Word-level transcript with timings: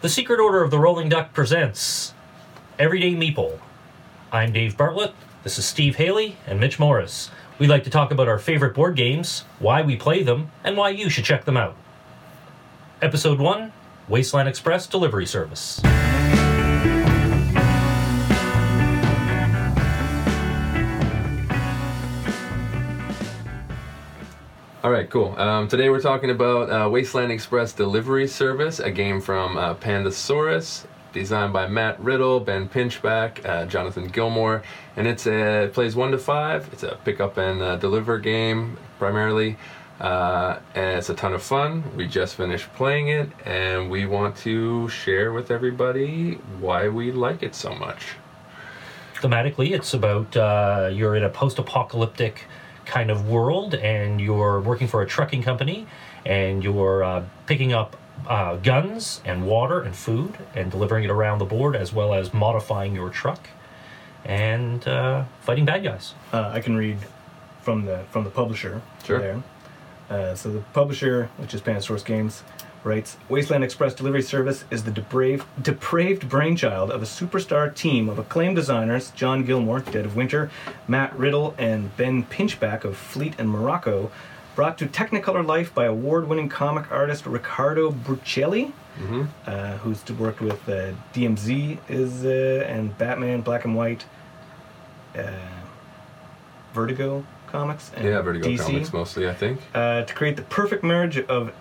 The 0.00 0.08
Secret 0.08 0.38
Order 0.38 0.62
of 0.62 0.70
the 0.70 0.78
Rolling 0.78 1.08
Duck 1.08 1.34
presents 1.34 2.14
Everyday 2.78 3.14
Meeple. 3.14 3.58
I'm 4.30 4.52
Dave 4.52 4.76
Bartlett, 4.76 5.12
this 5.42 5.58
is 5.58 5.64
Steve 5.64 5.96
Haley, 5.96 6.36
and 6.46 6.60
Mitch 6.60 6.78
Morris. 6.78 7.30
We 7.58 7.66
like 7.66 7.82
to 7.84 7.90
talk 7.90 8.12
about 8.12 8.28
our 8.28 8.38
favorite 8.38 8.74
board 8.74 8.94
games, 8.94 9.44
why 9.58 9.82
we 9.82 9.96
play 9.96 10.22
them, 10.22 10.52
and 10.62 10.76
why 10.76 10.90
you 10.90 11.10
should 11.10 11.24
check 11.24 11.44
them 11.44 11.56
out. 11.56 11.76
Episode 13.02 13.40
1 13.40 13.72
Wasteland 14.08 14.48
Express 14.48 14.86
Delivery 14.86 15.26
Service. 15.26 15.82
All 24.80 24.92
right, 24.92 25.10
cool. 25.10 25.34
Um, 25.36 25.66
today 25.66 25.90
we're 25.90 26.00
talking 26.00 26.30
about 26.30 26.70
uh, 26.70 26.88
Wasteland 26.88 27.32
Express 27.32 27.72
Delivery 27.72 28.28
Service, 28.28 28.78
a 28.78 28.92
game 28.92 29.20
from 29.20 29.56
uh, 29.56 29.74
Pandasaurus, 29.74 30.86
designed 31.12 31.52
by 31.52 31.66
Matt 31.66 31.98
Riddle, 31.98 32.38
Ben 32.38 32.68
Pinchback, 32.68 33.44
uh, 33.44 33.66
Jonathan 33.66 34.06
Gilmour, 34.06 34.62
and 34.94 35.08
it's 35.08 35.26
a, 35.26 35.64
it 35.64 35.74
plays 35.74 35.96
one 35.96 36.12
to 36.12 36.18
five. 36.18 36.68
It's 36.72 36.84
a 36.84 36.96
pick 37.04 37.18
up 37.18 37.38
and 37.38 37.60
uh, 37.60 37.74
deliver 37.74 38.20
game 38.20 38.78
primarily, 39.00 39.56
uh, 39.98 40.60
and 40.76 40.96
it's 40.96 41.08
a 41.08 41.14
ton 41.14 41.34
of 41.34 41.42
fun. 41.42 41.82
We 41.96 42.06
just 42.06 42.36
finished 42.36 42.72
playing 42.74 43.08
it, 43.08 43.30
and 43.44 43.90
we 43.90 44.06
want 44.06 44.36
to 44.38 44.88
share 44.90 45.32
with 45.32 45.50
everybody 45.50 46.34
why 46.60 46.88
we 46.88 47.10
like 47.10 47.42
it 47.42 47.56
so 47.56 47.74
much. 47.74 48.14
Thematically, 49.16 49.72
it's 49.72 49.92
about 49.92 50.36
uh, 50.36 50.88
you're 50.92 51.16
in 51.16 51.24
a 51.24 51.30
post 51.30 51.58
apocalyptic 51.58 52.44
kind 52.88 53.10
of 53.10 53.28
world 53.28 53.74
and 53.74 54.20
you're 54.20 54.60
working 54.60 54.88
for 54.88 55.02
a 55.02 55.06
trucking 55.06 55.42
company 55.42 55.86
and 56.24 56.64
you're 56.64 57.04
uh, 57.04 57.24
picking 57.46 57.72
up 57.72 57.96
uh, 58.26 58.56
guns 58.56 59.20
and 59.24 59.46
water 59.46 59.80
and 59.82 59.94
food 59.94 60.36
and 60.54 60.70
delivering 60.70 61.04
it 61.04 61.10
around 61.10 61.38
the 61.38 61.44
board 61.44 61.76
as 61.76 61.92
well 61.92 62.14
as 62.14 62.34
modifying 62.34 62.94
your 62.94 63.10
truck 63.10 63.48
and 64.24 64.88
uh, 64.88 65.24
fighting 65.40 65.64
bad 65.64 65.84
guys. 65.84 66.14
Uh, 66.32 66.50
I 66.52 66.60
can 66.60 66.76
read 66.76 66.98
from 67.60 67.84
the 67.84 68.04
from 68.10 68.24
the 68.24 68.30
publisher. 68.30 68.80
Sure. 69.04 69.18
There. 69.20 69.42
Uh, 70.10 70.34
so 70.34 70.50
the 70.50 70.60
publisher, 70.72 71.28
which 71.36 71.52
is 71.52 71.60
Pandasaurus 71.60 72.04
Games, 72.04 72.42
writes: 72.84 73.16
Wasteland 73.28 73.64
Express 73.64 73.94
Delivery 73.94 74.22
Service 74.22 74.64
is 74.70 74.84
the 74.84 74.90
depraved, 74.90 75.46
depraved 75.62 76.28
brainchild 76.28 76.90
of 76.90 77.02
a 77.02 77.06
superstar 77.06 77.74
team 77.74 78.08
of 78.08 78.18
acclaimed 78.18 78.56
designers: 78.56 79.10
John 79.12 79.44
Gilmour, 79.44 79.80
Dead 79.90 80.04
of 80.04 80.16
Winter, 80.16 80.50
Matt 80.86 81.16
Riddle, 81.18 81.54
and 81.58 81.96
Ben 81.96 82.24
Pinchback 82.24 82.84
of 82.84 82.96
Fleet 82.96 83.34
and 83.38 83.48
Morocco. 83.48 84.10
Brought 84.54 84.76
to 84.78 84.86
Technicolor 84.86 85.46
life 85.46 85.72
by 85.72 85.84
award-winning 85.84 86.48
comic 86.48 86.90
artist 86.90 87.26
Riccardo 87.26 87.92
Burchielli, 87.92 88.72
uh, 89.46 89.76
who's 89.76 90.02
worked 90.18 90.40
with 90.40 90.68
uh, 90.68 90.90
DMZ 91.14 91.78
is 91.88 92.24
uh, 92.24 92.66
and 92.66 92.98
Batman 92.98 93.42
Black 93.42 93.64
and 93.64 93.76
White, 93.76 94.04
uh, 95.16 95.30
Vertigo 96.74 97.24
comics, 97.46 97.92
and 97.96 98.04
Yeah, 98.04 98.20
Vertigo 98.20 98.48
DC, 98.48 98.58
Comics 98.58 98.92
mostly, 98.92 99.28
I 99.28 99.34
think. 99.34 99.60
uh, 99.74 100.02
to 100.02 100.14
create 100.14 100.34
the 100.36 100.42
perfect 100.42 100.82
marriage 100.84 101.18
of 101.18 101.52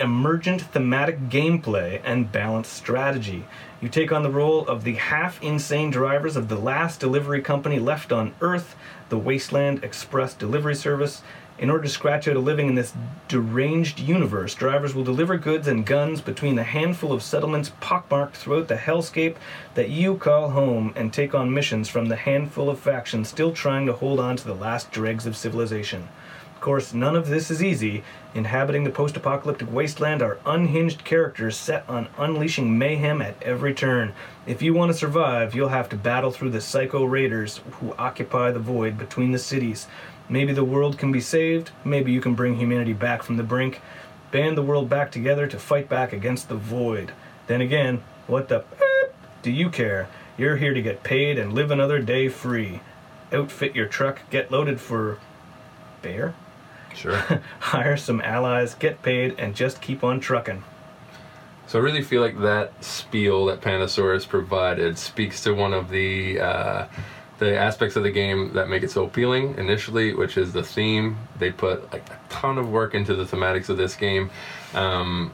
emergent 0.00 0.60
thematic 0.60 1.28
gameplay 1.28 2.00
and 2.04 2.30
balanced 2.30 2.72
strategy. 2.72 3.44
You 3.80 3.88
take 3.88 4.12
on 4.12 4.22
the 4.22 4.30
role 4.30 4.66
of 4.66 4.84
the 4.84 4.94
half 4.94 5.42
insane 5.42 5.90
drivers 5.90 6.36
of 6.36 6.48
the 6.48 6.56
last 6.56 7.00
delivery 7.00 7.42
company 7.42 7.78
left 7.78 8.12
on 8.12 8.34
Earth, 8.40 8.74
the 9.08 9.18
Wasteland 9.18 9.84
Express 9.84 10.34
Delivery 10.34 10.74
Service. 10.74 11.22
In 11.58 11.70
order 11.70 11.84
to 11.84 11.88
scratch 11.88 12.28
out 12.28 12.36
a 12.36 12.40
living 12.40 12.68
in 12.68 12.74
this 12.74 12.92
deranged 13.28 13.98
universe, 13.98 14.54
drivers 14.54 14.94
will 14.94 15.04
deliver 15.04 15.38
goods 15.38 15.66
and 15.66 15.86
guns 15.86 16.20
between 16.20 16.54
the 16.54 16.64
handful 16.64 17.12
of 17.12 17.22
settlements 17.22 17.72
pockmarked 17.80 18.36
throughout 18.36 18.68
the 18.68 18.76
hellscape 18.76 19.36
that 19.74 19.88
you 19.88 20.16
call 20.16 20.50
home 20.50 20.92
and 20.94 21.12
take 21.12 21.34
on 21.34 21.54
missions 21.54 21.88
from 21.88 22.08
the 22.08 22.16
handful 22.16 22.68
of 22.68 22.78
factions 22.78 23.28
still 23.28 23.52
trying 23.52 23.86
to 23.86 23.94
hold 23.94 24.20
on 24.20 24.36
to 24.36 24.46
the 24.46 24.54
last 24.54 24.90
dregs 24.90 25.24
of 25.24 25.34
civilization. 25.34 26.08
Of 26.54 26.60
course, 26.60 26.92
none 26.92 27.16
of 27.16 27.28
this 27.28 27.50
is 27.50 27.62
easy. 27.62 28.02
Inhabiting 28.36 28.84
the 28.84 28.90
post 28.90 29.16
apocalyptic 29.16 29.72
wasteland 29.72 30.20
are 30.20 30.38
unhinged 30.44 31.04
characters 31.04 31.56
set 31.56 31.88
on 31.88 32.10
unleashing 32.18 32.76
mayhem 32.76 33.22
at 33.22 33.42
every 33.42 33.72
turn. 33.72 34.12
If 34.46 34.60
you 34.60 34.74
want 34.74 34.92
to 34.92 34.98
survive, 34.98 35.54
you'll 35.54 35.70
have 35.70 35.88
to 35.88 35.96
battle 35.96 36.30
through 36.30 36.50
the 36.50 36.60
psycho 36.60 37.04
raiders 37.04 37.62
who 37.80 37.94
occupy 37.96 38.50
the 38.50 38.58
void 38.58 38.98
between 38.98 39.32
the 39.32 39.38
cities. 39.38 39.86
Maybe 40.28 40.52
the 40.52 40.64
world 40.64 40.98
can 40.98 41.12
be 41.12 41.20
saved, 41.20 41.70
maybe 41.82 42.12
you 42.12 42.20
can 42.20 42.34
bring 42.34 42.56
humanity 42.56 42.92
back 42.92 43.22
from 43.22 43.38
the 43.38 43.42
brink. 43.42 43.80
Band 44.32 44.58
the 44.58 44.62
world 44.62 44.90
back 44.90 45.10
together 45.10 45.46
to 45.46 45.58
fight 45.58 45.88
back 45.88 46.12
against 46.12 46.50
the 46.50 46.56
void. 46.56 47.12
Then 47.46 47.62
again, 47.62 48.02
what 48.26 48.48
the 48.48 48.64
beep 48.78 49.14
do 49.40 49.50
you 49.50 49.70
care? 49.70 50.10
You're 50.36 50.58
here 50.58 50.74
to 50.74 50.82
get 50.82 51.02
paid 51.02 51.38
and 51.38 51.54
live 51.54 51.70
another 51.70 52.00
day 52.00 52.28
free. 52.28 52.80
Outfit 53.32 53.74
your 53.74 53.86
truck, 53.86 54.28
get 54.28 54.52
loaded 54.52 54.78
for 54.78 55.20
bear, 56.02 56.34
Sure. 56.96 57.16
hire 57.60 57.96
some 57.96 58.20
allies, 58.20 58.74
get 58.74 59.02
paid, 59.02 59.38
and 59.38 59.54
just 59.54 59.80
keep 59.80 60.02
on 60.02 60.18
trucking. 60.18 60.64
So 61.66 61.78
I 61.78 61.82
really 61.82 62.02
feel 62.02 62.22
like 62.22 62.40
that 62.40 62.82
spiel 62.82 63.46
that 63.46 63.60
Pandasaurus 63.60 64.28
provided 64.28 64.98
speaks 64.98 65.42
to 65.42 65.52
one 65.52 65.72
of 65.72 65.90
the 65.90 66.40
uh, 66.40 66.86
the 67.38 67.58
aspects 67.58 67.96
of 67.96 68.02
the 68.02 68.10
game 68.10 68.52
that 68.54 68.68
make 68.68 68.82
it 68.82 68.90
so 68.90 69.04
appealing 69.04 69.56
initially, 69.58 70.14
which 70.14 70.38
is 70.38 70.52
the 70.52 70.62
theme. 70.62 71.18
They 71.38 71.50
put 71.50 71.92
like 71.92 72.08
a 72.08 72.18
ton 72.28 72.56
of 72.56 72.70
work 72.70 72.94
into 72.94 73.14
the 73.14 73.24
thematics 73.24 73.68
of 73.68 73.76
this 73.76 73.94
game. 73.94 74.30
Um, 74.74 75.32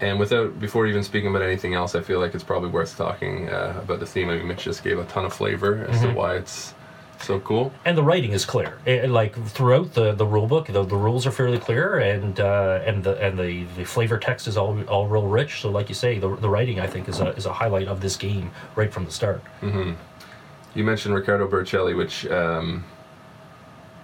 and 0.00 0.18
without 0.18 0.58
before 0.58 0.86
even 0.86 1.04
speaking 1.04 1.30
about 1.30 1.42
anything 1.42 1.74
else, 1.74 1.94
I 1.94 2.00
feel 2.00 2.18
like 2.18 2.34
it's 2.34 2.44
probably 2.44 2.68
worth 2.68 2.96
talking 2.96 3.48
uh, 3.48 3.80
about 3.82 4.00
the 4.00 4.06
theme. 4.06 4.28
I 4.28 4.36
mean, 4.36 4.48
Mitch 4.48 4.64
just 4.64 4.82
gave 4.82 4.98
a 4.98 5.04
ton 5.04 5.24
of 5.24 5.32
flavor 5.32 5.86
as 5.88 6.00
to 6.02 6.12
why 6.12 6.34
it's 6.34 6.74
so 7.20 7.40
cool. 7.40 7.72
And 7.84 7.96
the 7.96 8.02
writing 8.02 8.32
is 8.32 8.44
clear. 8.44 8.78
Eh, 8.86 9.06
like 9.06 9.34
throughout 9.46 9.94
the, 9.94 10.12
the 10.12 10.26
rule 10.26 10.46
book, 10.46 10.66
the, 10.66 10.84
the 10.84 10.96
rules 10.96 11.26
are 11.26 11.30
fairly 11.30 11.58
clear, 11.58 11.98
and 11.98 12.38
uh, 12.40 12.80
and 12.84 13.02
the 13.02 13.18
and 13.24 13.38
the, 13.38 13.64
the 13.76 13.84
flavor 13.84 14.18
text 14.18 14.46
is 14.46 14.56
all 14.56 14.82
all 14.84 15.06
real 15.08 15.26
rich. 15.26 15.60
So, 15.60 15.70
like 15.70 15.88
you 15.88 15.94
say, 15.94 16.18
the, 16.18 16.34
the 16.36 16.48
writing 16.48 16.80
I 16.80 16.86
think 16.86 17.08
is 17.08 17.20
a 17.20 17.28
is 17.30 17.46
a 17.46 17.52
highlight 17.52 17.88
of 17.88 18.00
this 18.00 18.16
game 18.16 18.50
right 18.76 18.92
from 18.92 19.04
the 19.04 19.12
start. 19.12 19.42
You 20.74 20.82
mentioned 20.82 21.14
Riccardo 21.14 21.48
Burchielli, 21.48 21.96
which 21.96 22.26
um, 22.26 22.84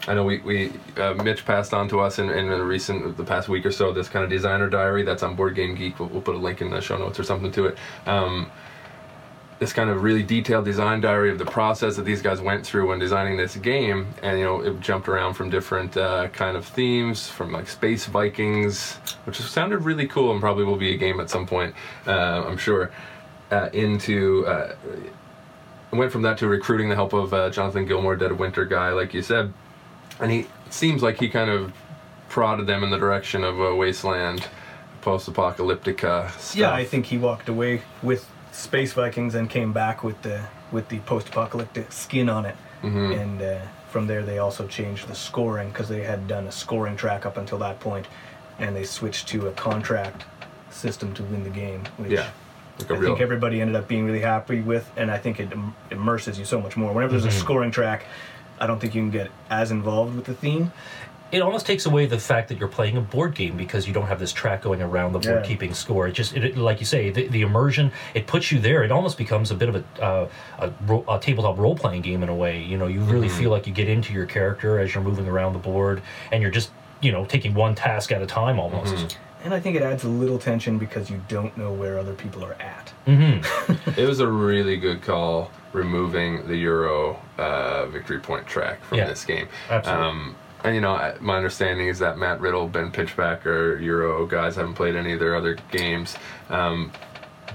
I 0.06 0.14
know 0.14 0.24
we, 0.24 0.38
we 0.38 0.72
uh, 0.96 1.14
Mitch 1.14 1.44
passed 1.44 1.74
on 1.74 1.88
to 1.88 2.00
us 2.00 2.18
in, 2.18 2.30
in 2.30 2.50
a 2.50 2.62
recent 2.62 3.16
the 3.16 3.24
past 3.24 3.48
week 3.48 3.66
or 3.66 3.72
so. 3.72 3.92
This 3.92 4.08
kind 4.08 4.24
of 4.24 4.30
designer 4.30 4.68
diary 4.70 5.02
that's 5.02 5.22
on 5.22 5.36
Board 5.36 5.54
Game 5.54 5.74
Geek. 5.74 5.98
We'll, 5.98 6.08
we'll 6.08 6.22
put 6.22 6.34
a 6.34 6.38
link 6.38 6.60
in 6.60 6.70
the 6.70 6.80
show 6.80 6.96
notes 6.96 7.18
or 7.18 7.24
something 7.24 7.52
to 7.52 7.66
it. 7.66 7.78
Um, 8.06 8.50
this 9.60 9.74
kind 9.74 9.90
of 9.90 10.02
really 10.02 10.22
detailed 10.22 10.64
design 10.64 11.02
diary 11.02 11.30
of 11.30 11.38
the 11.38 11.44
process 11.44 11.94
that 11.96 12.06
these 12.06 12.22
guys 12.22 12.40
went 12.40 12.66
through 12.66 12.88
when 12.88 12.98
designing 12.98 13.36
this 13.36 13.56
game, 13.56 14.08
and 14.22 14.38
you 14.38 14.44
know 14.44 14.62
it 14.62 14.80
jumped 14.80 15.06
around 15.06 15.34
from 15.34 15.50
different 15.50 15.96
uh, 15.98 16.28
kind 16.28 16.56
of 16.56 16.64
themes, 16.64 17.28
from 17.28 17.52
like 17.52 17.68
space 17.68 18.06
Vikings, 18.06 18.94
which 19.24 19.38
sounded 19.38 19.80
really 19.84 20.08
cool 20.08 20.32
and 20.32 20.40
probably 20.40 20.64
will 20.64 20.78
be 20.78 20.94
a 20.94 20.96
game 20.96 21.20
at 21.20 21.28
some 21.28 21.46
point, 21.46 21.74
uh, 22.06 22.42
I'm 22.46 22.56
sure, 22.56 22.90
uh, 23.50 23.68
into 23.74 24.46
uh, 24.46 24.74
went 25.92 26.10
from 26.10 26.22
that 26.22 26.38
to 26.38 26.48
recruiting 26.48 26.88
the 26.88 26.94
help 26.94 27.12
of 27.12 27.34
uh, 27.34 27.50
Jonathan 27.50 27.86
Gilmour, 27.86 28.18
Dead 28.18 28.30
of 28.30 28.38
Winter 28.38 28.64
guy, 28.64 28.90
like 28.90 29.12
you 29.12 29.20
said, 29.20 29.52
and 30.20 30.30
he 30.30 30.46
seems 30.70 31.02
like 31.02 31.20
he 31.20 31.28
kind 31.28 31.50
of 31.50 31.74
prodded 32.30 32.66
them 32.66 32.82
in 32.82 32.88
the 32.88 32.98
direction 32.98 33.44
of 33.44 33.60
a 33.60 33.74
wasteland, 33.76 34.48
post-apocalyptica 35.02 36.30
stuff. 36.30 36.56
Yeah, 36.56 36.72
I 36.72 36.86
think 36.86 37.06
he 37.06 37.18
walked 37.18 37.50
away 37.50 37.82
with 38.02 38.26
Space 38.52 38.92
Vikings 38.92 39.34
and 39.34 39.48
came 39.48 39.72
back 39.72 40.02
with 40.02 40.20
the 40.22 40.42
with 40.72 40.88
the 40.88 40.98
post-apocalyptic 41.00 41.90
skin 41.92 42.28
on 42.28 42.46
it. 42.46 42.56
And 43.12 43.42
uh, 43.42 43.60
from 43.90 44.06
there, 44.06 44.22
they 44.22 44.38
also 44.38 44.66
changed 44.66 45.08
the 45.08 45.14
scoring 45.14 45.68
because 45.70 45.88
they 45.88 46.02
had 46.02 46.26
done 46.28 46.46
a 46.46 46.52
scoring 46.52 46.96
track 46.96 47.26
up 47.26 47.36
until 47.36 47.58
that 47.58 47.78
point, 47.80 48.06
and 48.58 48.74
they 48.74 48.84
switched 48.84 49.28
to 49.28 49.48
a 49.48 49.52
contract 49.52 50.24
system 50.70 51.12
to 51.14 51.22
win 51.24 51.42
the 51.44 51.50
game. 51.50 51.82
Which 51.98 52.12
yeah, 52.12 52.30
like 52.78 52.90
I 52.90 52.94
real. 52.94 53.10
think 53.10 53.20
everybody 53.20 53.60
ended 53.60 53.76
up 53.76 53.86
being 53.88 54.06
really 54.06 54.20
happy 54.20 54.60
with, 54.62 54.90
and 54.96 55.10
I 55.10 55.18
think 55.18 55.40
it 55.40 55.52
im- 55.52 55.74
immerses 55.90 56.38
you 56.38 56.44
so 56.44 56.60
much 56.60 56.76
more. 56.76 56.92
Whenever 56.92 57.18
there's 57.18 57.34
a 57.34 57.38
scoring 57.38 57.70
track, 57.70 58.06
I 58.58 58.66
don't 58.66 58.78
think 58.80 58.94
you 58.94 59.02
can 59.02 59.10
get 59.10 59.30
as 59.50 59.70
involved 59.70 60.16
with 60.16 60.24
the 60.24 60.34
theme. 60.34 60.72
It 61.32 61.42
almost 61.42 61.64
takes 61.66 61.86
away 61.86 62.06
the 62.06 62.18
fact 62.18 62.48
that 62.48 62.58
you're 62.58 62.68
playing 62.68 62.96
a 62.96 63.00
board 63.00 63.34
game 63.34 63.56
because 63.56 63.86
you 63.86 63.94
don't 63.94 64.06
have 64.06 64.18
this 64.18 64.32
track 64.32 64.62
going 64.62 64.82
around 64.82 65.12
the 65.12 65.20
board 65.20 65.42
Yeah. 65.44 65.48
keeping 65.48 65.74
score. 65.74 66.08
It 66.08 66.12
just, 66.12 66.34
it, 66.36 66.56
like 66.56 66.80
you 66.80 66.86
say, 66.86 67.10
the, 67.10 67.28
the 67.28 67.42
immersion 67.42 67.92
it 68.14 68.26
puts 68.26 68.50
you 68.50 68.58
there. 68.58 68.82
It 68.82 68.90
almost 68.90 69.16
becomes 69.16 69.50
a 69.50 69.54
bit 69.54 69.68
of 69.68 69.76
a 69.76 70.02
uh, 70.04 70.28
a, 70.58 70.72
ro- 70.86 71.04
a 71.08 71.18
tabletop 71.20 71.58
role 71.58 71.76
playing 71.76 72.02
game 72.02 72.22
in 72.22 72.28
a 72.28 72.34
way. 72.34 72.60
You 72.62 72.76
know, 72.78 72.86
you 72.88 73.00
really 73.02 73.28
feel 73.28 73.50
like 73.50 73.66
you 73.66 73.72
get 73.72 73.88
into 73.88 74.12
your 74.12 74.26
character 74.26 74.78
as 74.80 74.94
you're 74.94 75.04
moving 75.04 75.28
around 75.28 75.52
the 75.52 75.58
board, 75.60 76.02
and 76.32 76.42
you're 76.42 76.50
just 76.50 76.70
you 77.00 77.12
know 77.12 77.24
taking 77.24 77.54
one 77.54 77.74
task 77.74 78.10
at 78.12 78.20
a 78.22 78.26
time 78.26 78.58
almost. 78.58 79.16
And 79.42 79.54
I 79.54 79.60
think 79.60 79.74
it 79.76 79.82
adds 79.82 80.04
a 80.04 80.08
little 80.08 80.38
tension 80.38 80.76
because 80.78 81.08
you 81.10 81.22
don't 81.28 81.56
know 81.56 81.72
where 81.72 81.98
other 81.98 82.12
people 82.14 82.44
are 82.44 82.54
at. 82.60 82.92
It 83.96 84.06
was 84.06 84.20
a 84.20 84.26
really 84.28 84.76
good 84.76 85.00
call 85.02 85.50
removing 85.72 86.46
the 86.46 86.56
Euro 86.56 87.18
uh, 87.38 87.86
victory 87.86 88.18
point 88.18 88.46
track 88.46 88.82
from 88.84 88.98
Yeah, 88.98 89.06
this 89.06 89.24
game. 89.24 89.48
absolutely. 89.70 90.06
Um, 90.06 90.36
and 90.64 90.74
you 90.74 90.80
know, 90.80 91.14
my 91.20 91.36
understanding 91.36 91.88
is 91.88 91.98
that 92.00 92.18
Matt 92.18 92.40
Riddle, 92.40 92.68
Ben 92.68 92.90
Pitchbacker, 92.90 93.80
Euro 93.82 94.26
guys 94.26 94.56
haven't 94.56 94.74
played 94.74 94.96
any 94.96 95.12
of 95.12 95.20
their 95.20 95.34
other 95.34 95.56
games, 95.70 96.16
um, 96.48 96.92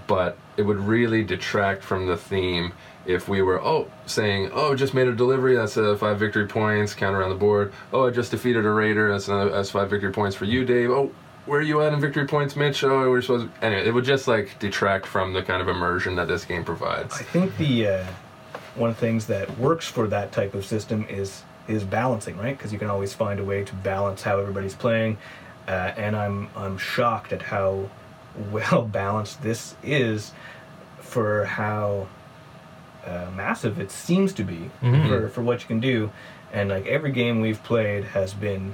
but 0.07 0.37
it 0.57 0.63
would 0.63 0.79
really 0.79 1.23
detract 1.23 1.83
from 1.83 2.07
the 2.07 2.17
theme 2.17 2.73
if 3.05 3.29
we 3.29 3.41
were 3.41 3.61
oh 3.61 3.89
saying 4.05 4.49
oh 4.53 4.75
just 4.75 4.93
made 4.93 5.07
a 5.07 5.13
delivery 5.13 5.55
that's 5.55 5.77
uh, 5.77 5.95
five 5.95 6.17
victory 6.17 6.47
points 6.47 6.93
count 6.93 7.15
around 7.15 7.29
the 7.29 7.35
board. 7.35 7.71
Oh 7.93 8.07
I 8.07 8.11
just 8.11 8.31
defeated 8.31 8.65
a 8.65 8.69
raider 8.69 9.11
that's 9.11 9.27
another 9.27 9.51
that's 9.51 9.69
five 9.69 9.89
victory 9.89 10.11
points 10.11 10.35
for 10.35 10.45
you 10.45 10.65
Dave. 10.65 10.89
Oh 10.89 11.11
where 11.45 11.59
are 11.59 11.63
you 11.63 11.81
at 11.81 11.93
in 11.93 12.01
victory 12.01 12.25
points 12.25 12.55
Mitch? 12.55 12.83
Oh 12.83 13.09
we're 13.09 13.21
supposed 13.21 13.53
to... 13.53 13.65
anyway 13.65 13.87
it 13.87 13.93
would 13.93 14.05
just 14.05 14.27
like 14.27 14.57
detract 14.59 15.05
from 15.05 15.33
the 15.33 15.43
kind 15.43 15.61
of 15.61 15.67
immersion 15.67 16.15
that 16.15 16.27
this 16.27 16.45
game 16.45 16.63
provides. 16.63 17.13
I 17.13 17.23
think 17.23 17.55
the 17.57 17.87
uh, 17.87 18.05
one 18.73 18.89
of 18.89 18.95
the 18.95 19.01
things 19.01 19.27
that 19.27 19.55
works 19.59 19.87
for 19.87 20.07
that 20.07 20.31
type 20.31 20.55
of 20.55 20.65
system 20.65 21.05
is 21.07 21.43
is 21.67 21.83
balancing, 21.83 22.37
right? 22.37 22.57
Because 22.57 22.71
you 22.73 22.79
can 22.79 22.89
always 22.89 23.13
find 23.13 23.39
a 23.39 23.43
way 23.43 23.63
to 23.63 23.73
balance 23.75 24.21
how 24.23 24.39
everybody's 24.39 24.75
playing, 24.75 25.17
uh, 25.67 25.71
and 25.97 26.15
I'm 26.15 26.49
I'm 26.55 26.77
shocked 26.77 27.33
at 27.33 27.41
how 27.43 27.89
well 28.51 28.81
balanced 28.91 29.41
this 29.41 29.75
is 29.83 30.31
for 30.99 31.45
how 31.45 32.07
uh, 33.05 33.27
massive 33.35 33.79
it 33.79 33.91
seems 33.91 34.33
to 34.33 34.43
be 34.43 34.69
Mhm. 34.81 35.07
for 35.07 35.29
for 35.29 35.41
what 35.41 35.61
you 35.61 35.67
can 35.67 35.79
do, 35.79 36.11
and 36.53 36.69
like 36.69 36.85
every 36.87 37.11
game 37.11 37.41
we've 37.41 37.63
played 37.63 38.03
has 38.05 38.33
been. 38.33 38.73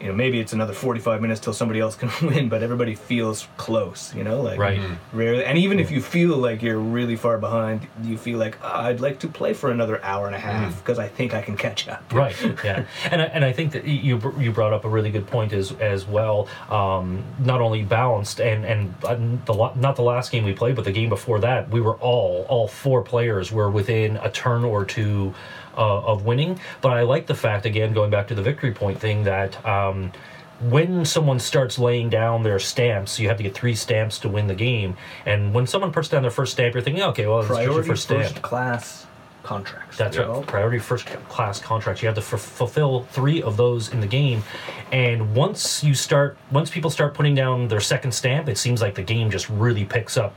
You 0.00 0.08
know, 0.08 0.14
maybe 0.14 0.40
it's 0.40 0.52
another 0.52 0.72
45 0.74 1.22
minutes 1.22 1.40
till 1.40 1.52
somebody 1.52 1.78
else 1.80 1.94
can 1.96 2.10
win, 2.28 2.48
but 2.48 2.62
everybody 2.62 2.94
feels 2.94 3.46
close, 3.56 4.12
you 4.14 4.24
know? 4.24 4.40
Like, 4.42 4.58
Right. 4.58 4.80
rarely 5.12 5.44
and 5.44 5.56
even 5.58 5.78
if 5.80 5.90
you 5.90 6.00
feel 6.02 6.36
like 6.36 6.62
you're 6.62 6.78
really 6.78 7.16
far 7.16 7.38
behind 7.38 7.86
you 8.02 8.16
feel 8.18 8.38
like 8.38 8.56
"Ah, 8.62 8.84
i'd 8.86 9.00
like 9.00 9.18
to 9.20 9.28
play 9.28 9.52
for 9.54 9.70
another 9.70 10.02
hour 10.04 10.26
and 10.26 10.34
a 10.34 10.38
half 10.38 10.76
because 10.78 10.98
i 10.98 11.08
think 11.08 11.32
i 11.34 11.40
can 11.42 11.56
catch 11.56 11.88
up 11.88 12.02
right 12.12 12.36
yeah 12.64 12.84
and 13.10 13.20
I, 13.22 13.24
and 13.26 13.44
I 13.44 13.52
think 13.52 13.72
that 13.72 13.84
you 13.86 14.20
you 14.38 14.50
brought 14.52 14.72
up 14.72 14.84
a 14.84 14.88
really 14.88 15.10
good 15.10 15.26
point 15.26 15.52
as 15.52 15.72
as 15.80 16.06
well 16.06 16.48
um, 16.70 17.22
not 17.38 17.60
only 17.60 17.82
balanced 17.82 18.40
and 18.40 18.64
and 18.64 18.94
uh, 19.04 19.16
the 19.46 19.54
la- 19.54 19.74
not 19.76 19.96
the 19.96 20.02
last 20.02 20.30
game 20.32 20.44
we 20.44 20.52
played 20.54 20.76
but 20.76 20.84
the 20.84 20.92
game 20.92 21.08
before 21.08 21.38
that 21.40 21.68
we 21.70 21.80
were 21.80 21.96
all 21.96 22.44
all 22.48 22.66
four 22.68 23.02
players 23.02 23.50
were 23.52 23.70
within 23.70 24.16
a 24.18 24.30
turn 24.30 24.64
or 24.64 24.84
two 24.84 25.34
uh, 25.76 26.02
of 26.02 26.24
winning 26.24 26.58
but 26.80 26.92
I 26.92 27.02
like 27.02 27.26
the 27.26 27.34
fact 27.34 27.66
again 27.66 27.92
going 27.92 28.10
back 28.10 28.28
to 28.28 28.34
the 28.34 28.42
victory 28.42 28.72
point 28.72 28.98
thing 28.98 29.24
that 29.24 29.64
um, 29.66 30.12
when 30.60 31.04
someone 31.04 31.38
starts 31.38 31.78
laying 31.78 32.08
down 32.08 32.42
their 32.42 32.58
stamps, 32.58 33.18
you 33.18 33.28
have 33.28 33.36
to 33.36 33.42
get 33.42 33.54
three 33.54 33.74
stamps 33.74 34.18
to 34.20 34.28
win 34.28 34.46
the 34.46 34.54
game. 34.54 34.96
And 35.26 35.52
when 35.52 35.66
someone 35.66 35.92
puts 35.92 36.08
down 36.08 36.22
their 36.22 36.30
first 36.30 36.52
stamp, 36.52 36.74
you're 36.74 36.82
thinking, 36.82 37.02
okay, 37.02 37.26
well, 37.26 37.40
it's 37.40 37.48
your 37.48 37.56
priority 37.56 37.88
first 37.88 38.08
first, 38.08 38.42
class 38.42 39.06
contracts 39.42 39.98
That's 39.98 40.16
right. 40.16 40.26
know? 40.26 40.42
Priority 40.42 40.78
first 40.78 41.06
class 41.06 41.60
contracts. 41.60 42.02
You 42.02 42.08
have 42.08 42.16
to 42.16 42.22
f- 42.22 42.40
fulfill 42.40 43.04
three 43.10 43.42
of 43.42 43.56
those 43.56 43.92
in 43.92 44.00
the 44.00 44.06
game, 44.06 44.42
and 44.90 45.34
once 45.34 45.84
you 45.84 45.94
start, 45.94 46.38
once 46.50 46.70
people 46.70 46.90
start 46.90 47.14
putting 47.14 47.34
down 47.34 47.68
their 47.68 47.80
second 47.80 48.12
stamp, 48.12 48.48
it 48.48 48.56
seems 48.56 48.80
like 48.80 48.94
the 48.94 49.02
game 49.02 49.30
just 49.30 49.48
really 49.50 49.84
picks 49.84 50.16
up. 50.16 50.34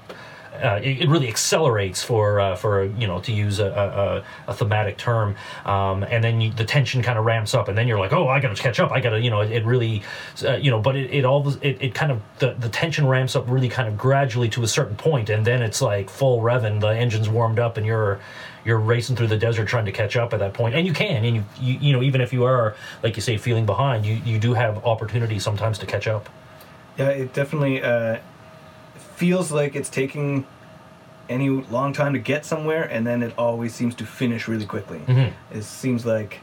Uh, 0.64 0.80
it, 0.84 1.02
it 1.02 1.10
really 1.10 1.28
accelerates 1.28 2.04
for 2.04 2.40
uh, 2.40 2.56
for 2.56 2.86
you 2.86 3.08
know 3.08 3.20
to 3.22 3.32
use 3.32 3.60
a, 3.60 4.24
a, 4.48 4.52
a 4.52 4.54
thematic 4.54 4.98
term, 4.98 5.36
um, 5.66 6.04
and 6.04 6.24
then 6.24 6.42
you, 6.42 6.52
the 6.52 6.66
tension 6.66 7.02
kind 7.02 7.18
of 7.18 7.26
ramps 7.26 7.54
up, 7.54 7.68
and 7.68 7.78
then 7.78 7.88
you're 7.88 8.00
like, 8.00 8.14
oh, 8.14 8.28
I 8.28 8.40
got 8.40 8.56
to 8.56 8.62
catch 8.62 8.80
up. 8.80 8.92
I 8.92 9.00
got 9.00 9.12
to 9.12 9.22
you 9.22 9.30
know 9.30 9.42
it, 9.42 9.52
it 9.52 9.66
really, 9.66 10.04
uh, 10.44 10.56
you 10.56 10.72
know, 10.72 10.80
but 10.80 10.96
it, 10.96 11.12
it 11.12 11.26
all 11.26 11.48
it, 11.62 11.82
it 11.82 11.94
kind 11.94 12.12
of 12.12 12.22
the, 12.40 12.54
the 12.54 12.70
tension 12.70 13.08
ramps 13.08 13.36
up 13.36 13.50
really 13.50 13.70
kind 13.70 13.88
of 13.88 13.98
gradually 13.98 14.50
to 14.50 14.64
a 14.64 14.68
certain 14.68 14.96
point, 14.96 15.30
and 15.30 15.46
then 15.46 15.62
it's 15.62 15.82
like 15.82 16.10
full 16.10 16.42
revving. 16.42 16.80
The 16.80 16.88
engine's 16.88 17.30
warmed 17.30 17.60
up, 17.60 17.78
and 17.78 17.86
you're 17.86 18.20
you're 18.68 18.78
racing 18.78 19.16
through 19.16 19.28
the 19.28 19.38
desert 19.38 19.68
trying 19.68 19.86
to 19.86 19.94
catch 19.94 20.18
up 20.18 20.34
at 20.34 20.40
that 20.40 20.54
point 20.54 20.76
and 20.76 20.86
you 20.86 20.92
can 20.92 21.24
and 21.24 21.38
you, 21.38 21.44
you 21.60 21.80
you 21.80 21.94
know 21.94 22.04
even 22.04 22.20
if 22.20 22.34
you 22.34 22.44
are 22.44 22.76
like 23.02 23.16
you 23.16 23.22
say 23.22 23.38
feeling 23.38 23.66
behind 23.66 24.06
you 24.06 24.16
you 24.26 24.38
do 24.38 24.54
have 24.54 24.86
opportunity 24.86 25.40
sometimes 25.40 25.80
to 25.80 25.86
catch 25.86 26.06
up 26.06 26.28
yeah 26.98 27.08
it 27.08 27.34
definitely 27.34 27.82
uh, 27.82 28.18
feels 29.18 29.52
like 29.52 29.76
it's 29.76 29.90
taking 29.90 30.46
any 31.28 31.50
long 31.50 31.92
time 31.92 32.14
to 32.14 32.20
get 32.20 32.46
somewhere 32.46 32.84
and 32.84 33.06
then 33.06 33.22
it 33.24 33.34
always 33.38 33.74
seems 33.74 33.94
to 33.96 34.06
finish 34.06 34.48
really 34.48 34.66
quickly 34.66 35.00
Mhm. 35.08 35.32
it 35.52 35.64
seems 35.64 36.06
like 36.06 36.40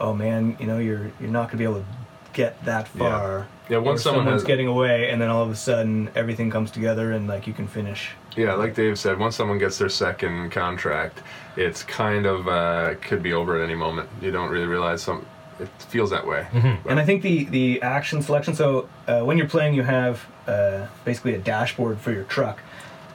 oh 0.00 0.12
man 0.12 0.56
you 0.60 0.66
know 0.66 0.78
you're 0.78 1.10
you're 1.20 1.30
not 1.30 1.44
going 1.48 1.52
to 1.52 1.56
be 1.56 1.64
able 1.64 1.76
to 1.80 1.84
get 2.32 2.62
that 2.64 2.88
Yeah. 2.94 2.98
far 3.10 3.46
Yeah, 3.68 3.78
once 3.78 4.00
or 4.00 4.02
someone 4.02 4.24
someone's 4.24 4.42
has- 4.42 4.46
getting 4.46 4.66
away 4.66 5.08
and 5.10 5.22
then 5.22 5.30
all 5.30 5.42
of 5.44 5.50
a 5.50 5.54
sudden 5.56 6.10
everything 6.16 6.50
comes 6.50 6.70
together 6.72 7.12
and 7.12 7.28
like 7.28 7.46
you 7.46 7.52
can 7.52 7.66
finish 7.68 8.10
Yeah, 8.36 8.54
like 8.54 8.74
Dave 8.74 8.98
said, 8.98 9.18
once 9.18 9.34
someone 9.36 9.58
gets 9.58 9.78
their 9.78 9.88
second 9.88 10.50
contract, 10.52 11.18
it's 11.56 11.82
kind 11.82 12.26
of 12.26 12.46
uh, 12.46 12.94
could 13.00 13.22
be 13.24 13.32
over 13.32 13.56
at 13.58 13.62
any 13.68 13.74
moment. 13.74 14.08
You 14.22 14.30
don't 14.30 14.50
really 14.50 14.66
realize 14.68 15.02
some. 15.02 15.26
It 15.60 15.68
feels 15.82 16.10
that 16.10 16.26
way. 16.26 16.46
And 16.88 16.98
I 16.98 17.04
think 17.04 17.22
the 17.22 17.44
the 17.44 17.82
action 17.82 18.22
selection. 18.22 18.54
So 18.54 18.88
uh, 19.06 19.20
when 19.20 19.36
you're 19.36 19.48
playing, 19.48 19.74
you 19.74 19.82
have 19.82 20.26
uh, 20.46 20.86
basically 21.04 21.34
a 21.34 21.38
dashboard 21.38 21.98
for 21.98 22.12
your 22.12 22.24
truck, 22.24 22.60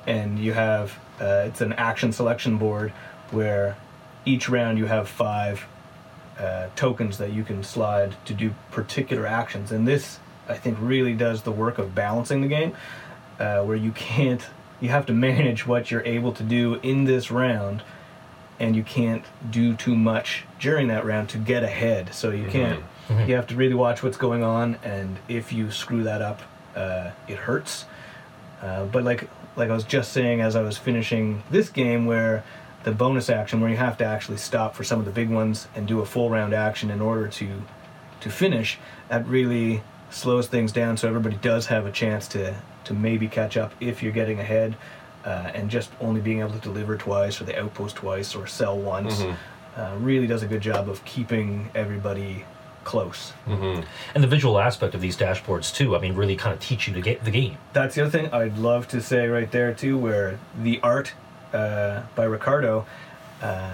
and 0.05 0.37
you 0.37 0.53
have 0.53 0.99
uh, 1.19 1.45
it's 1.47 1.61
an 1.61 1.73
action 1.73 2.11
selection 2.11 2.57
board 2.57 2.91
where 3.31 3.75
each 4.25 4.49
round 4.49 4.77
you 4.77 4.85
have 4.85 5.07
five 5.07 5.65
uh, 6.39 6.67
tokens 6.75 7.17
that 7.17 7.31
you 7.31 7.43
can 7.43 7.63
slide 7.63 8.15
to 8.25 8.33
do 8.33 8.53
particular 8.71 9.25
actions. 9.25 9.71
And 9.71 9.87
this, 9.87 10.19
I 10.47 10.55
think, 10.55 10.77
really 10.81 11.13
does 11.13 11.43
the 11.43 11.51
work 11.51 11.77
of 11.77 11.95
balancing 11.95 12.41
the 12.41 12.47
game, 12.47 12.75
uh, 13.39 13.63
where 13.63 13.77
you 13.77 13.91
can't. 13.91 14.45
You 14.81 14.89
have 14.89 15.05
to 15.07 15.13
manage 15.29 15.65
what 15.65 15.89
you're 15.89 16.05
able 16.05 16.33
to 16.33 16.43
do 16.43 16.75
in 16.75 17.05
this 17.05 17.31
round 17.31 17.81
and 18.59 18.75
you 18.75 18.83
can't 18.83 19.23
do 19.51 19.75
too 19.75 19.95
much 19.95 20.45
during 20.59 20.87
that 20.87 21.05
round 21.05 21.29
to 21.29 21.37
get 21.37 21.63
ahead. 21.63 22.13
So 22.13 22.31
you 22.31 22.47
can't. 22.47 22.83
You 23.27 23.35
have 23.35 23.47
to 23.47 23.55
really 23.55 23.75
watch 23.75 24.01
what's 24.01 24.17
going 24.17 24.43
on, 24.43 24.75
and 24.83 25.17
if 25.27 25.53
you 25.53 25.69
screw 25.69 26.03
that 26.03 26.21
up, 26.23 26.41
uh, 26.75 27.11
it 27.27 27.37
hurts. 27.37 27.85
Uh, 28.61 28.85
but 28.85 29.03
like 29.03 29.29
like 29.55 29.69
I 29.69 29.73
was 29.73 29.83
just 29.83 30.11
saying 30.11 30.41
as 30.41 30.55
I 30.55 30.61
was 30.63 30.77
finishing 30.77 31.43
this 31.51 31.69
game, 31.69 32.05
where 32.07 32.43
the 32.83 32.91
bonus 32.91 33.29
action, 33.29 33.61
where 33.61 33.69
you 33.69 33.77
have 33.77 33.97
to 33.97 34.05
actually 34.05 34.37
stop 34.37 34.75
for 34.75 34.83
some 34.83 34.99
of 34.99 35.05
the 35.05 35.11
big 35.11 35.29
ones 35.29 35.67
and 35.75 35.87
do 35.87 35.99
a 36.01 36.05
full 36.05 36.29
round 36.29 36.53
action 36.53 36.89
in 36.89 37.01
order 37.01 37.27
to 37.27 37.61
to 38.21 38.29
finish, 38.29 38.79
that 39.09 39.27
really 39.27 39.83
slows 40.09 40.47
things 40.47 40.71
down. 40.71 40.97
So 40.97 41.07
everybody 41.07 41.35
does 41.37 41.67
have 41.67 41.85
a 41.85 41.91
chance 41.91 42.27
to 42.29 42.55
to 42.85 42.93
maybe 42.93 43.27
catch 43.27 43.57
up 43.57 43.73
if 43.79 44.01
you're 44.01 44.11
getting 44.13 44.39
ahead. 44.39 44.75
Uh, 45.25 45.51
and 45.55 45.71
just 45.71 45.89
only 45.99 46.21
being 46.21 46.39
able 46.39 46.51
to 46.51 46.59
deliver 46.59 46.95
twice 46.95 47.41
or 47.41 47.45
the 47.45 47.59
outpost 47.59 47.95
twice 47.95 48.35
or 48.35 48.45
sell 48.45 48.77
once 48.77 49.21
uh, 49.75 49.95
really 49.99 50.27
does 50.27 50.43
a 50.43 50.45
good 50.45 50.61
job 50.61 50.87
of 50.87 51.03
keeping 51.03 51.69
everybody 51.73 52.45
close. 52.83 53.33
and 53.47 54.23
the 54.23 54.27
visual 54.27 54.59
aspect 54.59 54.93
of 54.93 55.01
these 55.01 55.17
dashboards 55.17 55.73
too 55.73 55.95
i 55.95 55.99
mean 55.99 56.13
really 56.13 56.35
kind 56.35 56.53
of 56.53 56.59
teach 56.59 56.87
you 56.87 56.93
to 56.93 57.01
get 57.01 57.23
the 57.25 57.31
game 57.31 57.57
That's 57.73 57.95
the 57.95 58.01
other 58.03 58.11
thing 58.11 58.31
I'd 58.31 58.59
love 58.59 58.87
to 58.89 59.01
say 59.01 59.27
right 59.27 59.49
there 59.51 59.73
too, 59.73 59.97
where 59.97 60.37
the 60.61 60.79
art 60.83 61.13
uh, 61.51 62.03
by 62.15 62.25
Ricardo, 62.25 62.85
uh, 63.41 63.71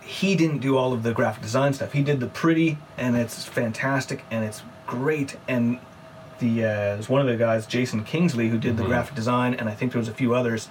he 0.00 0.34
didn't 0.36 0.58
do 0.60 0.76
all 0.78 0.92
of 0.94 1.02
the 1.02 1.12
graphic 1.12 1.42
design 1.42 1.72
stuff. 1.74 1.92
He 1.92 2.02
did 2.02 2.18
the 2.20 2.26
pretty, 2.26 2.78
and 2.96 3.16
it's 3.16 3.44
fantastic, 3.44 4.24
and 4.30 4.44
it's 4.44 4.62
great. 4.86 5.36
And 5.48 5.78
the 6.42 6.64
uh, 6.64 6.68
there's 6.68 7.08
one 7.08 7.20
of 7.20 7.26
the 7.28 7.36
guys, 7.36 7.66
Jason 7.66 8.04
Kingsley, 8.04 8.48
who 8.48 8.58
did 8.58 8.76
the 8.76 8.84
graphic 8.84 9.14
design, 9.14 9.54
and 9.54 9.68
I 9.68 9.74
think 9.74 9.92
there 9.92 10.00
was 10.00 10.08
a 10.08 10.14
few 10.14 10.34
others. 10.34 10.68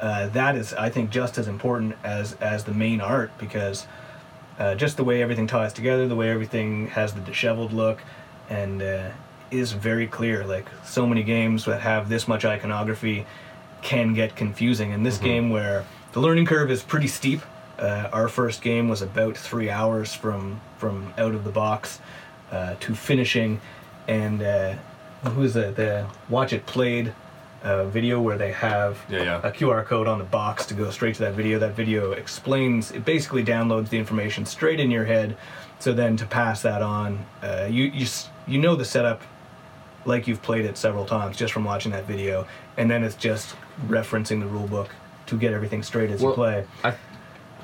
Uh, 0.00 0.28
that 0.30 0.56
is, 0.56 0.74
I 0.74 0.90
think, 0.90 1.10
just 1.10 1.38
as 1.38 1.46
important 1.46 1.94
as 2.02 2.34
as 2.34 2.64
the 2.64 2.74
main 2.74 3.00
art 3.00 3.30
because 3.38 3.86
uh, 4.58 4.74
just 4.74 4.96
the 4.96 5.04
way 5.04 5.22
everything 5.22 5.46
ties 5.46 5.72
together, 5.72 6.08
the 6.08 6.16
way 6.16 6.28
everything 6.28 6.88
has 6.88 7.14
the 7.14 7.20
disheveled 7.20 7.72
look, 7.72 8.02
and 8.50 8.82
uh, 8.82 9.10
is 9.50 9.72
very 9.72 10.08
clear. 10.08 10.44
Like 10.44 10.66
so 10.84 11.06
many 11.06 11.22
games 11.22 11.64
that 11.66 11.80
have 11.80 12.08
this 12.08 12.26
much 12.26 12.44
iconography 12.44 13.24
can 13.80 14.14
get 14.14 14.34
confusing. 14.34 14.90
In 14.90 15.04
this 15.04 15.18
game, 15.18 15.50
where 15.50 15.86
the 16.12 16.20
learning 16.20 16.46
curve 16.46 16.70
is 16.70 16.82
pretty 16.82 17.08
steep, 17.08 17.40
uh, 17.78 18.08
our 18.12 18.28
first 18.28 18.60
game 18.60 18.88
was 18.88 19.02
about 19.02 19.36
three 19.36 19.70
hours 19.70 20.12
from 20.12 20.60
from 20.78 21.14
out 21.16 21.34
of 21.34 21.44
the 21.44 21.52
box 21.52 22.00
uh, 22.50 22.74
to 22.80 22.94
finishing, 22.96 23.60
and 24.08 24.42
uh, 24.42 24.74
who 25.24 25.42
is 25.42 25.56
it? 25.56 25.76
The 25.76 26.06
Watch 26.28 26.52
It 26.52 26.66
Played 26.66 27.14
uh, 27.62 27.84
video 27.84 28.20
where 28.20 28.36
they 28.36 28.50
have 28.52 28.98
Yeah, 29.08 29.22
yeah. 29.22 29.40
a 29.44 29.52
QR 29.52 29.84
code 29.84 30.08
on 30.08 30.18
the 30.18 30.24
box 30.24 30.66
to 30.66 30.74
go 30.74 30.90
straight 30.90 31.14
to 31.16 31.22
that 31.22 31.34
video. 31.34 31.58
That 31.58 31.74
video 31.74 32.12
explains, 32.12 32.90
it 32.90 33.04
basically 33.04 33.44
downloads 33.44 33.88
the 33.88 33.98
information 33.98 34.44
straight 34.46 34.80
in 34.80 34.90
your 34.90 35.04
head. 35.04 35.36
So 35.78 35.92
then 35.92 36.16
to 36.16 36.26
pass 36.26 36.62
that 36.62 36.82
on, 36.82 37.24
uh, 37.42 37.66
you 37.70 37.84
you 37.84 38.06
you 38.46 38.58
know 38.58 38.76
the 38.76 38.84
setup 38.84 39.20
like 40.04 40.26
you've 40.26 40.42
played 40.42 40.64
it 40.64 40.76
several 40.76 41.04
times 41.04 41.36
just 41.36 41.52
from 41.52 41.64
watching 41.64 41.92
that 41.92 42.04
video, 42.06 42.46
and 42.76 42.90
then 42.90 43.02
it's 43.04 43.14
just 43.16 43.54
referencing 43.86 44.40
the 44.40 44.46
rule 44.46 44.66
book 44.66 44.90
to 45.26 45.36
get 45.36 45.52
everything 45.52 45.82
straight 45.82 46.10
as 46.10 46.22
you 46.22 46.32
play. 46.32 46.64
I, 46.84 46.94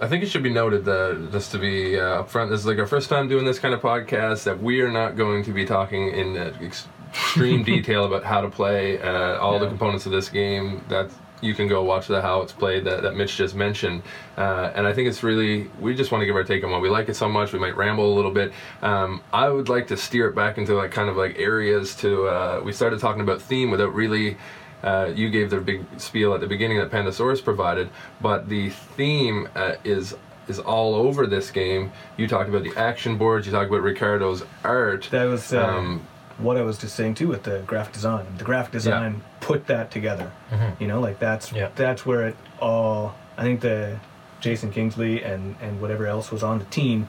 I 0.01 0.07
think 0.09 0.23
it 0.23 0.29
should 0.31 0.43
be 0.45 0.53
noted 0.53 0.85
that 0.85 1.29
just 1.33 1.51
to 1.53 1.59
be 1.59 1.99
uh, 1.99 2.23
upfront, 2.23 2.51
this 2.51 2.61
is 2.61 2.67
like 2.67 2.79
our 2.79 2.87
first 2.87 3.09
time 3.09 3.29
doing 3.29 3.45
this 3.45 3.59
kind 3.59 3.75
of 3.75 3.81
podcast. 3.81 4.45
That 4.45 4.61
we 4.63 4.81
are 4.81 4.91
not 4.93 5.17
going 5.17 5.43
to 5.45 5.53
be 5.53 5.65
talking 5.65 6.09
in 6.13 6.37
uh, 6.37 6.57
ex- 6.61 6.87
extreme 7.11 7.63
detail 7.65 8.05
about 8.05 8.25
how 8.25 8.41
to 8.41 8.49
play 8.49 9.01
uh, 9.01 9.39
all 9.39 9.59
the 9.59 9.69
components 9.69 10.07
of 10.07 10.13
this 10.13 10.29
game. 10.29 10.85
That 10.89 11.11
you 11.41 11.55
can 11.55 11.69
go 11.69 11.85
watch 11.85 12.09
the 12.09 12.21
how 12.21 12.43
it's 12.43 12.53
played 12.53 12.85
that, 12.85 13.03
that 13.03 13.15
Mitch 13.15 13.37
just 13.37 13.55
mentioned. 13.55 14.03
Uh, 14.37 14.73
and 14.75 14.87
I 14.87 14.93
think 14.93 15.09
it's 15.09 15.23
really, 15.23 15.71
we 15.81 15.95
just 15.95 16.11
want 16.11 16.23
to 16.23 16.27
give 16.27 16.35
our 16.35 16.45
take 16.45 16.65
on 16.65 16.71
why 16.71 16.79
we 16.79 16.91
like 16.91 17.09
it 17.09 17.15
so 17.15 17.29
much. 17.29 17.53
We 17.53 17.61
might 17.61 17.77
ramble 17.77 18.13
a 18.13 18.17
little 18.17 18.33
bit. 18.33 18.53
Um, 18.83 19.23
I 19.33 19.49
would 19.49 19.69
like 19.69 19.87
to 19.89 19.97
steer 19.97 20.29
it 20.29 20.35
back 20.35 20.59
into 20.59 20.75
like 20.75 20.91
kind 20.91 21.09
of 21.09 21.17
like 21.17 21.39
areas 21.39 21.95
to, 21.97 22.27
uh, 22.27 22.61
we 22.65 22.73
started 22.73 22.99
talking 22.99 23.23
about 23.23 23.41
theme 23.41 23.71
without 23.71 23.95
really. 23.95 24.37
Uh, 24.81 25.11
you 25.13 25.29
gave 25.29 25.51
the 25.51 25.61
big 25.61 25.85
spiel 25.97 26.35
at 26.35 26.41
the 26.41 26.47
beginning 26.47 26.79
that 26.79 26.89
Pandasaurus 26.89 27.43
provided, 27.43 27.91
but 28.21 28.49
the 28.49 28.71
theme 28.71 29.49
uh, 29.57 29.75
is 29.83 30.17
is 30.47 30.61
all 30.61 30.95
over 30.95 31.27
this 31.27 31.51
game. 31.51 31.91
You 32.17 32.29
talked 32.29 32.49
about 32.49 32.63
the 32.63 32.73
action 32.77 33.19
boards. 33.19 33.45
You 33.45 33.53
talked 33.53 33.69
about 33.69 33.83
Ricardo's 33.83 34.45
art. 34.63 35.09
That 35.11 35.25
was 35.25 35.53
uh, 35.53 35.67
Um, 35.67 36.07
what 36.39 36.57
I 36.57 36.63
was 36.63 36.79
just 36.79 36.95
saying 36.95 37.15
too 37.15 37.29
with 37.29 37.43
the 37.43 37.61
graphic 37.67 37.93
design. 37.95 38.27
The 38.39 38.45
graphic 38.45 38.73
design 38.73 39.23
put 39.41 39.67
that 39.67 39.91
together. 39.91 40.31
You 40.79 40.87
know, 40.87 41.01
like 41.01 41.19
that's 41.19 41.53
Yeah. 41.53 41.69
that's 41.75 42.07
where 42.07 42.27
it 42.29 42.37
all. 42.61 43.15
I 43.37 43.43
think 43.43 43.61
the 43.61 43.99
Jason 44.41 44.71
Kingsley 44.71 45.23
and 45.23 45.57
and 45.61 45.81
whatever 45.81 46.07
else 46.07 46.31
was 46.31 46.43
on 46.43 46.59
the 46.59 46.65
team 46.67 47.09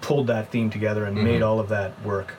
pulled 0.00 0.26
that 0.28 0.50
theme 0.50 0.70
together 0.70 1.04
and 1.04 1.16
made 1.22 1.42
all 1.42 1.60
of 1.60 1.68
that 1.68 1.92
work 2.04 2.34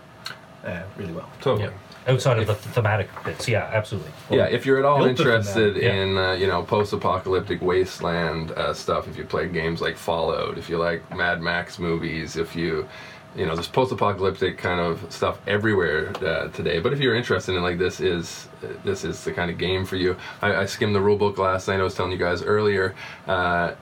uh, 0.66 0.82
really 0.98 1.14
well. 1.14 1.30
totally. 1.42 1.66
Yeah. 1.66 1.72
Outside 2.06 2.38
of 2.38 2.48
the 2.48 2.56
thematic 2.56 3.08
bits, 3.24 3.48
yeah, 3.48 3.70
absolutely. 3.72 4.12
Yeah, 4.30 4.48
if 4.48 4.66
you're 4.66 4.78
at 4.78 4.84
all 4.84 4.98
Built 4.98 5.12
it 5.12 5.18
from 5.24 5.28
interested 5.28 5.78
yeah. 5.78 5.94
in 5.94 6.18
uh, 6.18 6.32
you 6.34 6.48
know 6.48 6.62
post-apocalyptic 6.64 7.62
wasteland 7.62 8.52
uh, 8.52 8.74
stuff, 8.74 9.08
if 9.08 9.18
you 9.18 9.24
play 9.24 9.48
games 9.48 9.80
like 9.80 9.96
Fallout, 9.96 10.58
if 10.58 10.70
you 10.70 10.78
like 10.78 11.02
Mad 11.16 11.42
Max 11.42 11.80
movies, 11.80 12.36
if 12.36 12.58
you 12.58 12.86
you 13.36 13.46
know 13.46 13.56
there's 13.56 13.68
post-apocalyptic 13.68 14.58
kind 14.58 14.80
of 14.80 15.06
stuff 15.12 15.40
everywhere 15.48 16.10
uh, 16.18 16.50
today. 16.50 16.80
But 16.80 16.94
if 16.94 17.00
you're 17.00 17.16
interested 17.16 17.56
in 17.56 17.62
like 17.64 17.78
this 17.78 18.00
is 18.00 18.48
this 18.84 19.04
is 19.04 19.24
the 19.24 19.34
kind 19.34 19.50
of 19.50 19.58
game 19.58 19.86
for 19.86 19.96
you. 19.96 20.16
I, 20.42 20.56
I 20.56 20.66
skimmed 20.66 20.96
the 20.96 21.00
rulebook 21.00 21.38
last 21.38 21.68
night. 21.68 21.80
I 21.80 21.84
was 21.84 21.96
telling 21.96 22.12
you 22.12 22.18
guys 22.18 22.44
earlier. 22.44 22.96
Uh, 23.28 23.74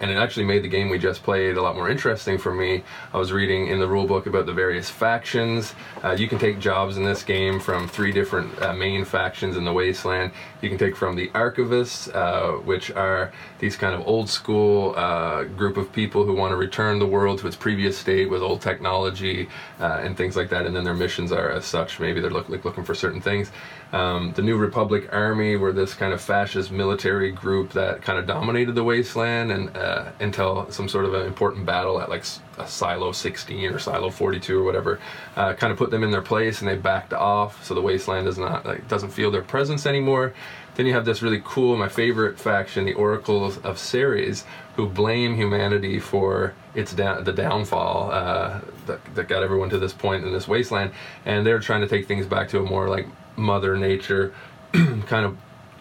and 0.00 0.10
it 0.10 0.16
actually 0.16 0.46
made 0.46 0.64
the 0.64 0.68
game 0.68 0.88
we 0.88 0.98
just 0.98 1.22
played 1.22 1.56
a 1.56 1.62
lot 1.62 1.76
more 1.76 1.88
interesting 1.88 2.38
for 2.38 2.54
me. 2.54 2.82
I 3.12 3.18
was 3.18 3.32
reading 3.32 3.68
in 3.68 3.78
the 3.78 3.86
rulebook 3.86 4.26
about 4.26 4.46
the 4.46 4.52
various 4.52 4.88
factions. 4.88 5.74
Uh, 6.02 6.12
you 6.12 6.26
can 6.26 6.38
take 6.38 6.58
jobs 6.58 6.96
in 6.96 7.04
this 7.04 7.22
game 7.22 7.60
from 7.60 7.86
three 7.86 8.10
different 8.10 8.60
uh, 8.62 8.72
main 8.72 9.04
factions 9.04 9.56
in 9.56 9.64
the 9.64 9.72
Wasteland. 9.72 10.32
You 10.62 10.68
can 10.70 10.78
take 10.78 10.96
from 10.96 11.16
the 11.16 11.28
Archivists, 11.28 12.14
uh, 12.14 12.58
which 12.62 12.90
are 12.90 13.32
these 13.58 13.76
kind 13.76 13.94
of 13.94 14.06
old 14.06 14.28
school 14.28 14.94
uh, 14.96 15.44
group 15.44 15.76
of 15.76 15.92
people 15.92 16.24
who 16.24 16.34
want 16.34 16.52
to 16.52 16.56
return 16.56 16.98
the 16.98 17.06
world 17.06 17.38
to 17.40 17.46
its 17.46 17.56
previous 17.56 17.98
state 17.98 18.30
with 18.30 18.42
old 18.42 18.62
technology 18.62 19.48
uh, 19.80 20.00
and 20.02 20.16
things 20.16 20.36
like 20.36 20.48
that. 20.48 20.66
And 20.66 20.74
then 20.74 20.84
their 20.84 20.94
missions 20.94 21.30
are 21.30 21.50
as 21.50 21.66
such. 21.66 22.00
Maybe 22.00 22.20
they're 22.20 22.30
look, 22.30 22.48
like 22.48 22.64
looking 22.64 22.84
for 22.84 22.94
certain 22.94 23.20
things. 23.20 23.50
Um, 23.92 24.32
the 24.34 24.42
New 24.42 24.56
Republic 24.56 25.08
Army 25.12 25.56
were 25.56 25.72
this 25.72 25.94
kind 25.94 26.12
of 26.12 26.20
fascist 26.20 26.70
military 26.70 27.32
group 27.32 27.72
that 27.72 28.02
kind 28.02 28.18
of 28.18 28.26
dominated 28.26 28.74
the 28.74 28.84
wasteland 28.84 29.50
and 29.50 29.76
uh, 29.76 30.10
until 30.20 30.70
some 30.70 30.88
sort 30.88 31.06
of 31.06 31.14
an 31.14 31.26
important 31.26 31.66
battle 31.66 32.00
at 32.00 32.08
like 32.08 32.24
a 32.58 32.68
Silo 32.68 33.10
16 33.10 33.72
or 33.72 33.78
Silo 33.78 34.10
42 34.10 34.60
or 34.60 34.62
whatever, 34.62 35.00
uh, 35.34 35.54
kind 35.54 35.72
of 35.72 35.78
put 35.78 35.90
them 35.90 36.04
in 36.04 36.10
their 36.12 36.22
place 36.22 36.60
and 36.60 36.68
they 36.68 36.76
backed 36.76 37.12
off. 37.12 37.64
So 37.64 37.74
the 37.74 37.82
wasteland 37.82 38.26
does 38.26 38.38
not 38.38 38.64
like 38.64 38.86
doesn't 38.86 39.10
feel 39.10 39.30
their 39.30 39.42
presence 39.42 39.86
anymore. 39.86 40.34
Then 40.76 40.86
you 40.86 40.92
have 40.92 41.04
this 41.04 41.20
really 41.20 41.42
cool, 41.44 41.76
my 41.76 41.88
favorite 41.88 42.38
faction, 42.38 42.84
the 42.84 42.94
Oracles 42.94 43.58
of 43.58 43.78
Ceres, 43.78 44.44
who 44.76 44.88
blame 44.88 45.34
humanity 45.34 45.98
for 45.98 46.54
its 46.74 46.92
the 46.92 47.34
downfall 47.34 48.10
uh, 48.12 48.60
that, 48.86 49.14
that 49.14 49.28
got 49.28 49.42
everyone 49.42 49.68
to 49.70 49.78
this 49.78 49.92
point 49.92 50.24
in 50.24 50.32
this 50.32 50.46
wasteland, 50.46 50.92
and 51.26 51.44
they're 51.44 51.58
trying 51.58 51.80
to 51.80 51.88
take 51.88 52.06
things 52.06 52.24
back 52.24 52.48
to 52.50 52.60
a 52.60 52.62
more 52.62 52.88
like 52.88 53.06
Mother 53.36 53.76
Nature 53.76 54.34
kind 54.72 55.26
of 55.26 55.36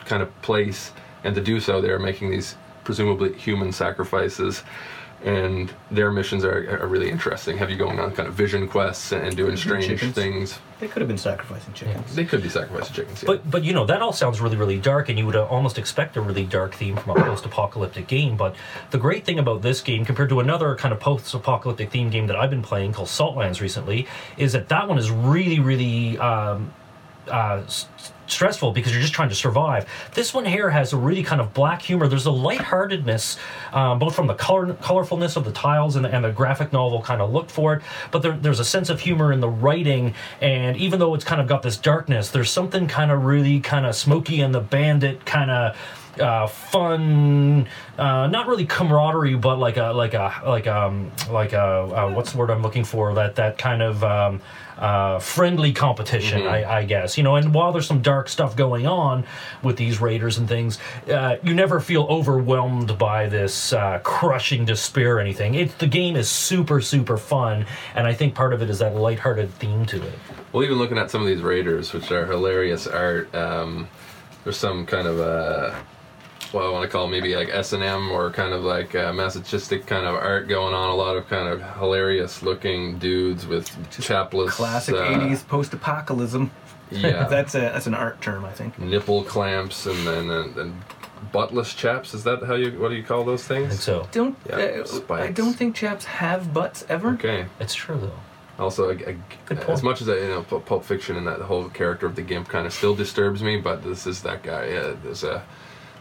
kind 0.06 0.24
of 0.24 0.42
place, 0.42 0.92
and 1.24 1.36
to 1.36 1.42
do 1.42 1.60
so, 1.60 1.82
they're 1.82 2.00
making 2.00 2.32
these 2.32 2.56
presumably 2.84 3.34
human 3.34 3.72
sacrifices. 3.72 4.64
And 5.24 5.70
their 5.92 6.12
missions 6.12 6.46
are, 6.46 6.82
are 6.82 6.88
really 6.88 7.10
interesting. 7.10 7.58
Have 7.58 7.70
you 7.70 7.76
going 7.76 8.00
on 8.00 8.16
kind 8.16 8.30
of 8.30 8.36
vision 8.36 8.70
quests 8.70 9.12
and 9.12 9.36
doing 9.36 9.58
strange 9.58 9.88
chickens. 9.88 10.16
things? 10.16 10.60
They 10.80 10.88
could 10.88 11.02
have 11.02 11.10
been 11.10 11.18
sacrificing 11.18 11.74
chickens. 11.74 12.16
They 12.16 12.24
could 12.24 12.42
be 12.42 12.48
sacrificing 12.48 12.96
chickens. 12.96 13.24
Yeah. 13.24 13.28
But 13.28 13.52
but 13.52 13.64
you 13.66 13.74
know 13.74 13.86
that 13.86 14.02
all 14.02 14.14
sounds 14.14 14.40
really 14.40 14.56
really 14.56 14.80
dark, 14.80 15.10
and 15.10 15.20
you 15.20 15.26
would 15.26 15.36
uh, 15.36 15.44
almost 15.46 15.78
expect 15.78 16.16
a 16.16 16.22
really 16.22 16.46
dark 16.46 16.74
theme 16.74 16.96
from 16.96 17.18
a 17.18 17.22
post-apocalyptic 17.22 18.08
game. 18.08 18.38
But 18.38 18.56
the 18.92 18.98
great 18.98 19.26
thing 19.26 19.40
about 19.40 19.62
this 19.62 19.82
game, 19.82 20.06
compared 20.06 20.30
to 20.30 20.40
another 20.40 20.74
kind 20.78 20.94
of 20.94 21.02
post-apocalyptic 21.02 21.92
theme 21.92 22.10
game 22.10 22.28
that 22.28 22.38
I've 22.38 22.50
been 22.50 22.62
playing 22.62 22.94
called 22.94 23.10
Saltlands 23.10 23.60
recently, 23.60 24.08
is 24.38 24.54
that 24.54 24.70
that 24.70 24.88
one 24.88 24.98
is 24.98 25.12
really 25.12 25.60
really 25.60 26.18
um, 26.18 26.74
uh, 27.30 27.64
stressful 28.32 28.72
because 28.72 28.92
you're 28.92 29.02
just 29.02 29.14
trying 29.14 29.30
to 29.30 29.36
survive. 29.36 29.88
This 30.14 30.34
one 30.34 30.46
here 30.46 30.70
has 30.70 30.94
a 30.94 30.98
really 30.98 31.24
kind 31.24 31.42
of 31.42 31.54
black 31.54 31.82
humor. 31.82 32.08
There's 32.08 32.26
a 32.26 32.32
lightheartedness, 32.32 33.38
um, 33.74 34.00
both 34.00 34.16
from 34.16 34.28
the 34.28 34.36
color 34.36 34.74
colorfulness 34.74 35.36
of 35.36 35.46
the 35.46 35.52
tiles 35.52 35.96
and 35.96 36.06
the, 36.06 36.14
and 36.14 36.24
the 36.24 36.32
graphic 36.32 36.72
novel 36.72 37.02
kind 37.02 37.22
of 37.22 37.32
look 37.32 37.50
for 37.50 37.76
it, 37.76 37.84
but 38.12 38.22
there, 38.22 38.38
there's 38.38 38.60
a 38.60 38.66
sense 38.66 38.90
of 38.90 39.00
humor 39.00 39.32
in 39.34 39.40
the 39.40 39.50
writing. 39.50 40.14
And 40.42 40.78
even 40.78 41.00
though 41.00 41.14
it's 41.16 41.26
kind 41.26 41.42
of 41.42 41.48
got 41.48 41.64
this 41.64 41.78
darkness, 41.78 42.30
there's 42.30 42.52
something 42.52 42.88
kind 42.88 43.12
of 43.12 43.26
really 43.26 43.60
kind 43.60 43.86
of 43.86 43.96
smoky 43.96 44.42
and 44.42 44.54
the 44.54 44.62
bandit 44.62 45.26
kind 45.26 45.52
of 45.52 45.78
uh, 46.20 46.48
fun, 46.48 47.68
uh, 47.98 48.28
not 48.28 48.48
really 48.48 48.66
camaraderie, 48.66 49.36
but 49.36 49.58
like 49.58 49.78
a 49.78 49.92
like 49.94 50.14
a 50.14 50.42
like 50.46 50.68
um 50.68 51.12
like 51.30 51.54
a 51.54 51.62
uh, 51.62 52.12
what's 52.12 52.34
the 52.34 52.38
word 52.38 52.50
I'm 52.50 52.62
looking 52.62 52.84
for? 52.84 53.14
That 53.14 53.36
that 53.36 53.58
kind 53.58 53.82
of 53.82 54.04
um, 54.04 54.42
uh, 54.80 55.20
friendly 55.20 55.74
competition, 55.74 56.48
I, 56.48 56.80
I 56.80 56.86
guess. 56.86 57.18
You 57.18 57.24
know, 57.24 57.36
and 57.36 57.54
while 57.54 57.72
there's 57.72 57.88
some 57.88 58.02
dark 58.02 58.30
stuff 58.30 58.56
going 58.56 58.88
on 58.88 59.26
with 59.62 59.78
these 59.78 60.02
raiders 60.02 60.38
and 60.38 60.48
things, 60.48 60.80
uh, 61.12 61.36
you 61.44 61.54
never 61.54 61.80
feel 61.80 62.04
overwhelmed 62.10 62.98
by 62.98 63.28
this 63.28 63.74
uh, 63.74 64.00
crushing 64.04 64.66
despair 64.66 65.18
or 65.18 65.20
anything. 65.20 65.56
It 65.56 65.78
the 65.80 65.88
game 65.88 66.16
is 66.16 66.30
super 66.30 66.82
super 66.82 67.18
fun, 67.18 67.66
and 67.96 68.08
I 68.08 68.14
think 68.14 68.34
part 68.34 68.54
of 68.54 68.62
it 68.62 68.70
is 68.70 68.80
that 68.80 68.96
lighthearted 68.96 69.54
theme 69.56 69.86
to 69.88 70.02
it. 70.02 70.14
Well, 70.52 70.64
even 70.64 70.78
looking 70.78 70.98
at 70.98 71.12
some 71.12 71.22
of 71.22 71.28
these 71.28 71.42
raiders, 71.42 71.94
which 71.94 72.12
are 72.12 72.26
hilarious 72.26 72.88
art, 72.88 73.34
um, 73.36 73.88
there's 74.44 74.58
some 74.58 74.86
kind 74.86 75.08
of 75.08 75.20
uh, 75.20 75.76
well, 76.54 76.68
I 76.68 76.72
want 76.72 76.84
to 76.84 76.90
call 76.90 77.08
maybe 77.08 77.36
like 77.36 77.50
S 77.50 77.74
and 77.74 77.84
M 77.84 78.12
or 78.12 78.32
kind 78.32 78.54
of 78.54 78.64
like 78.64 78.96
uh, 78.96 79.14
masochistic 79.14 79.86
kind 79.86 80.06
of 80.06 80.16
art 80.16 80.48
going 80.48 80.74
on. 80.74 80.90
A 80.90 80.96
lot 80.96 81.16
of 81.16 81.28
kind 81.28 81.48
of 81.48 81.62
hilarious 81.78 82.42
looking 82.42 82.98
dudes 83.00 83.46
with 83.46 83.70
chapless, 83.92 84.56
Classic 84.56 84.96
uh, 84.96 85.00
'80s 85.00 85.48
post-apocalypse. 85.48 86.36
Yeah, 86.92 87.28
that's 87.30 87.56
a 87.56 87.60
that's 87.60 87.88
an 87.88 87.94
art 87.94 88.22
term, 88.22 88.46
I 88.46 88.52
think. 88.52 88.80
nipple 88.80 89.24
clamps 89.24 89.86
and 89.86 90.08
then 90.08 90.30
and, 90.30 90.58
and 90.58 90.82
buttless 91.34 91.76
chaps. 91.76 92.14
Is 92.14 92.24
that 92.24 92.44
how 92.44 92.56
you? 92.56 92.80
What 92.80 92.90
do 92.90 92.96
you 92.96 93.04
call 93.04 93.24
those 93.24 93.44
things? 93.44 93.66
I 93.66 93.70
think 93.70 93.82
things? 93.82 93.84
so. 93.84 94.08
Don't 94.12 94.38
Yeah, 94.48 94.84
uh, 95.10 95.14
I 95.14 95.32
don't 95.32 95.54
think 95.54 95.76
chaps 95.76 96.06
have 96.06 96.54
butts 96.54 96.86
ever. 96.90 97.10
Okay. 97.10 97.46
It's 97.60 97.76
true 97.76 98.00
though. 98.00 98.20
Also, 98.64 98.90
a, 98.90 98.94
a- 98.94 99.16
Good 99.46 99.60
as 99.70 99.84
much 99.84 100.02
as 100.02 100.10
I, 100.10 100.16
you 100.16 100.28
know, 100.28 100.42
Pulp 100.44 100.84
Fiction 100.84 101.16
and 101.16 101.26
that 101.28 101.40
whole 101.40 101.70
character 101.70 102.06
of 102.06 102.16
the 102.16 102.22
Gimp 102.22 102.50
kind 102.50 102.68
of 102.68 102.74
still 102.74 102.94
disturbs 102.94 103.42
me, 103.42 103.58
but 103.58 103.84
this 103.84 104.06
is 104.06 104.22
that 104.24 104.44
guy. 104.44 104.68
Yeah, 104.68 104.96
there's 105.02 105.24
a 105.24 105.46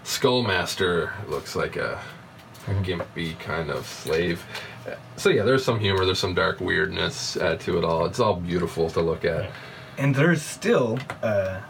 Skullmaster 0.09 1.11
looks 1.29 1.55
like 1.55 1.77
a, 1.77 2.01
a 2.67 2.71
gimpy 2.83 3.39
kind 3.41 3.71
of 3.71 3.87
slave. 3.87 4.43
So 5.17 5.29
yeah, 5.29 5.43
there's 5.43 5.63
some 5.63 5.79
humor, 5.79 6.07
there's 6.07 6.19
some 6.19 6.35
dark 6.35 6.61
weirdness 6.61 7.37
uh, 7.37 7.57
to 7.57 7.77
it 7.77 7.85
all. 7.85 8.07
It's 8.07 8.19
all 8.19 8.35
beautiful 8.37 8.89
to 8.91 9.03
look 9.03 9.27
at. 9.27 9.51
And 9.99 10.15
there's 10.15 10.41
still 10.41 10.99
uh, 11.23 11.61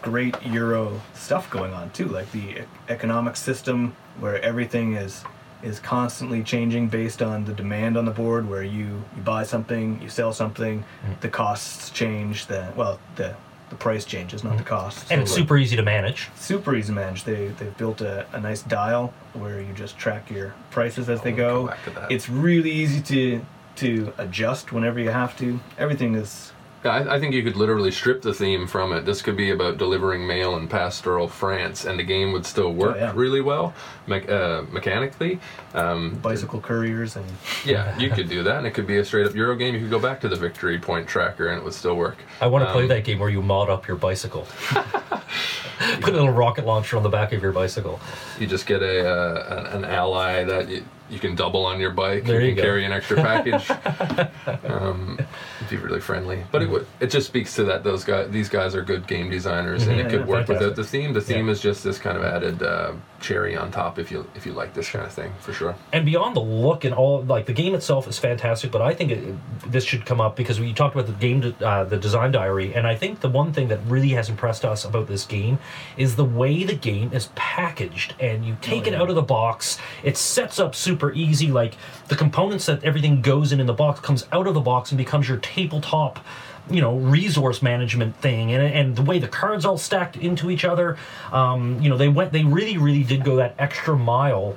great 0.00 0.34
Euro 0.46 1.02
stuff 1.14 1.50
going 1.50 1.74
on 1.74 1.90
too, 1.90 2.08
like 2.08 2.32
the 2.32 2.60
e- 2.60 2.64
economic 2.88 3.36
system 3.36 3.94
where 4.20 4.40
everything 4.42 4.94
is 4.94 5.22
is 5.62 5.78
constantly 5.78 6.42
changing 6.42 6.88
based 6.88 7.22
on 7.22 7.44
the 7.44 7.52
demand 7.52 7.96
on 7.98 8.04
the 8.04 8.10
board. 8.10 8.48
Where 8.48 8.62
you 8.64 9.04
you 9.16 9.22
buy 9.22 9.44
something, 9.44 10.00
you 10.02 10.08
sell 10.08 10.32
something, 10.32 10.82
Mm. 11.06 11.20
the 11.20 11.28
costs 11.28 11.90
change. 11.90 12.46
The 12.46 12.72
well, 12.74 12.98
the 13.16 13.34
the 13.72 13.78
price 13.78 14.04
changes, 14.04 14.44
not 14.44 14.58
the 14.58 14.62
mm. 14.62 14.66
cost. 14.66 15.10
And 15.10 15.22
it's 15.22 15.30
So, 15.30 15.38
super 15.38 15.56
easy 15.56 15.76
to 15.76 15.82
manage. 15.82 16.28
super 16.36 16.76
easy 16.76 16.88
to 16.88 16.92
manage. 16.94 17.24
They 17.24 17.48
they've 17.58 17.76
built 17.78 18.02
a, 18.02 18.26
a 18.32 18.38
nice 18.38 18.62
dial 18.62 19.14
where 19.32 19.60
you 19.62 19.72
just 19.72 19.96
track 19.96 20.30
your 20.30 20.54
prices 20.70 21.08
as 21.08 21.20
oh, 21.20 21.24
they 21.24 21.32
Oh, 21.32 21.36
come 21.36 21.44
go. 21.44 21.66
back 21.68 21.84
to 21.84 21.90
that. 21.90 22.12
It's 22.12 22.28
really 22.28 22.70
easy 22.70 23.00
to 23.00 23.44
to 23.76 24.12
adjust 24.18 24.72
whenever 24.72 25.00
you 25.00 25.08
have 25.08 25.36
to. 25.38 25.58
Everything 25.78 26.14
is 26.14 26.51
Yeah, 26.84 26.90
I, 26.90 27.14
I 27.14 27.20
think 27.20 27.32
you 27.34 27.44
could 27.44 27.54
literally 27.56 27.92
strip 27.92 28.22
the 28.22 28.34
theme 28.34 28.66
from 28.66 28.92
it. 28.92 29.04
This 29.04 29.22
could 29.22 29.36
be 29.36 29.50
about 29.50 29.78
delivering 29.78 30.26
mail 30.26 30.56
in 30.56 30.66
pastoral 30.66 31.28
France, 31.28 31.84
and 31.84 31.96
the 31.98 32.02
game 32.02 32.32
would 32.32 32.44
still 32.44 32.72
work 32.72 32.96
Oh, 32.96 32.98
yeah. 32.98 33.12
really 33.14 33.40
well 33.40 33.72
me- 34.08 34.26
uh, 34.26 34.62
mechanically. 34.72 35.38
Um, 35.74 36.16
bicycle 36.16 36.60
couriers 36.60 37.14
and 37.14 37.24
Yeah, 37.64 37.96
you 37.98 38.10
could 38.10 38.28
do 38.28 38.42
that, 38.42 38.56
and 38.58 38.66
it 38.66 38.72
could 38.72 38.86
be 38.86 38.98
a 38.98 39.04
straight 39.04 39.26
up 39.26 39.34
Euro 39.34 39.54
game. 39.54 39.74
You 39.74 39.80
could 39.80 39.90
go 39.90 40.00
back 40.00 40.20
to 40.22 40.28
the 40.28 40.34
victory 40.36 40.78
point 40.78 41.06
tracker, 41.06 41.48
and 41.48 41.58
it 41.58 41.64
would 41.64 41.74
still 41.74 41.94
work. 41.96 42.16
I 42.40 42.48
want 42.48 42.64
to 42.64 42.72
play 42.72 42.82
Um, 42.82 42.88
that 42.88 43.04
game 43.04 43.20
where 43.20 43.30
you 43.30 43.42
mod 43.42 43.70
up 43.70 43.86
your 43.86 43.96
bicycle. 43.96 44.46
Put 46.00 46.10
a 46.10 46.16
little 46.16 46.30
rocket 46.30 46.64
launcher 46.66 46.96
on 46.96 47.02
the 47.02 47.08
back 47.08 47.32
of 47.32 47.42
your 47.42 47.52
bicycle. 47.52 48.00
You 48.38 48.46
just 48.46 48.66
get 48.66 48.82
a 48.82 49.08
uh, 49.08 49.68
an, 49.72 49.84
an 49.84 49.90
ally 49.90 50.44
that 50.44 50.68
you, 50.68 50.84
you 51.12 51.18
can 51.20 51.34
double 51.36 51.64
on 51.66 51.78
your 51.78 51.90
bike. 51.90 52.24
There 52.24 52.40
you 52.40 52.48
you 52.48 52.54
can 52.54 52.56
go. 52.56 52.62
carry 52.62 52.84
an 52.84 52.92
extra 52.92 53.16
package. 53.18 53.70
um, 54.64 55.18
be 55.70 55.76
really 55.76 56.00
friendly, 56.00 56.42
but 56.50 56.62
it 56.62 56.68
would 56.70 56.86
it 57.00 57.08
just 57.10 57.26
speaks 57.26 57.54
to 57.56 57.64
that 57.64 57.84
those 57.84 58.04
guys 58.04 58.30
these 58.30 58.48
guys 58.48 58.74
are 58.74 58.82
good 58.82 59.06
game 59.06 59.30
designers, 59.30 59.86
and 59.86 60.00
it 60.00 60.04
Yeah, 60.04 60.10
could 60.10 60.20
yeah, 60.20 60.26
work 60.26 60.48
without 60.48 60.74
the 60.76 60.84
theme. 60.84 61.12
The 61.12 61.20
theme 61.20 61.46
Yeah. 61.46 61.52
is 61.52 61.60
just 61.60 61.84
this 61.84 61.98
kind 61.98 62.16
of 62.16 62.24
added 62.24 62.62
uh, 62.62 62.92
cherry 63.20 63.56
on 63.56 63.70
top 63.70 63.98
if 63.98 64.10
you 64.10 64.26
if 64.34 64.44
you 64.46 64.52
like 64.52 64.74
this 64.74 64.90
kind 64.90 65.04
of 65.04 65.12
thing 65.12 65.32
for 65.38 65.52
sure. 65.52 65.76
and 65.92 66.04
beyond 66.04 66.34
the 66.34 66.40
look 66.40 66.84
and 66.84 66.92
all 66.94 67.22
like 67.22 67.46
the 67.46 67.52
game 67.52 67.72
itself 67.74 68.08
is 68.08 68.18
fantastic 68.18 68.72
but 68.72 68.82
i 68.82 68.92
think 68.92 69.12
it, 69.12 69.70
this 69.70 69.84
should 69.84 70.04
come 70.04 70.20
up 70.20 70.34
because 70.34 70.58
we 70.58 70.72
talked 70.72 70.96
about 70.96 71.06
the 71.06 71.12
game 71.12 71.54
uh, 71.60 71.84
the 71.84 71.96
design 71.96 72.32
diary 72.32 72.74
and 72.74 72.84
i 72.84 72.96
think 72.96 73.20
the 73.20 73.28
one 73.28 73.52
thing 73.52 73.68
that 73.68 73.78
really 73.86 74.08
has 74.08 74.28
impressed 74.28 74.64
us 74.64 74.84
about 74.84 75.06
this 75.06 75.24
game 75.24 75.56
is 75.96 76.16
the 76.16 76.24
way 76.24 76.64
the 76.64 76.74
game 76.74 77.12
is 77.12 77.28
packaged 77.36 78.16
and 78.18 78.44
you 78.44 78.56
take 78.60 78.88
it 78.88 78.94
out 78.94 79.08
of 79.08 79.14
the 79.14 79.22
box 79.22 79.78
it 80.02 80.16
sets 80.16 80.58
up 80.58 80.74
super 80.74 81.01
easy 81.10 81.50
like 81.50 81.74
the 82.08 82.14
components 82.14 82.66
that 82.66 82.84
everything 82.84 83.22
goes 83.22 83.50
in 83.50 83.58
in 83.58 83.66
the 83.66 83.72
box 83.72 83.98
comes 83.98 84.26
out 84.30 84.46
of 84.46 84.54
the 84.54 84.60
box 84.60 84.92
and 84.92 84.98
becomes 84.98 85.28
your 85.28 85.38
tabletop 85.38 86.24
you 86.70 86.80
know 86.80 86.96
resource 86.96 87.62
management 87.62 88.14
thing. 88.16 88.52
And, 88.52 88.62
and 88.62 88.96
the 88.96 89.02
way 89.02 89.18
the 89.18 89.28
cards 89.28 89.64
all 89.64 89.78
stacked 89.78 90.16
into 90.16 90.50
each 90.50 90.64
other 90.64 90.96
um, 91.32 91.80
you 91.80 91.88
know 91.88 91.96
they 91.96 92.08
went 92.08 92.32
they 92.32 92.44
really 92.44 92.78
really 92.78 93.02
did 93.02 93.24
go 93.24 93.36
that 93.36 93.54
extra 93.58 93.96
mile 93.96 94.56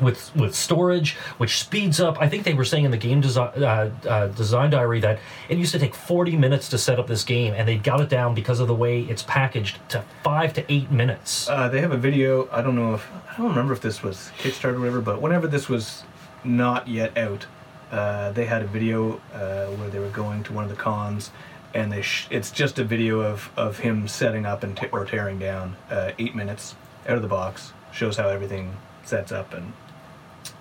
with 0.00 0.34
with 0.36 0.54
storage, 0.54 1.14
which 1.38 1.58
speeds 1.58 2.00
up. 2.00 2.20
I 2.20 2.28
think 2.28 2.44
they 2.44 2.54
were 2.54 2.64
saying 2.64 2.84
in 2.84 2.90
the 2.90 2.96
game 2.96 3.20
design 3.20 3.62
uh, 3.62 3.90
uh, 4.08 4.26
design 4.28 4.70
diary 4.70 5.00
that 5.00 5.18
it 5.48 5.58
used 5.58 5.72
to 5.72 5.78
take 5.78 5.94
40 5.94 6.36
minutes 6.36 6.68
to 6.70 6.78
set 6.78 6.98
up 6.98 7.06
this 7.06 7.24
game, 7.24 7.54
and 7.54 7.66
they 7.66 7.76
got 7.76 8.00
it 8.00 8.08
down 8.08 8.34
because 8.34 8.60
of 8.60 8.68
the 8.68 8.74
way 8.74 9.02
it's 9.02 9.22
packaged 9.22 9.78
to 9.90 10.04
five 10.22 10.52
to 10.54 10.72
eight 10.72 10.90
minutes. 10.90 11.48
Uh, 11.48 11.68
they 11.68 11.80
have 11.80 11.92
a 11.92 11.96
video. 11.96 12.48
I 12.50 12.62
don't 12.62 12.76
know 12.76 12.94
if 12.94 13.10
I 13.32 13.36
don't 13.36 13.48
remember 13.48 13.72
if 13.72 13.80
this 13.80 14.02
was 14.02 14.30
Kickstarter 14.38 14.74
or 14.74 14.78
whatever, 14.80 15.00
but 15.00 15.20
whenever 15.20 15.46
this 15.46 15.68
was 15.68 16.04
not 16.44 16.88
yet 16.88 17.16
out, 17.18 17.46
uh, 17.90 18.30
they 18.32 18.46
had 18.46 18.62
a 18.62 18.66
video 18.66 19.20
uh, 19.34 19.66
where 19.76 19.90
they 19.90 19.98
were 19.98 20.08
going 20.10 20.42
to 20.44 20.52
one 20.52 20.64
of 20.64 20.70
the 20.70 20.76
cons, 20.76 21.30
and 21.74 21.90
they 21.92 22.02
sh- 22.02 22.28
it's 22.30 22.50
just 22.50 22.78
a 22.78 22.84
video 22.84 23.20
of, 23.20 23.50
of 23.56 23.78
him 23.78 24.08
setting 24.08 24.46
up 24.46 24.62
and 24.62 24.76
t- 24.76 24.86
or 24.92 25.04
tearing 25.04 25.38
down. 25.38 25.76
Uh, 25.90 26.12
eight 26.18 26.34
minutes 26.34 26.74
out 27.08 27.16
of 27.16 27.22
the 27.22 27.28
box 27.28 27.72
shows 27.92 28.16
how 28.16 28.28
everything 28.28 28.74
sets 29.10 29.30
up, 29.32 29.52
and 29.52 29.72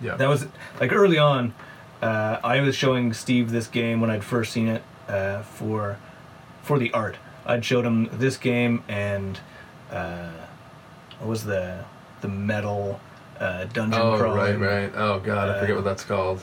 Yeah, 0.01 0.15
that 0.17 0.27
was 0.27 0.47
like 0.79 0.91
early 0.91 1.17
on. 1.17 1.53
Uh, 2.01 2.39
I 2.43 2.61
was 2.61 2.75
showing 2.75 3.13
Steve 3.13 3.51
this 3.51 3.67
game 3.67 3.99
when 4.01 4.09
I'd 4.09 4.23
first 4.23 4.51
seen 4.51 4.67
it 4.67 4.83
uh, 5.07 5.41
for 5.43 5.97
for 6.63 6.77
the 6.79 6.91
art. 6.93 7.17
I'd 7.45 7.63
showed 7.65 7.85
him 7.85 8.09
this 8.13 8.37
game 8.37 8.83
and 8.87 9.39
uh, 9.91 10.31
what 11.19 11.29
was 11.29 11.43
the 11.45 11.83
the 12.21 12.27
metal 12.27 12.99
uh, 13.39 13.65
dungeon 13.65 14.01
Oh 14.01 14.17
crawling. 14.17 14.59
right, 14.59 14.83
right. 14.83 14.91
Oh 14.95 15.19
god, 15.19 15.49
I 15.49 15.53
uh, 15.53 15.59
forget 15.61 15.75
what 15.75 15.85
that's 15.85 16.03
called. 16.03 16.41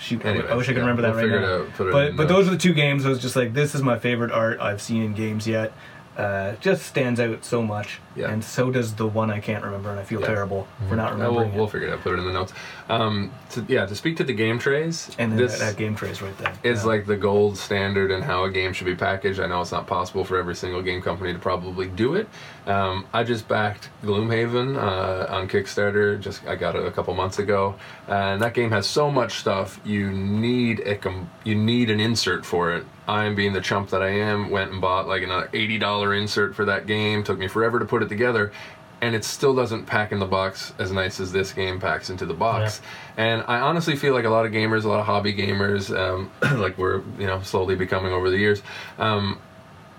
Shoot, 0.00 0.24
I 0.26 0.54
wish 0.54 0.68
I 0.68 0.72
could 0.72 0.76
yeah, 0.76 0.80
remember 0.80 1.00
that 1.02 1.14
we'll 1.14 1.30
right 1.30 1.40
now. 1.40 1.62
out, 1.62 1.92
but 1.92 2.16
but 2.16 2.28
those 2.28 2.46
are 2.46 2.50
the 2.50 2.58
two 2.58 2.74
games. 2.74 3.06
I 3.06 3.08
was 3.08 3.20
just 3.22 3.36
like, 3.36 3.54
this 3.54 3.74
is 3.74 3.82
my 3.82 3.98
favorite 3.98 4.32
art 4.32 4.60
I've 4.60 4.82
seen 4.82 5.02
in 5.02 5.14
games 5.14 5.46
yet. 5.46 5.72
Uh, 6.16 6.52
just 6.60 6.86
stands 6.86 7.18
out 7.18 7.44
so 7.44 7.60
much, 7.60 7.98
Yeah. 8.14 8.28
and 8.30 8.44
so 8.44 8.70
does 8.70 8.94
the 8.94 9.06
one 9.06 9.32
I 9.32 9.40
can't 9.40 9.64
remember, 9.64 9.90
and 9.90 9.98
I 9.98 10.04
feel 10.04 10.20
Yeah. 10.20 10.28
terrible 10.28 10.68
for 10.88 10.94
not 10.94 11.14
Uh, 11.14 11.16
we'll, 11.16 11.26
remembering 11.30 11.54
we'll 11.56 11.66
figure 11.66 11.88
it 11.88 11.92
out. 11.92 12.02
Put 12.02 12.12
it 12.14 12.18
in 12.20 12.24
the 12.26 12.32
notes. 12.32 12.52
Um, 12.88 13.32
to, 13.50 13.64
yeah, 13.66 13.84
to 13.86 13.96
speak 13.96 14.16
to 14.18 14.24
the 14.24 14.32
game 14.32 14.60
trays, 14.60 15.10
And 15.18 15.32
then 15.32 15.38
this 15.38 15.58
that, 15.58 15.72
that 15.72 15.76
game 15.76 15.96
trays 15.96 16.22
right 16.22 16.36
there. 16.38 16.52
is 16.62 16.82
Yeah. 16.82 16.86
like 16.88 17.06
the 17.06 17.16
gold 17.16 17.58
standard 17.58 18.12
in 18.12 18.22
how 18.22 18.44
a 18.44 18.50
game 18.50 18.72
should 18.72 18.86
be 18.86 18.94
packaged. 18.94 19.40
I 19.40 19.46
know 19.46 19.60
it's 19.60 19.72
not 19.72 19.88
possible 19.88 20.22
for 20.24 20.36
every 20.38 20.54
single 20.54 20.82
game 20.82 21.02
company 21.02 21.32
to 21.32 21.38
probably 21.40 21.86
do 21.88 22.14
it. 22.14 22.28
Um, 22.68 23.06
I 23.12 23.24
just 23.24 23.48
backed 23.48 23.88
Gloomhaven 24.04 24.76
uh, 24.76 25.26
on 25.34 25.48
Kickstarter. 25.48 26.20
Just 26.20 26.46
I 26.46 26.54
got 26.54 26.76
it 26.76 26.86
a 26.86 26.90
couple 26.92 27.12
months 27.14 27.40
ago, 27.40 27.74
and 28.06 28.40
that 28.40 28.54
game 28.54 28.70
has 28.70 28.86
so 28.86 29.10
much 29.10 29.40
stuff. 29.40 29.80
You 29.84 30.10
need 30.12 30.78
a 30.86 30.94
com- 30.94 31.28
you 31.42 31.56
need 31.56 31.90
an 31.90 31.98
insert 31.98 32.46
for 32.46 32.72
it. 32.72 32.86
I 33.06 33.24
am 33.24 33.34
being 33.34 33.52
the 33.52 33.60
chump 33.60 33.90
that 33.90 34.02
I 34.02 34.10
am. 34.10 34.50
Went 34.50 34.72
and 34.72 34.80
bought 34.80 35.06
like 35.08 35.22
an 35.22 35.48
eighty 35.52 35.78
dollar 35.78 36.14
insert 36.14 36.54
for 36.54 36.64
that 36.64 36.86
game. 36.86 37.22
Took 37.24 37.38
me 37.38 37.48
forever 37.48 37.78
to 37.78 37.84
put 37.84 38.02
it 38.02 38.08
together. 38.08 38.52
And 39.00 39.14
it 39.14 39.24
still 39.24 39.54
doesn't 39.54 39.84
pack 39.84 40.12
in 40.12 40.18
the 40.18 40.26
box 40.26 40.72
as 40.78 40.90
nice 40.90 41.20
as 41.20 41.30
this 41.30 41.52
game 41.52 41.78
packs 41.78 42.08
into 42.08 42.24
the 42.24 42.32
box. 42.32 42.80
And 43.18 43.44
I 43.46 43.60
honestly 43.60 43.96
feel 43.96 44.14
like 44.14 44.24
a 44.24 44.30
lot 44.30 44.46
of 44.46 44.52
gamers, 44.52 44.84
a 44.84 44.88
lot 44.88 44.98
of 44.98 45.04
hobby 45.04 45.34
gamers, 45.34 45.94
um, 45.94 46.30
like 46.58 46.78
we're 46.78 47.02
you 47.18 47.26
know 47.26 47.42
slowly 47.42 47.74
becoming 47.74 48.12
over 48.12 48.30
the 48.30 48.38
years, 48.38 48.62
um, 48.98 49.38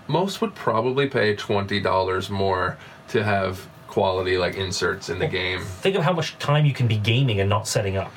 most 0.08 0.40
would 0.40 0.54
probably 0.54 1.08
pay 1.08 1.36
twenty 1.36 1.78
dollars 1.78 2.30
more 2.30 2.78
to 3.08 3.22
have 3.22 3.68
quality 3.86 4.36
like 4.36 4.56
inserts 4.56 5.08
in 5.08 5.18
the 5.18 5.28
game. 5.28 5.62
Think 5.62 5.96
of 5.96 6.02
how 6.02 6.12
much 6.12 6.38
time 6.38 6.66
you 6.66 6.74
can 6.74 6.86
be 6.86 6.98
gaming 6.98 7.40
and 7.40 7.48
not 7.48 7.68
setting 7.68 7.96
up. 7.96 8.12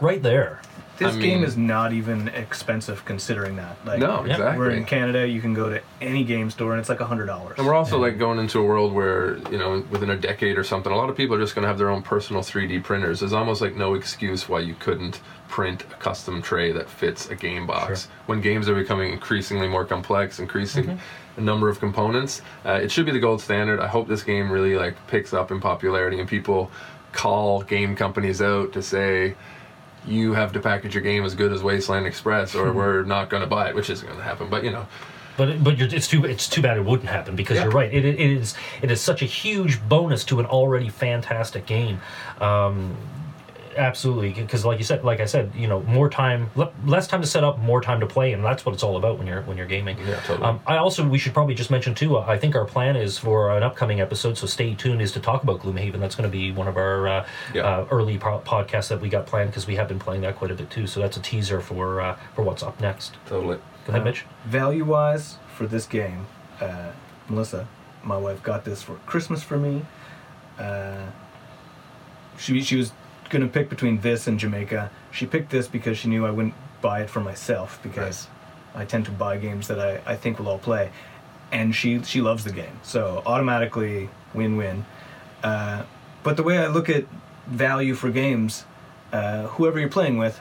Right 0.00 0.22
there. 0.22 0.60
This 0.98 1.14
I 1.14 1.18
game 1.20 1.40
mean- 1.40 1.44
is 1.44 1.56
not 1.56 1.92
even 1.92 2.28
expensive 2.28 3.04
considering 3.04 3.56
that. 3.56 3.76
Like, 3.84 3.98
No, 3.98 4.24
Yeah. 4.24 4.32
exactly. 4.32 4.58
We're 4.58 4.70
in 4.70 4.84
Canada. 4.84 5.26
You 5.28 5.40
can 5.40 5.52
go 5.54 5.68
to 5.68 5.80
any 6.00 6.24
game 6.24 6.48
store 6.50 6.72
and 6.72 6.80
it's 6.80 6.88
like 6.88 7.00
a 7.00 7.04
hundred 7.06 7.26
dollars. 7.26 7.58
And 7.58 7.66
we're 7.66 7.74
also 7.74 7.98
like 7.98 8.18
going 8.18 8.38
into 8.38 8.58
a 8.60 8.62
world 8.62 8.92
where, 8.94 9.36
you 9.50 9.58
know, 9.58 9.84
within 9.90 10.10
a 10.10 10.16
decade 10.16 10.56
or 10.56 10.64
something, 10.64 10.90
a 10.92 10.96
lot 10.96 11.10
of 11.10 11.16
people 11.16 11.36
are 11.36 11.40
just 11.40 11.54
going 11.54 11.62
to 11.64 11.68
have 11.68 11.78
their 11.78 11.90
own 11.90 12.02
personal 12.02 12.42
3D 12.42 12.82
printers. 12.82 13.20
There's 13.20 13.32
almost 13.32 13.60
like 13.60 13.76
no 13.76 13.94
excuse 13.94 14.48
why 14.48 14.60
you 14.60 14.74
couldn't 14.78 15.20
print 15.48 15.82
a 15.82 15.94
custom 15.96 16.40
tray 16.42 16.72
that 16.72 16.88
fits 16.88 17.28
a 17.30 17.34
game 17.34 17.66
box. 17.66 18.02
Sure. 18.02 18.12
When 18.26 18.40
games 18.40 18.68
are 18.68 18.74
becoming 18.74 19.12
increasingly 19.12 19.68
more 19.68 19.84
complex, 19.84 20.38
increasing 20.40 20.98
the 21.36 21.42
number 21.42 21.68
of 21.68 21.78
components, 21.78 22.42
uh, 22.64 22.80
it 22.82 22.90
should 22.90 23.06
be 23.06 23.12
the 23.12 23.20
gold 23.20 23.40
standard. 23.42 23.78
I 23.80 23.86
hope 23.86 24.08
this 24.08 24.22
game 24.22 24.50
really 24.50 24.76
like 24.76 24.94
picks 25.08 25.32
up 25.34 25.50
in 25.50 25.60
popularity 25.60 26.18
and 26.18 26.28
people 26.28 26.70
call 27.12 27.62
game 27.62 27.94
companies 27.96 28.42
out 28.42 28.72
to 28.72 28.82
say, 28.82 29.34
you 30.06 30.32
have 30.34 30.52
to 30.52 30.60
package 30.60 30.94
your 30.94 31.02
game 31.02 31.24
as 31.24 31.34
good 31.34 31.52
as 31.52 31.62
Wasteland 31.62 32.06
Express, 32.06 32.54
or 32.54 32.72
we're 32.72 33.02
not 33.04 33.28
going 33.30 33.42
to 33.42 33.46
buy 33.46 33.68
it, 33.68 33.74
which 33.74 33.90
isn't 33.90 34.06
going 34.06 34.18
to 34.18 34.24
happen. 34.24 34.48
But 34.48 34.64
you 34.64 34.70
know, 34.70 34.86
But 35.36 35.62
but 35.64 35.76
you're, 35.78 35.88
it's 35.92 36.08
too 36.08 36.24
it's 36.24 36.48
too 36.48 36.62
bad 36.62 36.76
it 36.76 36.84
wouldn't 36.84 37.08
happen 37.08 37.36
because 37.36 37.56
Yeah. 37.56 37.64
you're 37.64 37.72
right. 37.72 37.92
It, 37.92 38.04
it 38.04 38.18
is 38.20 38.54
it 38.82 38.90
is 38.90 39.00
such 39.00 39.22
a 39.22 39.26
huge 39.26 39.86
bonus 39.88 40.24
to 40.24 40.40
an 40.40 40.46
already 40.46 40.88
fantastic 40.88 41.66
game. 41.66 42.00
Um, 42.40 42.96
absolutely, 43.76 44.32
because 44.32 44.64
like 44.64 44.78
you 44.78 44.84
said, 44.84 45.04
like 45.04 45.20
I 45.20 45.24
said, 45.26 45.52
you 45.54 45.66
know, 45.66 45.82
more 45.82 46.08
time, 46.10 46.50
le- 46.54 46.72
less 46.84 47.06
time 47.06 47.20
to 47.20 47.26
set 47.26 47.44
up, 47.44 47.58
more 47.58 47.80
time 47.80 48.00
to 48.00 48.06
play, 48.06 48.32
and 48.32 48.44
that's 48.44 48.64
what 48.66 48.74
it's 48.74 48.82
all 48.82 48.96
about 48.96 49.18
when 49.18 49.26
you're 49.26 49.42
when 49.42 49.56
you're 49.56 49.66
gaming. 49.66 49.96
Yeah, 49.98 50.20
totally. 50.20 50.46
Um, 50.48 50.60
I 50.66 50.76
also 50.78 51.06
we 51.08 51.18
should 51.18 51.34
probably 51.34 51.54
just 51.54 51.70
mention 51.70 51.94
too. 51.94 52.16
Uh, 52.16 52.24
I 52.26 52.38
think 52.38 52.54
our 52.56 52.64
plan 52.64 52.96
is 52.96 53.18
for 53.18 53.56
an 53.56 53.62
upcoming 53.62 54.00
episode, 54.00 54.36
so 54.38 54.46
stay 54.46 54.74
tuned. 54.74 55.00
Is 55.02 55.12
to 55.12 55.20
talk 55.20 55.42
about 55.42 55.60
Gloomhaven. 55.60 56.00
That's 56.00 56.14
going 56.14 56.28
to 56.30 56.36
be 56.36 56.52
one 56.52 56.68
of 56.68 56.76
our 56.76 57.06
uh, 57.08 57.26
Yeah. 57.54 57.62
uh, 57.62 57.86
early 57.90 58.18
po- 58.18 58.42
podcasts 58.44 58.88
that 58.88 59.00
we 59.00 59.08
got 59.08 59.26
planned 59.26 59.50
because 59.50 59.66
we 59.66 59.76
have 59.76 59.88
been 59.88 59.98
playing 59.98 60.22
that 60.22 60.36
quite 60.36 60.50
a 60.50 60.54
bit 60.54 60.70
too. 60.70 60.86
So 60.86 61.00
that's 61.00 61.16
a 61.16 61.20
teaser 61.22 61.60
for 61.60 62.00
uh, 62.00 62.16
for 62.34 62.42
what's 62.42 62.62
up 62.62 62.80
next. 62.80 63.16
totally. 63.26 63.58
Go 63.86 63.92
ahead, 63.92 64.04
Mitch. 64.04 64.24
Value 64.46 64.84
wise 64.84 65.36
for 65.54 65.66
this 65.66 65.86
game, 65.86 66.26
uh, 66.60 66.90
Melissa, 67.28 67.68
my 68.02 68.16
wife, 68.16 68.42
got 68.42 68.64
this 68.64 68.82
for 68.82 68.96
Christmas 69.06 69.42
for 69.44 69.56
me. 69.56 69.84
Uh, 70.58 71.06
she 72.38 72.60
she 72.62 72.76
was 72.76 72.92
gonna 73.30 73.48
pick 73.48 73.68
between 73.68 74.00
this 74.00 74.26
and 74.26 74.38
Jamaica. 74.38 74.90
She 75.10 75.26
picked 75.26 75.50
this 75.50 75.68
because 75.68 75.98
she 75.98 76.08
knew 76.08 76.26
I 76.26 76.30
wouldn't 76.30 76.54
buy 76.80 77.02
it 77.02 77.10
for 77.10 77.20
myself 77.20 77.78
because 77.82 78.28
I 78.74 78.84
tend 78.84 79.06
to 79.06 79.10
buy 79.10 79.38
games 79.38 79.68
that 79.68 79.80
I, 79.80 80.00
I 80.06 80.16
think 80.16 80.38
we'll 80.38 80.48
all 80.48 80.58
play, 80.58 80.90
and 81.52 81.74
she 81.74 82.02
she 82.02 82.20
loves 82.20 82.44
the 82.44 82.52
game, 82.52 82.78
so 82.82 83.22
automatically 83.26 84.08
win 84.34 84.56
win. 84.56 84.84
Uh, 85.42 85.84
but 86.22 86.36
the 86.36 86.42
way 86.42 86.58
I 86.58 86.66
look 86.68 86.88
at 86.88 87.04
value 87.46 87.94
for 87.94 88.10
games, 88.10 88.64
uh, 89.12 89.44
whoever 89.48 89.78
you're 89.78 89.88
playing 89.88 90.18
with, 90.18 90.40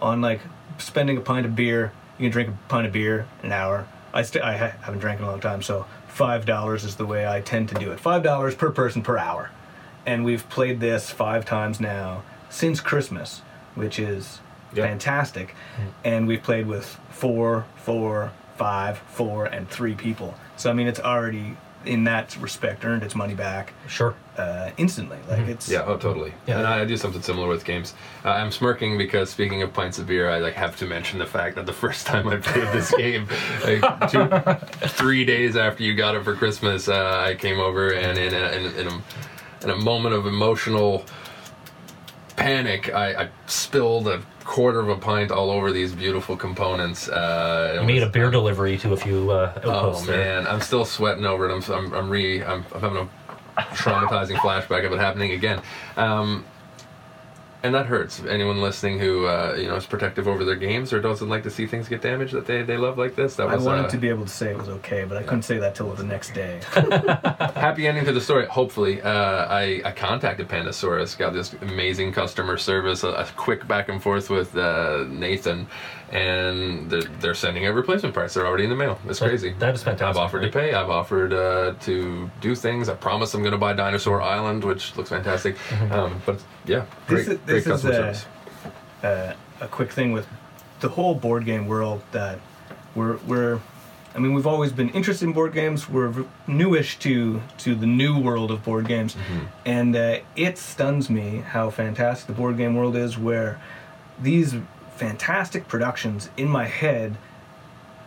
on 0.00 0.20
like 0.20 0.40
spending 0.78 1.16
a 1.16 1.20
pint 1.20 1.46
of 1.46 1.54
beer, 1.54 1.92
you 2.18 2.24
can 2.24 2.32
drink 2.32 2.48
a 2.48 2.68
pint 2.68 2.86
of 2.86 2.92
beer 2.92 3.26
an 3.42 3.52
hour. 3.52 3.86
I 4.12 4.22
st- 4.22 4.44
I 4.44 4.56
ha- 4.56 4.76
haven't 4.82 5.00
drank 5.00 5.20
in 5.20 5.26
a 5.26 5.30
long 5.30 5.40
time, 5.40 5.62
so 5.62 5.86
five 6.08 6.44
dollars 6.44 6.84
is 6.84 6.96
the 6.96 7.06
way 7.06 7.26
I 7.26 7.40
tend 7.40 7.68
to 7.70 7.74
do 7.76 7.92
it. 7.92 8.00
Five 8.00 8.22
dollars 8.22 8.54
per 8.54 8.70
person 8.70 9.02
per 9.02 9.16
hour, 9.16 9.50
and 10.06 10.24
we've 10.24 10.48
played 10.48 10.80
this 10.80 11.10
five 11.10 11.44
times 11.44 11.80
now 11.80 12.22
since 12.50 12.80
Christmas, 12.80 13.42
which 13.74 13.98
is 13.98 14.40
Yeah. 14.74 14.86
fantastic. 14.86 15.54
And 16.04 16.26
we've 16.26 16.42
played 16.42 16.66
with 16.66 16.98
four, 17.10 17.66
four, 17.76 18.32
five, 18.56 18.98
four, 19.08 19.44
and 19.46 19.68
three 19.68 19.94
people. 19.94 20.34
So 20.56 20.70
I 20.70 20.72
mean, 20.72 20.86
it's 20.86 21.00
already 21.00 21.56
in 21.84 22.04
that 22.04 22.36
respect 22.40 22.84
earned 22.84 23.02
its 23.02 23.16
money 23.16 23.34
back 23.34 23.72
Sure. 23.88 24.14
uh, 24.38 24.70
instantly. 24.76 25.18
Like 25.28 25.48
it's 25.48 25.68
Yeah, 25.68 25.82
oh, 25.84 25.96
totally. 25.96 26.32
Yeah. 26.46 26.58
And 26.58 26.66
I 26.68 26.84
do 26.84 26.96
something 26.96 27.20
similar 27.22 27.48
with 27.48 27.64
games. 27.64 27.94
Uh, 28.24 28.30
I'm 28.30 28.52
smirking 28.52 28.96
because 28.96 29.30
speaking 29.30 29.62
of 29.62 29.72
pints 29.74 29.98
of 29.98 30.06
beer, 30.06 30.30
I 30.30 30.38
like 30.38 30.54
have 30.54 30.76
to 30.76 30.86
mention 30.86 31.18
the 31.18 31.26
fact 31.26 31.56
that 31.56 31.66
the 31.66 31.72
first 31.84 32.06
time 32.06 32.28
I 32.28 32.36
played 32.36 32.68
this 32.72 32.94
game, 32.96 33.26
like 33.64 34.10
two, 34.12 34.28
three 34.90 35.24
days 35.24 35.56
after 35.56 35.82
you 35.82 35.94
got 35.94 36.14
it 36.14 36.22
for 36.22 36.34
Christmas, 36.36 36.88
uh, 36.88 37.24
I 37.26 37.34
came 37.34 37.58
over 37.58 37.90
and 37.92 38.16
in 38.16 38.32
a, 38.32 38.48
in, 38.52 38.74
in 38.76 38.86
a 38.86 39.02
in 39.64 39.70
a 39.70 39.76
moment 39.76 40.14
of 40.14 40.26
emotional 40.26 41.04
panic, 42.36 42.92
I, 42.92 43.24
I 43.24 43.28
spilled 43.46 44.08
a 44.08 44.22
quarter 44.44 44.80
of 44.80 44.88
a 44.88 44.96
pint 44.96 45.30
all 45.30 45.50
over 45.50 45.70
these 45.72 45.94
beautiful 45.94 46.36
components. 46.36 47.08
Uh, 47.08 47.78
You 47.80 47.86
made 47.86 48.02
a 48.02 48.08
beer 48.08 48.30
delivery 48.30 48.76
to 48.78 48.92
a 48.92 48.96
few 48.96 49.30
uh, 49.30 49.52
Oh 49.64 49.70
outposts 49.70 50.06
there. 50.06 50.42
man, 50.42 50.46
I'm 50.48 50.60
still 50.60 50.84
sweating 50.84 51.24
over 51.24 51.48
it. 51.48 51.52
I'm 51.54 51.62
I'm, 51.72 51.92
I'm 51.92 52.10
re 52.10 52.42
I'm, 52.42 52.64
I'm 52.74 52.80
having 52.80 53.08
a 53.56 53.60
traumatizing 53.74 54.36
flashback 54.36 54.84
of 54.86 54.92
it 54.92 54.98
happening 54.98 55.32
again. 55.32 55.60
Um, 55.96 56.44
and 57.62 57.74
that 57.74 57.86
hurts. 57.86 58.22
Anyone 58.24 58.60
listening 58.60 58.98
who 58.98 59.26
uh, 59.26 59.56
you 59.58 59.68
know 59.68 59.76
is 59.76 59.86
protective 59.86 60.26
over 60.26 60.44
their 60.44 60.56
games 60.56 60.92
or 60.92 61.00
doesn't 61.00 61.28
like 61.28 61.42
to 61.44 61.50
see 61.50 61.66
things 61.66 61.88
get 61.88 62.02
damaged 62.02 62.34
that 62.34 62.46
they, 62.46 62.62
they 62.62 62.76
love 62.76 62.98
like 62.98 63.14
this. 63.14 63.36
That 63.36 63.48
I 63.48 63.56
wanted 63.56 63.86
uh, 63.86 63.88
to 63.88 63.98
be 63.98 64.08
able 64.08 64.24
to 64.24 64.30
say 64.30 64.50
it 64.50 64.58
was 64.58 64.68
okay, 64.68 65.04
but 65.04 65.16
I 65.16 65.22
couldn't 65.22 65.42
say 65.42 65.58
that 65.58 65.74
till 65.74 65.92
the 65.92 66.04
next 66.04 66.34
day. 66.34 66.60
happy 67.54 67.86
ending 67.86 68.04
to 68.04 68.12
the 68.12 68.20
story. 68.20 68.46
Hopefully, 68.46 69.00
uh, 69.02 69.10
I 69.10 69.82
I 69.84 69.92
contacted 69.92 70.48
Pandasaurus, 70.48 71.16
got 71.16 71.32
this 71.32 71.52
amazing 71.62 72.12
customer 72.12 72.58
service, 72.58 73.04
a, 73.04 73.10
a 73.10 73.26
quick 73.36 73.66
back 73.68 73.88
and 73.88 74.02
forth 74.02 74.30
with 74.30 74.56
uh, 74.56 75.04
Nathan, 75.08 75.66
and 76.12 76.90
they're, 76.90 77.02
they're 77.20 77.34
sending 77.34 77.66
out 77.66 77.74
replacement 77.74 78.14
parts. 78.14 78.34
They're 78.34 78.46
already 78.46 78.64
in 78.64 78.70
the 78.70 78.76
mail. 78.76 78.98
It's 79.08 79.18
That- 79.18 79.28
crazy. 79.30 79.54
that 79.58 79.74
is 79.74 79.82
fantastic, 79.82 80.16
I've 80.20 80.24
offered 80.24 80.42
right? 80.42 80.52
to 80.52 80.58
pay. 80.58 80.74
I've 80.74 80.90
offered 80.90 81.32
uh, 81.32 81.74
to 81.80 82.30
do 82.40 82.54
things. 82.54 82.88
I 82.88 82.94
promise 82.94 83.32
I'm 83.34 83.40
going 83.42 83.52
to 83.52 83.58
buy 83.58 83.72
Dinosaur 83.72 84.20
Island, 84.20 84.62
which 84.64 84.94
looks 84.96 85.08
fantastic. 85.10 85.56
Mm-hmm. 85.70 85.92
Um, 85.92 86.22
but 86.26 86.42
yeah, 86.66 86.84
great, 87.06 87.18
This 87.18 87.28
is- 87.28 87.38
great 87.38 87.46
this 87.46 87.66
is, 87.66 87.72
customer 87.72 87.92
uh, 87.92 87.96
service. 87.96 88.26
uh, 89.02 89.32
a 89.60 89.68
quick 89.68 89.90
thing 89.92 90.12
with 90.12 90.26
the 90.80 90.88
whole 90.88 91.14
board 91.14 91.44
game 91.44 91.66
world 91.66 92.02
that 92.12 92.38
we're 92.94 93.16
we're 93.28 93.60
I 94.14 94.18
mean 94.18 94.34
we've 94.34 94.46
always 94.48 94.72
been 94.72 94.90
interested 94.90 95.24
in 95.24 95.32
board 95.32 95.54
games. 95.54 95.88
We're 95.88 96.12
newish 96.46 96.98
to 96.98 97.40
to 97.58 97.74
the 97.74 97.86
new 97.86 98.18
world 98.18 98.50
of 98.50 98.62
board 98.64 98.86
games, 98.88 99.16
and 99.64 99.94
uh, 99.96 100.18
it 100.36 100.58
stuns 100.58 101.08
me 101.08 101.38
how 101.38 101.70
fantastic 101.70 102.26
the 102.26 102.32
board 102.34 102.56
game 102.58 102.74
world 102.74 102.96
is. 102.96 103.16
Where 103.16 103.60
these 104.20 104.56
fantastic 105.02 105.66
productions 105.66 106.30
in 106.36 106.48
my 106.48 106.64
head. 106.66 107.16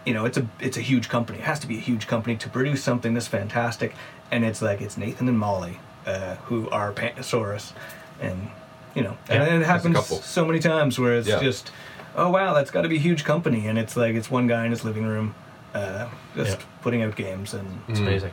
You 0.06 0.14
know 0.14 0.26
it's 0.26 0.38
a 0.38 0.48
it's 0.60 0.78
a 0.78 0.82
huge 0.82 1.10
company. 1.10 1.40
It 1.40 1.46
has 1.46 1.60
to 1.60 1.68
be 1.68 1.76
a 1.78 1.82
huge 1.82 2.08
company 2.08 2.38
to 2.38 2.50
produce 2.50 2.82
something 2.84 3.14
this 3.14 3.28
fantastic. 3.28 3.94
And 4.32 4.46
it's 4.46 4.62
like 4.62 4.80
it's 4.82 4.98
nathan 4.98 5.28
and 5.28 5.38
molly 5.38 5.80
uh, 6.06 6.36
who 6.48 6.70
are 6.70 6.92
Pandasaurus. 6.94 7.74
And 8.22 8.50
you 8.96 9.02
know 9.02 9.18
and, 9.30 9.44
Yeah, 9.44 9.50
and 9.54 9.62
it 9.64 9.66
happens 9.66 10.06
so 10.24 10.46
many 10.46 10.60
times 10.60 10.98
where 10.98 11.16
it's 11.18 11.28
Yeah. 11.28 11.42
just 11.42 11.72
oh 12.16 12.30
wow 12.30 12.54
that's 12.54 12.72
got 12.72 12.84
to 12.84 12.90
be 12.90 12.96
a 12.96 13.06
huge 13.10 13.24
company. 13.26 13.68
And 13.68 13.78
it's 13.78 13.98
like 13.98 14.16
it's 14.16 14.32
one 14.32 14.48
guy 14.48 14.64
in 14.66 14.72
his 14.72 14.86
living 14.86 15.06
room 15.06 15.36
uh, 15.76 16.08
just 16.36 16.58
Yeah. 16.60 16.66
putting 16.82 17.04
out 17.04 17.16
games 17.16 17.54
and 17.54 17.68
It's 17.90 18.00
Mm. 18.00 18.04
amazing. 18.08 18.32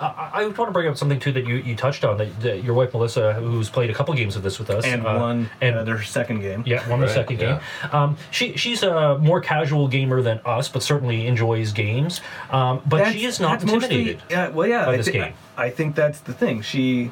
Uh, 0.00 0.12
I, 0.16 0.30
I 0.42 0.42
want 0.46 0.56
to 0.68 0.70
bring 0.70 0.88
up 0.88 0.96
something 0.96 1.20
too 1.20 1.32
that 1.32 1.46
you, 1.46 1.56
you 1.56 1.76
touched 1.76 2.02
on 2.04 2.16
that, 2.18 2.40
that 2.40 2.64
your 2.64 2.74
wife 2.74 2.92
Melissa, 2.94 3.34
who's 3.34 3.68
played 3.68 3.90
a 3.90 3.94
couple 3.94 4.14
games 4.14 4.36
of 4.36 4.42
this 4.42 4.58
with 4.58 4.70
us, 4.70 4.84
and 4.86 5.02
uh, 5.06 5.16
won 5.20 5.50
and 5.60 5.76
uh, 5.76 5.84
their 5.84 6.02
second 6.02 6.40
game 6.40 6.62
Yeah, 6.66 6.88
won 6.88 7.00
the 7.00 7.06
Right, 7.06 7.14
second 7.14 7.40
yeah. 7.40 7.60
game. 7.82 7.90
Um, 7.94 8.16
she 8.30 8.56
she's 8.56 8.82
a 8.82 9.18
more 9.18 9.40
casual 9.40 9.86
gamer 9.88 10.22
than 10.22 10.40
us, 10.46 10.68
but 10.68 10.82
certainly 10.82 11.26
enjoys 11.26 11.72
games. 11.72 12.20
Um, 12.50 12.80
but 12.86 12.98
That's- 12.98 13.14
she 13.14 13.24
is 13.26 13.38
not 13.38 13.60
that's 13.60 13.70
mostly- 13.70 13.84
intimidated. 14.00 14.22
yeah, 14.30 14.48
well, 14.48 14.66
yeah, 14.66 14.86
by 14.86 14.94
I, 14.94 14.96
this 14.96 15.06
thi- 15.06 15.12
game. 15.12 15.34
I 15.58 15.70
think 15.70 15.94
that's 15.94 16.20
the 16.20 16.32
thing. 16.32 16.62
She 16.62 17.10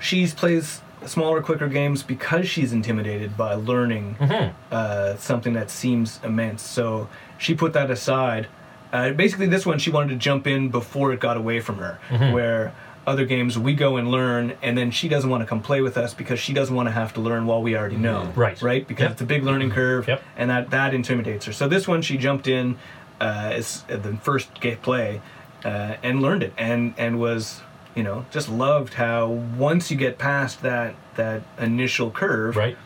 she's 0.00 0.32
plays 0.32 0.80
smaller, 1.04 1.40
quicker 1.42 1.68
games 1.68 2.02
because 2.02 2.48
she's 2.48 2.72
intimidated 2.72 3.36
by 3.36 3.54
learning 3.54 4.16
Mhm. 4.20 4.52
uh, 4.72 5.16
something 5.16 5.52
that 5.52 5.70
seems 5.70 6.18
immense. 6.24 6.62
So 6.62 7.08
she 7.36 7.54
put 7.54 7.72
that 7.74 7.90
aside. 7.90 8.48
Uh, 8.92 9.10
basically, 9.12 9.46
this 9.46 9.66
one 9.66 9.78
she 9.78 9.90
wanted 9.90 10.10
to 10.10 10.16
jump 10.16 10.46
in 10.46 10.68
before 10.70 11.12
it 11.12 11.20
got 11.20 11.36
away 11.36 11.60
from 11.60 11.76
her. 11.78 11.98
Mm-hmm. 12.08 12.32
Where 12.32 12.74
other 13.06 13.24
games 13.24 13.58
we 13.58 13.72
go 13.74 13.96
and 13.96 14.10
learn, 14.10 14.52
and 14.62 14.76
then 14.76 14.90
she 14.90 15.08
doesn't 15.08 15.30
want 15.30 15.42
to 15.42 15.46
come 15.46 15.62
play 15.62 15.80
with 15.80 15.96
us 15.96 16.12
because 16.12 16.38
she 16.38 16.52
doesn't 16.52 16.74
want 16.74 16.86
to 16.88 16.92
have 16.92 17.14
to 17.14 17.20
learn 17.20 17.46
while 17.46 17.62
we 17.62 17.74
already 17.76 17.96
know. 17.96 18.30
Right. 18.36 18.60
Right. 18.60 18.86
Because 18.86 19.04
Yep. 19.04 19.10
it's 19.12 19.20
a 19.22 19.26
big 19.26 19.44
learning 19.44 19.70
curve, 19.70 20.06
Yep. 20.08 20.22
and 20.36 20.50
that 20.50 20.70
that 20.70 20.92
intimidates 20.94 21.46
her. 21.46 21.52
So 21.52 21.68
this 21.68 21.88
one 21.88 22.02
she 22.02 22.18
jumped 22.18 22.46
in 22.48 22.76
uh, 23.20 23.50
as 23.54 23.82
the 23.88 24.16
first 24.22 24.48
ga- 24.60 24.76
play 24.76 25.20
uh, 25.64 25.94
and 26.02 26.20
learned 26.20 26.42
it, 26.42 26.52
and 26.58 26.92
and 26.98 27.18
was 27.18 27.62
you 27.94 28.02
know 28.02 28.26
just 28.30 28.48
loved 28.50 28.94
how 28.94 29.26
once 29.26 29.90
you 29.90 29.96
get 29.96 30.18
past 30.18 30.60
that 30.62 30.94
that 31.16 31.42
initial 31.58 32.10
curve, 32.10 32.56
Right. 32.56 32.76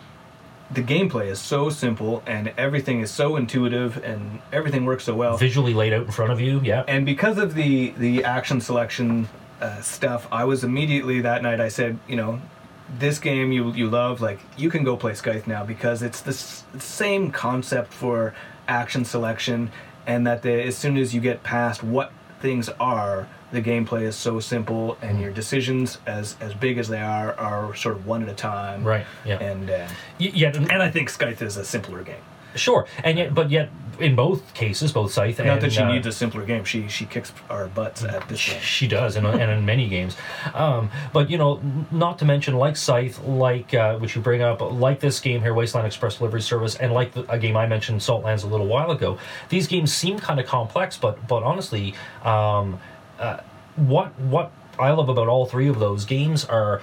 The 0.75 0.83
gameplay 0.83 1.27
is 1.27 1.41
so 1.41 1.71
simple 1.71 2.23
and 2.27 2.53
everything 2.57 3.01
is 3.01 3.11
so 3.11 3.37
intuitive 3.37 4.03
and 4.03 4.41
everything 4.53 4.85
works 4.85 5.05
so 5.05 5.15
well. 5.15 5.37
Visually 5.37 5.75
laid 5.75 5.93
out 5.93 6.07
in 6.07 6.13
front 6.13 6.33
of 6.33 6.41
you. 6.41 6.61
Yeah. 6.63 6.85
And 6.89 7.05
because 7.05 7.39
of 7.39 7.55
the 7.55 7.91
the 7.99 8.25
action 8.25 8.61
selection 8.61 9.29
uh, 9.61 9.81
stuff, 9.81 10.27
I 10.33 10.45
was 10.45 10.65
immediately 10.65 11.21
that 11.21 11.43
night. 11.43 11.61
I 11.61 11.69
said, 11.69 11.99
you 12.09 12.17
know, 12.17 12.41
this 12.99 13.19
game 13.19 13.53
you 13.53 13.73
you 13.73 13.89
love, 13.89 14.21
like 14.21 14.41
you 14.57 14.71
can 14.71 14.85
go 14.85 14.97
play 14.97 15.15
Scythe 15.15 15.47
now 15.47 15.65
because 15.65 16.03
it's 16.03 16.21
the 16.21 16.31
s- 16.31 16.65
same 16.79 17.31
concept 17.31 17.93
for 17.93 18.35
action 18.69 19.05
selection, 19.05 19.71
and 20.07 20.27
that 20.27 20.43
the, 20.43 20.63
as 20.63 20.77
soon 20.77 20.97
as 20.97 21.15
you 21.15 21.21
get 21.21 21.43
past 21.43 21.83
what 21.83 22.13
things 22.41 22.69
are, 22.81 23.29
the 23.53 23.63
gameplay 23.63 24.03
is 24.03 24.17
so 24.17 24.41
simple, 24.41 24.97
and 25.03 25.21
your 25.21 25.31
decisions, 25.31 25.99
as 26.07 26.37
as 26.41 26.55
big 26.55 26.79
as 26.79 26.89
they 26.89 27.01
are, 27.01 27.35
are 27.39 27.75
sort 27.77 27.97
of 27.97 28.07
one 28.07 28.23
at 28.23 28.29
a 28.29 28.35
time. 28.35 28.83
Right. 28.85 29.07
Yeah. 29.25 29.39
And 29.39 29.71
uh, 29.71 29.87
Y- 30.19 30.33
yet, 30.35 30.57
and 30.57 30.83
I 30.83 30.91
think 30.91 31.09
Scythe 31.11 31.43
is 31.43 31.57
a 31.57 31.65
simpler 31.65 32.03
game. 32.03 32.23
sure, 32.55 32.87
and 33.05 33.17
yet, 33.19 33.35
but 33.35 33.51
yet, 33.51 33.71
in 33.99 34.15
both 34.15 34.53
cases, 34.53 34.93
both 34.93 35.11
Scythe 35.13 35.39
and 35.39 35.49
Not 35.49 35.61
that 35.63 35.73
she 35.73 35.81
uh, 35.81 35.91
needs 35.93 36.07
a 36.07 36.13
simpler 36.13 36.45
game. 36.45 36.65
She 36.65 36.87
she 36.89 37.05
kicks 37.07 37.33
our 37.49 37.67
butts 37.69 38.05
at 38.05 38.29
this 38.29 38.47
game. 38.47 38.61
She 38.61 38.87
does, 38.89 39.17
and, 39.17 39.27
and 39.27 39.51
in 39.51 39.65
many 39.65 39.89
games. 39.89 40.17
Um, 40.55 40.91
but 41.15 41.31
you 41.31 41.39
know, 41.39 41.61
not 41.91 42.19
to 42.19 42.25
mention 42.27 42.55
like 42.57 42.77
Scythe, 42.77 43.23
like 43.25 43.73
uh, 43.75 43.97
which 43.99 44.15
you 44.17 44.21
bring 44.23 44.43
up, 44.43 44.61
like 44.61 45.01
this 45.01 45.19
game 45.21 45.41
here, 45.41 45.55
Wasteland 45.55 45.87
Express 45.87 46.19
Delivery 46.19 46.43
Service, 46.43 46.75
and 46.77 46.93
like 46.93 47.13
the, 47.13 47.31
a 47.33 47.39
game 47.39 47.57
I 47.57 47.67
mentioned, 47.67 48.01
Saltlands, 48.01 48.45
a 48.45 48.49
little 48.49 48.67
while 48.67 48.91
ago. 48.91 49.19
These 49.49 49.67
games 49.67 49.93
seem 49.93 50.19
kind 50.19 50.39
of 50.41 50.45
complex, 50.47 50.97
but 50.99 51.27
but 51.27 51.43
honestly, 51.43 51.95
um, 52.23 52.79
uh, 53.23 53.41
what 53.77 54.19
what 54.21 54.53
I 54.79 54.91
love 54.91 55.09
about 55.09 55.29
all 55.29 55.47
three 55.47 55.69
of 55.69 55.79
those 55.79 56.05
games 56.05 56.45
are 56.45 56.83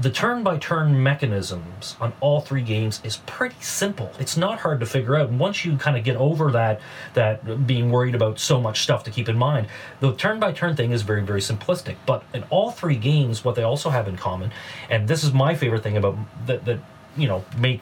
the 0.00 0.10
turn-by-turn 0.10 1.02
mechanisms 1.02 1.96
on 2.00 2.14
all 2.20 2.40
three 2.40 2.62
games 2.62 3.02
is 3.04 3.18
pretty 3.26 3.60
simple. 3.60 4.10
It's 4.18 4.38
not 4.38 4.60
hard 4.60 4.80
to 4.80 4.86
figure 4.86 5.16
out. 5.16 5.28
And 5.28 5.38
once 5.38 5.66
you 5.66 5.76
kind 5.76 5.98
of 5.98 6.04
get 6.04 6.16
over 6.16 6.50
that 6.52 6.80
that 7.12 7.66
being 7.66 7.90
worried 7.90 8.14
about 8.14 8.38
so 8.38 8.58
much 8.58 8.80
stuff 8.80 9.04
to 9.04 9.10
keep 9.10 9.28
in 9.28 9.36
mind, 9.36 9.66
the 10.00 10.14
turn-by-turn 10.14 10.76
thing 10.76 10.92
is 10.92 11.02
very 11.02 11.22
very 11.22 11.40
simplistic. 11.40 11.96
But 12.06 12.24
in 12.32 12.44
all 12.44 12.70
three 12.70 12.96
games, 12.96 13.44
what 13.44 13.54
they 13.54 13.64
also 13.64 13.90
have 13.90 14.08
in 14.08 14.16
common, 14.16 14.52
and 14.88 15.08
this 15.08 15.24
is 15.24 15.32
my 15.32 15.54
favorite 15.54 15.82
thing 15.82 15.96
about 15.96 16.16
that 16.46 16.64
that 16.64 16.78
you 17.16 17.28
know 17.28 17.44
make 17.58 17.80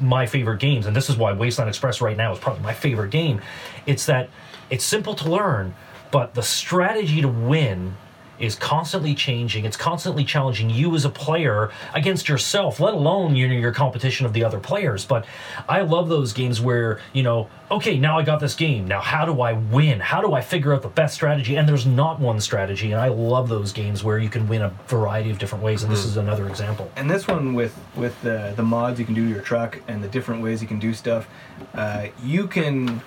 my 0.00 0.26
favorite 0.26 0.58
games, 0.58 0.86
and 0.86 0.96
this 0.96 1.08
is 1.08 1.16
why 1.16 1.32
Wasteland 1.32 1.68
Express 1.68 2.00
right 2.00 2.16
now 2.16 2.32
is 2.32 2.38
probably 2.38 2.62
my 2.62 2.74
favorite 2.74 3.10
game. 3.10 3.40
It's 3.86 4.06
that 4.06 4.28
it's 4.70 4.84
simple 4.84 5.14
to 5.14 5.30
learn, 5.30 5.74
but 6.14 6.32
the 6.34 6.44
strategy 6.44 7.20
to 7.22 7.26
win 7.26 7.96
is 8.38 8.54
constantly 8.54 9.16
changing. 9.16 9.64
It's 9.64 9.76
constantly 9.76 10.24
challenging 10.24 10.70
you 10.70 10.94
as 10.94 11.04
a 11.04 11.10
player 11.10 11.72
against 11.92 12.28
yourself, 12.28 12.78
let 12.78 12.94
alone 12.94 13.34
you 13.34 13.48
know, 13.48 13.54
your 13.54 13.72
competition 13.72 14.24
of 14.24 14.32
the 14.32 14.44
other 14.44 14.60
players. 14.60 15.04
But 15.04 15.26
I 15.68 15.80
love 15.80 16.08
those 16.08 16.32
games 16.32 16.60
where, 16.60 17.00
you 17.12 17.24
know, 17.24 17.48
okay, 17.68 17.98
now 17.98 18.16
I 18.16 18.22
got 18.22 18.38
this 18.38 18.54
game. 18.54 18.86
Now, 18.86 19.00
how 19.00 19.24
do 19.24 19.40
I 19.40 19.54
win? 19.54 19.98
How 19.98 20.20
do 20.20 20.34
I 20.34 20.40
figure 20.40 20.72
out 20.72 20.82
the 20.82 20.88
best 20.88 21.14
strategy? 21.16 21.56
And 21.56 21.68
there's 21.68 21.86
not 21.86 22.20
one 22.20 22.38
strategy. 22.40 22.92
And 22.92 23.00
I 23.00 23.08
love 23.08 23.48
those 23.48 23.72
games 23.72 24.04
where 24.04 24.20
you 24.20 24.28
can 24.28 24.46
win 24.46 24.62
a 24.62 24.68
variety 24.86 25.30
of 25.30 25.40
different 25.40 25.64
ways. 25.64 25.82
And 25.82 25.90
this 25.90 26.04
is 26.04 26.16
another 26.16 26.46
example. 26.46 26.92
and 26.94 27.10
this 27.10 27.26
one 27.26 27.54
with 27.54 27.76
with 27.96 28.14
the 28.22 28.52
the 28.54 28.62
mods 28.62 29.00
you 29.00 29.04
can 29.04 29.14
do 29.14 29.24
to 29.26 29.30
your 29.34 29.42
truck 29.42 29.80
and 29.88 30.00
the 30.04 30.08
different 30.08 30.42
ways 30.44 30.62
you 30.62 30.68
can 30.68 30.78
do 30.78 30.94
stuff 30.94 31.26
uh, 31.74 32.06
you 32.22 32.46
can 32.46 33.00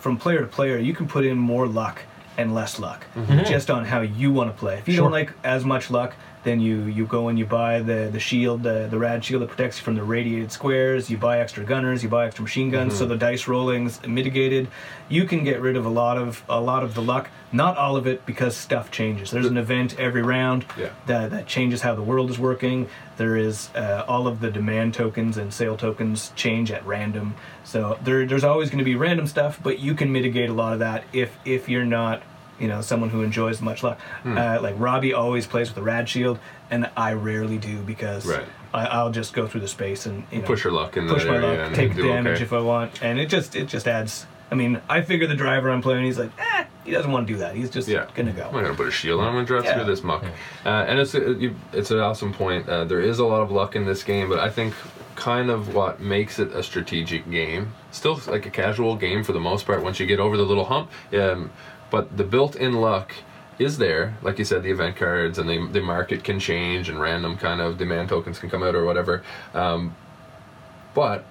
from 0.00 0.16
player 0.16 0.40
to 0.40 0.46
player 0.46 0.78
you 0.78 0.94
can 0.94 1.06
put 1.06 1.24
in 1.26 1.36
more 1.36 1.66
luck 1.66 2.02
and 2.36 2.54
less 2.54 2.78
luck 2.78 3.06
mm-hmm. 3.14 3.44
just 3.44 3.70
on 3.70 3.84
how 3.84 4.00
you 4.00 4.32
want 4.32 4.50
to 4.52 4.58
play 4.58 4.78
if 4.78 4.88
you 4.88 4.94
Sure. 4.94 5.04
don't 5.04 5.12
like 5.12 5.32
as 5.44 5.64
much 5.64 5.90
luck 5.90 6.14
then 6.44 6.60
you 6.60 6.84
you 6.84 7.06
go 7.06 7.28
and 7.28 7.38
you 7.38 7.46
buy 7.46 7.80
the 7.80 8.08
the 8.12 8.20
shield 8.20 8.62
the, 8.62 8.86
the 8.90 8.98
rad 8.98 9.24
shield 9.24 9.42
that 9.42 9.48
protects 9.48 9.78
you 9.78 9.84
from 9.84 9.94
the 9.94 10.02
radiated 10.04 10.52
squares 10.52 11.10
you 11.10 11.16
buy 11.16 11.40
extra 11.40 11.64
gunners 11.64 12.02
you 12.02 12.08
buy 12.08 12.26
extra 12.26 12.42
machine 12.42 12.70
guns 12.70 12.96
so 12.96 13.06
the 13.06 13.16
dice 13.16 13.48
rolling's 13.48 14.00
mitigated 14.06 14.68
you 15.08 15.24
can 15.24 15.42
get 15.44 15.60
rid 15.60 15.76
of 15.76 15.84
a 15.84 15.88
lot 15.88 16.16
of 16.18 16.42
a 16.48 16.60
lot 16.60 16.82
of 16.84 16.94
the 16.94 17.02
luck 17.02 17.28
not 17.52 17.76
all 17.76 17.96
of 17.96 18.06
it 18.06 18.24
because 18.26 18.56
stuff 18.56 18.90
changes 18.90 19.30
there's 19.30 19.46
an 19.46 19.56
event 19.56 19.98
every 19.98 20.22
round 20.22 20.64
Yeah. 20.76 20.90
that, 21.06 21.30
that 21.30 21.46
changes 21.46 21.80
how 21.82 21.94
the 21.94 22.02
world 22.02 22.28
is 22.30 22.38
working. 22.38 22.88
There 23.16 23.36
is 23.36 23.70
uh, 23.76 24.04
all 24.08 24.26
of 24.26 24.40
the 24.40 24.50
demand 24.50 24.92
tokens 24.94 25.36
and 25.36 25.54
sale 25.54 25.76
tokens 25.76 26.32
change 26.34 26.72
at 26.72 26.84
random. 26.84 27.36
So 27.62 27.96
there, 28.02 28.26
there's 28.26 28.42
always 28.42 28.70
going 28.70 28.80
to 28.80 28.84
be 28.84 28.96
random 28.96 29.28
stuff, 29.28 29.60
but 29.62 29.78
you 29.78 29.94
can 29.94 30.10
mitigate 30.10 30.50
a 30.50 30.52
lot 30.52 30.72
of 30.72 30.80
that 30.80 31.04
if 31.12 31.38
if 31.44 31.68
you're 31.68 31.84
not, 31.84 32.22
you 32.58 32.68
know, 32.68 32.80
someone 32.80 33.10
who 33.10 33.22
enjoys 33.22 33.60
much 33.60 33.82
luck. 33.82 34.00
Hmm. 34.22 34.36
Uh, 34.38 34.58
like 34.60 34.74
Robbie 34.78 35.12
always 35.14 35.46
plays 35.46 35.68
with 35.68 35.78
a 35.78 35.82
rad 35.82 36.08
shield, 36.08 36.38
and 36.70 36.88
I 36.96 37.12
rarely 37.14 37.58
do 37.58 37.78
because 37.82 38.26
Right. 38.26 38.44
I, 38.72 38.86
I'll 38.86 39.10
just 39.10 39.32
go 39.34 39.46
through 39.46 39.60
the 39.62 39.68
space 39.68 40.06
and 40.06 40.24
you 40.32 40.40
know, 40.40 40.46
Push 40.46 40.64
your 40.64 40.72
luck 40.72 40.96
in 40.96 41.08
push 41.08 41.24
my 41.24 41.38
luck, 41.38 41.58
and 41.58 41.74
take 41.74 41.94
damage 41.96 42.34
okay. 42.36 42.44
if 42.44 42.52
I 42.52 42.60
want, 42.60 43.02
and 43.02 43.18
it 43.20 43.26
just 43.28 43.54
it 43.56 43.66
just 43.66 43.86
adds. 43.88 44.26
I 44.50 44.56
mean, 44.56 44.80
I 44.88 45.00
figure 45.00 45.26
the 45.26 45.34
driver 45.34 45.70
I'm 45.70 45.80
playing, 45.82 46.04
he's 46.04 46.18
like, 46.18 46.30
eh, 46.38 46.64
he 46.84 46.90
doesn't 46.92 47.10
want 47.10 47.26
to 47.26 47.32
do 47.32 47.38
that. 47.40 47.56
He's 47.56 47.70
just 47.70 47.88
Yeah. 47.88 48.06
gonna 48.14 48.30
go. 48.32 48.42
I'm 48.46 48.52
not 48.54 48.62
gonna 48.62 48.74
put 48.74 48.86
a 48.86 48.90
shield 48.90 49.20
on. 49.20 49.26
I'm 49.28 49.32
gonna 49.34 49.46
drive 49.46 49.64
Yeah. 49.64 49.74
through 49.74 49.86
this 49.86 50.04
muck. 50.04 50.22
Uh, 50.64 50.68
and 50.68 50.98
it's 51.00 51.14
a, 51.14 51.50
it's 51.72 51.90
an 51.90 51.98
awesome 51.98 52.32
point. 52.32 52.68
Uh, 52.68 52.84
there 52.84 53.00
is 53.00 53.18
a 53.18 53.24
lot 53.24 53.40
of 53.40 53.50
luck 53.50 53.74
in 53.74 53.84
this 53.86 54.04
game, 54.04 54.28
but 54.28 54.38
I 54.38 54.50
think 54.50 54.74
kind 55.16 55.48
of 55.50 55.74
what 55.74 56.00
makes 56.00 56.38
it 56.38 56.52
a 56.52 56.62
strategic 56.62 57.28
game, 57.30 57.72
still 57.90 58.20
like 58.26 58.46
a 58.46 58.50
casual 58.50 58.96
game 58.96 59.24
for 59.24 59.32
the 59.32 59.40
most 59.40 59.64
part. 59.64 59.82
Once 59.82 59.98
you 59.98 60.06
get 60.06 60.20
over 60.20 60.36
the 60.36 60.42
little 60.42 60.66
hump, 60.66 60.90
um, 61.18 61.50
but 61.90 62.16
the 62.16 62.24
built-in 62.24 62.74
luck 62.74 63.12
is 63.58 63.78
there. 63.78 64.14
Like 64.22 64.38
you 64.38 64.44
said, 64.44 64.62
the 64.62 64.70
event 64.70 64.96
cards 64.96 65.38
and 65.38 65.48
the 65.48 65.66
the 65.72 65.80
market 65.80 66.24
can 66.24 66.40
change 66.40 66.88
and 66.88 67.00
random 67.00 67.36
kind 67.36 67.60
of 67.60 67.78
demand 67.78 68.08
tokens 68.08 68.38
can 68.38 68.50
come 68.50 68.62
out 68.62 68.74
or 68.74 68.84
whatever. 68.84 69.22
Um, 69.54 69.94
but 70.94 71.24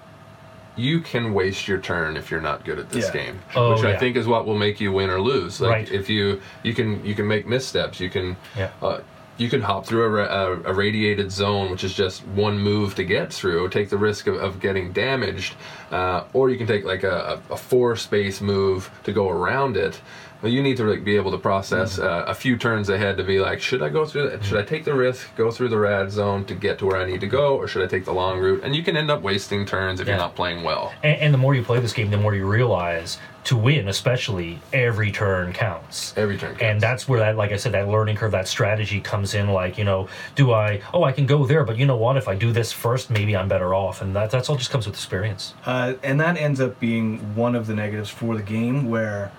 you 0.76 1.02
can 1.02 1.34
waste 1.34 1.68
your 1.68 1.78
turn 1.80 2.18
if 2.18 2.32
you're 2.32 2.42
not 2.42 2.66
good 2.66 2.80
at 2.80 2.89
this 2.89 3.06
Yeah. 3.08 3.13
game, 3.26 3.39
Oh, 3.56 3.74
which 3.74 3.84
I 3.84 3.92
yeah. 3.92 4.00
think 4.00 4.16
is 4.18 4.26
what 4.26 4.46
will 4.48 4.58
make 4.58 4.82
you 4.82 4.92
win 4.92 5.10
or 5.10 5.22
lose. 5.22 5.62
Like 5.62 5.72
Right. 5.72 5.92
if 5.92 6.10
you 6.10 6.42
you 6.63 6.74
can 6.74 7.06
you 7.06 7.13
can 7.13 7.28
make 7.28 7.46
missteps, 7.46 8.00
you 8.00 8.10
can 8.10 8.38
Yeah. 8.58 8.70
uh, 8.82 9.00
you 9.38 9.50
can 9.50 9.62
hop 9.62 9.86
through 9.88 10.04
a, 10.04 10.10
ra- 10.10 10.26
a, 10.46 10.52
a 10.72 10.74
radiated 10.74 11.32
zone, 11.32 11.72
which 11.72 11.84
is 11.84 11.94
just 11.96 12.26
one 12.28 12.58
move 12.60 12.94
to 12.96 13.04
get 13.04 13.34
through, 13.34 13.68
take 13.70 13.89
the 13.89 13.98
risk 13.98 14.28
of, 14.28 14.36
of 14.36 14.60
getting 14.60 14.92
damaged, 14.94 15.56
uh, 15.92 16.24
or 16.34 16.50
you 16.52 16.58
can 16.58 16.68
take 16.68 16.86
like 16.86 17.04
a, 17.04 17.39
a 17.50 17.54
a 17.54 17.58
four 17.58 17.96
space 17.96 18.42
move 18.42 18.89
to 19.04 19.12
go 19.12 19.30
around 19.30 19.76
it. 19.76 20.00
But 20.43 20.51
you 20.51 20.62
need 20.62 20.75
to 20.77 20.84
like 20.84 21.03
be 21.03 21.15
able 21.15 21.32
to 21.32 21.38
process 21.39 21.97
Mm-hmm. 21.97 22.03
uh, 22.29 22.32
a 22.32 22.36
few 22.36 22.58
turns 22.58 22.89
ahead 22.89 23.17
to 23.17 23.23
be 23.23 23.39
like, 23.39 23.62
should 23.62 23.82
I 23.82 23.89
go 23.89 24.06
through? 24.06 24.29
that? 24.29 24.43
Should 24.43 24.60
I 24.60 24.63
take 24.63 24.84
the 24.84 24.93
risk, 24.93 25.34
go 25.38 25.49
through 25.51 25.69
the 25.69 25.79
rad 25.79 26.12
zone 26.12 26.43
to 26.45 26.53
get 26.53 26.77
to 26.79 26.86
where 26.86 26.97
I 27.01 27.06
need 27.06 27.21
to 27.21 27.27
go, 27.27 27.56
or 27.56 27.67
should 27.67 27.82
I 27.82 27.88
take 27.88 28.03
the 28.06 28.13
long 28.13 28.39
route? 28.39 28.62
And 28.63 28.75
you 28.75 28.84
can 28.84 28.95
end 28.97 29.10
up 29.10 29.21
wasting 29.21 29.65
turns 29.65 29.99
if 30.01 30.08
Yeah. 30.08 30.13
you're 30.13 30.19
not 30.21 30.36
playing 30.36 30.63
well. 30.63 30.91
And, 31.01 31.17
and 31.19 31.34
the 31.34 31.38
more 31.38 31.56
you 31.56 31.63
play 31.63 31.79
this 31.79 31.93
game, 31.93 32.12
the 32.12 32.17
more 32.17 32.36
you 32.36 32.45
realize 32.45 33.17
to 33.45 33.58
win, 33.58 33.88
especially 33.89 34.60
every 34.73 35.12
turn 35.12 35.51
counts. 35.53 36.13
Every 36.17 36.38
turn. 36.38 36.51
Counts. 36.51 36.62
And 36.63 36.79
that's 36.82 37.08
where 37.08 37.19
that, 37.19 37.36
like 37.38 37.51
I 37.51 37.58
said, 37.58 37.71
that 37.73 37.88
learning 37.88 38.15
curve, 38.17 38.32
that 38.32 38.47
strategy 38.47 38.99
comes 39.01 39.34
in. 39.36 39.47
Like, 39.49 39.77
you 39.77 39.84
know, 39.86 40.08
do 40.36 40.51
I? 40.53 40.82
Oh, 40.93 41.03
I 41.03 41.12
can 41.13 41.25
go 41.25 41.45
there, 41.45 41.63
but 41.63 41.77
you 41.77 41.86
know 41.86 41.97
what? 41.97 42.15
If 42.17 42.27
I 42.27 42.36
do 42.36 42.51
this 42.51 42.71
first, 42.73 43.10
maybe 43.10 43.36
I'm 43.36 43.47
better 43.49 43.73
off. 43.73 44.01
And 44.01 44.15
that 44.15 44.29
that's 44.32 44.49
all 44.49 44.56
just 44.58 44.71
comes 44.71 44.86
with 44.88 44.95
experience. 44.95 45.53
Uh, 45.65 45.93
and 46.03 46.19
that 46.21 46.38
ends 46.38 46.60
up 46.62 46.79
being 46.79 47.17
one 47.36 47.56
of 47.56 47.67
the 47.67 47.73
negatives 47.75 48.10
for 48.10 48.36
the 48.36 48.43
game, 48.43 48.89
where 48.89 49.32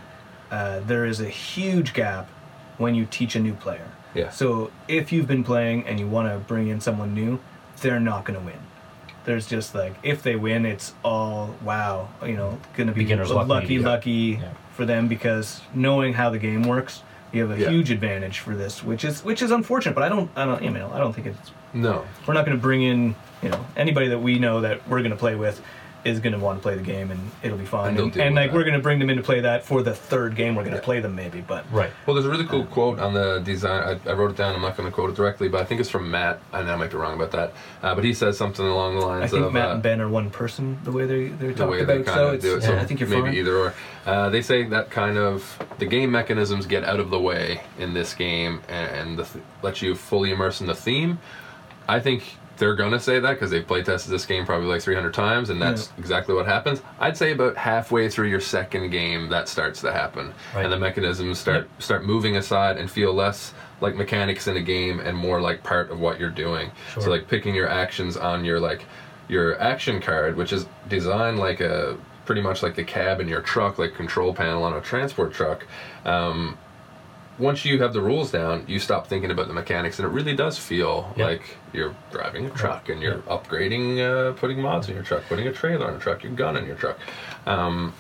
uh, 0.51 0.81
there 0.81 1.05
is 1.05 1.21
a 1.21 1.29
huge 1.29 1.93
gap 1.95 2.29
when 2.79 2.95
you 2.95 3.07
teach 3.07 3.35
a 3.37 3.41
new 3.41 3.55
player. 3.55 3.89
Yeah. 4.15 4.31
So 4.31 4.71
if 4.89 5.13
you've 5.13 5.27
been 5.27 5.45
playing 5.45 5.87
and 5.87 5.99
you 5.99 6.07
want 6.07 6.29
to 6.29 6.39
bring 6.39 6.69
in 6.69 6.81
someone 6.81 7.15
new, 7.15 7.41
they're 7.81 8.01
not 8.01 8.25
going 8.25 8.39
to 8.39 8.45
win. 8.45 8.59
There's 9.25 9.47
just 9.47 9.75
like 9.75 9.95
if 10.03 10.23
they 10.23 10.37
win, 10.37 10.67
it's 10.67 10.93
all 11.05 11.55
wow, 11.65 12.09
you 12.25 12.37
know, 12.37 12.59
going 12.77 12.89
to 12.89 12.93
be 12.93 13.03
Beginner's 13.03 13.31
luck, 13.31 13.49
lucky, 13.49 13.69
maybe. 13.79 13.85
lucky 13.85 14.39
Yeah. 14.41 14.51
for 14.75 14.85
them 14.85 15.09
because 15.09 15.63
knowing 15.75 16.13
how 16.13 16.31
the 16.31 16.39
game 16.39 16.63
works, 16.63 17.03
you 17.33 17.41
have 17.47 17.51
a 17.59 17.61
Yeah. 17.61 17.71
huge 17.71 17.91
advantage 17.91 18.39
for 18.41 18.55
this, 18.55 18.85
which 18.85 19.05
is 19.05 19.25
which 19.25 19.41
is 19.43 19.51
unfortunate. 19.51 19.95
But 19.95 20.05
I 20.05 20.09
don't, 20.11 20.31
I 20.37 20.45
don't, 20.45 20.63
you 20.63 20.71
know, 20.71 20.91
I 20.93 20.99
don't 20.99 21.13
think 21.15 21.27
it's 21.29 21.51
no. 21.73 22.05
we're 22.27 22.35
not 22.35 22.45
going 22.45 22.57
to 22.57 22.61
bring 22.63 22.83
in 22.83 23.15
you 23.43 23.49
know 23.49 23.65
anybody 23.77 24.09
that 24.09 24.19
we 24.21 24.39
know 24.39 24.61
that 24.61 24.87
we're 24.89 25.01
going 25.01 25.11
to 25.11 25.17
play 25.17 25.35
with 25.35 25.61
is 26.05 26.21
going 26.21 26.33
to 26.35 26.39
want 26.39 26.59
to 26.59 26.63
play 26.63 26.75
the 26.77 26.83
game 26.83 27.11
and 27.11 27.31
it'll 27.43 27.57
be 27.57 27.65
fine 27.65 27.89
And 27.97 27.99
and, 27.99 28.17
and 28.19 28.35
like 28.35 28.51
that. 28.51 28.55
we're 28.55 28.65
going 28.65 28.75
to 28.75 28.81
bring 28.81 28.99
them 28.99 29.09
in 29.09 29.17
to 29.17 29.23
play 29.23 29.41
that 29.41 29.65
for 29.65 29.83
the 29.83 29.95
third 29.95 30.37
game 30.37 30.55
we're 30.55 30.63
going 30.63 30.73
to 30.75 30.79
Yeah. 30.81 30.85
play 30.85 31.01
them 31.01 31.15
maybe 31.17 31.41
but 31.41 31.65
Right. 31.73 31.91
Well, 32.07 32.15
there's 32.15 32.27
a 32.27 32.31
really 32.31 32.45
cool 32.47 32.65
quote 32.67 32.99
on 32.99 33.15
the 33.15 33.39
design. 33.41 33.99
I, 34.07 34.11
I 34.11 34.13
wrote 34.13 34.31
it 34.33 34.37
down. 34.37 34.55
I'm 34.55 34.61
not 34.61 34.77
going 34.77 34.89
to 34.89 34.95
quote 34.95 35.09
it 35.11 35.17
directly, 35.17 35.49
but 35.49 35.61
I 35.61 35.65
think 35.65 35.81
it's 35.81 35.89
from 35.91 36.11
Matt. 36.11 36.41
And 36.53 36.71
I 36.71 36.77
might 36.77 36.91
be 36.91 36.97
wrong 36.99 37.15
about 37.15 37.31
that. 37.33 37.53
Uh, 37.83 37.95
but 37.95 38.05
he 38.05 38.13
says 38.13 38.37
something 38.37 38.65
along 38.67 38.99
the 38.99 39.07
lines 39.07 39.25
I 39.25 39.29
think 39.29 39.47
of 39.47 39.53
Matt 39.53 39.69
uh, 39.69 39.73
and 39.75 39.83
Ben 39.83 40.01
are 40.01 40.09
one 40.09 40.31
person 40.31 40.79
the 40.85 40.93
way 40.93 41.07
they 41.07 41.29
they're 41.29 41.53
the 41.53 41.55
talked 41.55 41.71
way 41.71 41.85
they 41.85 42.01
about 42.01 42.15
so 42.15 42.29
of 42.29 42.35
it's 42.35 42.45
do 42.45 42.57
it. 42.57 42.63
So 42.63 42.73
yeah, 42.75 42.83
I 42.83 42.85
think 42.85 43.01
you're 43.01 43.09
maybe 43.09 43.23
fine 43.23 43.35
either 43.35 43.57
or. 43.57 43.75
Uh, 44.07 44.29
they 44.29 44.43
say 44.43 44.65
that 44.65 44.91
kind 44.91 45.17
of 45.17 45.59
the 45.79 45.87
game 45.87 46.11
mechanisms 46.11 46.67
get 46.67 46.85
out 46.85 47.01
of 47.01 47.09
the 47.11 47.19
way 47.19 47.63
in 47.79 47.95
this 47.95 48.13
game 48.15 48.61
and, 48.69 48.91
and 48.97 49.19
the 49.19 49.25
th- 49.25 49.43
let 49.63 49.81
you 49.81 49.95
fully 49.95 50.31
immerse 50.31 50.61
in 50.61 50.67
the 50.67 50.75
theme. 50.75 51.19
I 51.89 52.01
think 52.01 52.37
they're 52.57 52.75
gonna 52.75 53.01
say 53.01 53.19
that 53.19 53.33
because 53.33 53.51
they've 53.51 53.67
play 53.67 53.83
tested 53.83 54.13
this 54.13 54.25
game 54.27 54.47
probably 54.47 54.67
like 54.69 54.81
300 54.83 55.13
times, 55.13 55.51
and 55.51 55.61
that's 55.61 55.87
Yeah. 55.89 56.01
exactly 56.01 56.35
what 56.35 56.47
happens. 56.47 56.83
I'd 57.01 57.17
say 57.17 57.33
about 57.33 57.57
halfway 57.57 58.09
through 58.09 58.29
your 58.29 58.41
second 58.41 58.91
game, 58.91 59.29
that 59.31 59.49
starts 59.49 59.81
to 59.83 59.93
happen, 59.93 60.33
Right. 60.55 60.65
and 60.65 60.73
the 60.73 60.79
mechanisms 60.79 61.39
start 61.39 61.69
start 61.79 62.05
moving 62.05 62.37
aside 62.37 62.77
and 62.77 62.91
feel 62.91 63.13
less 63.13 63.55
like 63.81 63.97
mechanics 63.97 64.47
in 64.47 64.57
a 64.57 64.63
game 64.63 65.01
and 65.01 65.17
more 65.17 65.41
like 65.41 65.63
part 65.63 65.91
of 65.91 65.99
what 66.01 66.19
you're 66.21 66.31
doing. 66.31 66.71
So 66.99 67.11
like 67.11 67.29
picking 67.29 67.55
your 67.55 67.69
actions 67.69 68.17
on 68.17 68.45
your 68.45 68.61
like 68.61 68.87
your 69.29 69.61
action 69.61 70.01
card, 70.01 70.37
which 70.37 70.53
is 70.53 70.67
designed 70.89 71.39
like 71.39 71.61
a 71.61 71.97
pretty 72.27 72.41
much 72.41 72.63
like 72.63 72.75
the 72.75 72.85
cab 72.85 73.21
in 73.21 73.29
your 73.29 73.41
truck, 73.43 73.79
like 73.79 73.95
control 73.95 74.33
panel 74.33 74.63
on 74.63 74.73
a 74.75 74.81
transport 74.81 75.33
truck. 75.35 75.67
Um, 76.07 76.57
once 77.39 77.65
you 77.65 77.83
have 77.83 77.93
the 77.93 78.01
rules 78.01 78.31
down, 78.31 78.65
you 78.69 78.79
stop 78.79 79.07
thinking 79.09 79.31
about 79.31 79.49
the 79.49 79.53
mechanics, 79.55 79.99
and 79.99 80.07
it 80.07 80.11
really 80.13 80.37
does 80.37 80.57
feel 80.59 81.13
Yeah. 81.17 81.27
like 81.27 81.57
you're 81.73 81.95
driving 82.13 82.47
a 82.47 82.51
truck 82.51 82.89
and 82.89 83.03
you're 83.03 83.17
upgrading, 83.29 83.99
uh, 84.01 84.33
putting 84.35 84.61
mods 84.63 84.89
in 84.89 84.95
your 84.95 85.03
truck, 85.05 85.23
putting 85.29 85.47
a 85.49 85.53
trailer 85.53 85.87
on 85.89 85.95
a 85.95 85.99
truck, 85.99 86.23
your 86.23 86.33
gun 86.33 86.57
in 86.57 86.65
your 86.67 86.77
truck. 86.77 86.97
Um, 87.47 87.93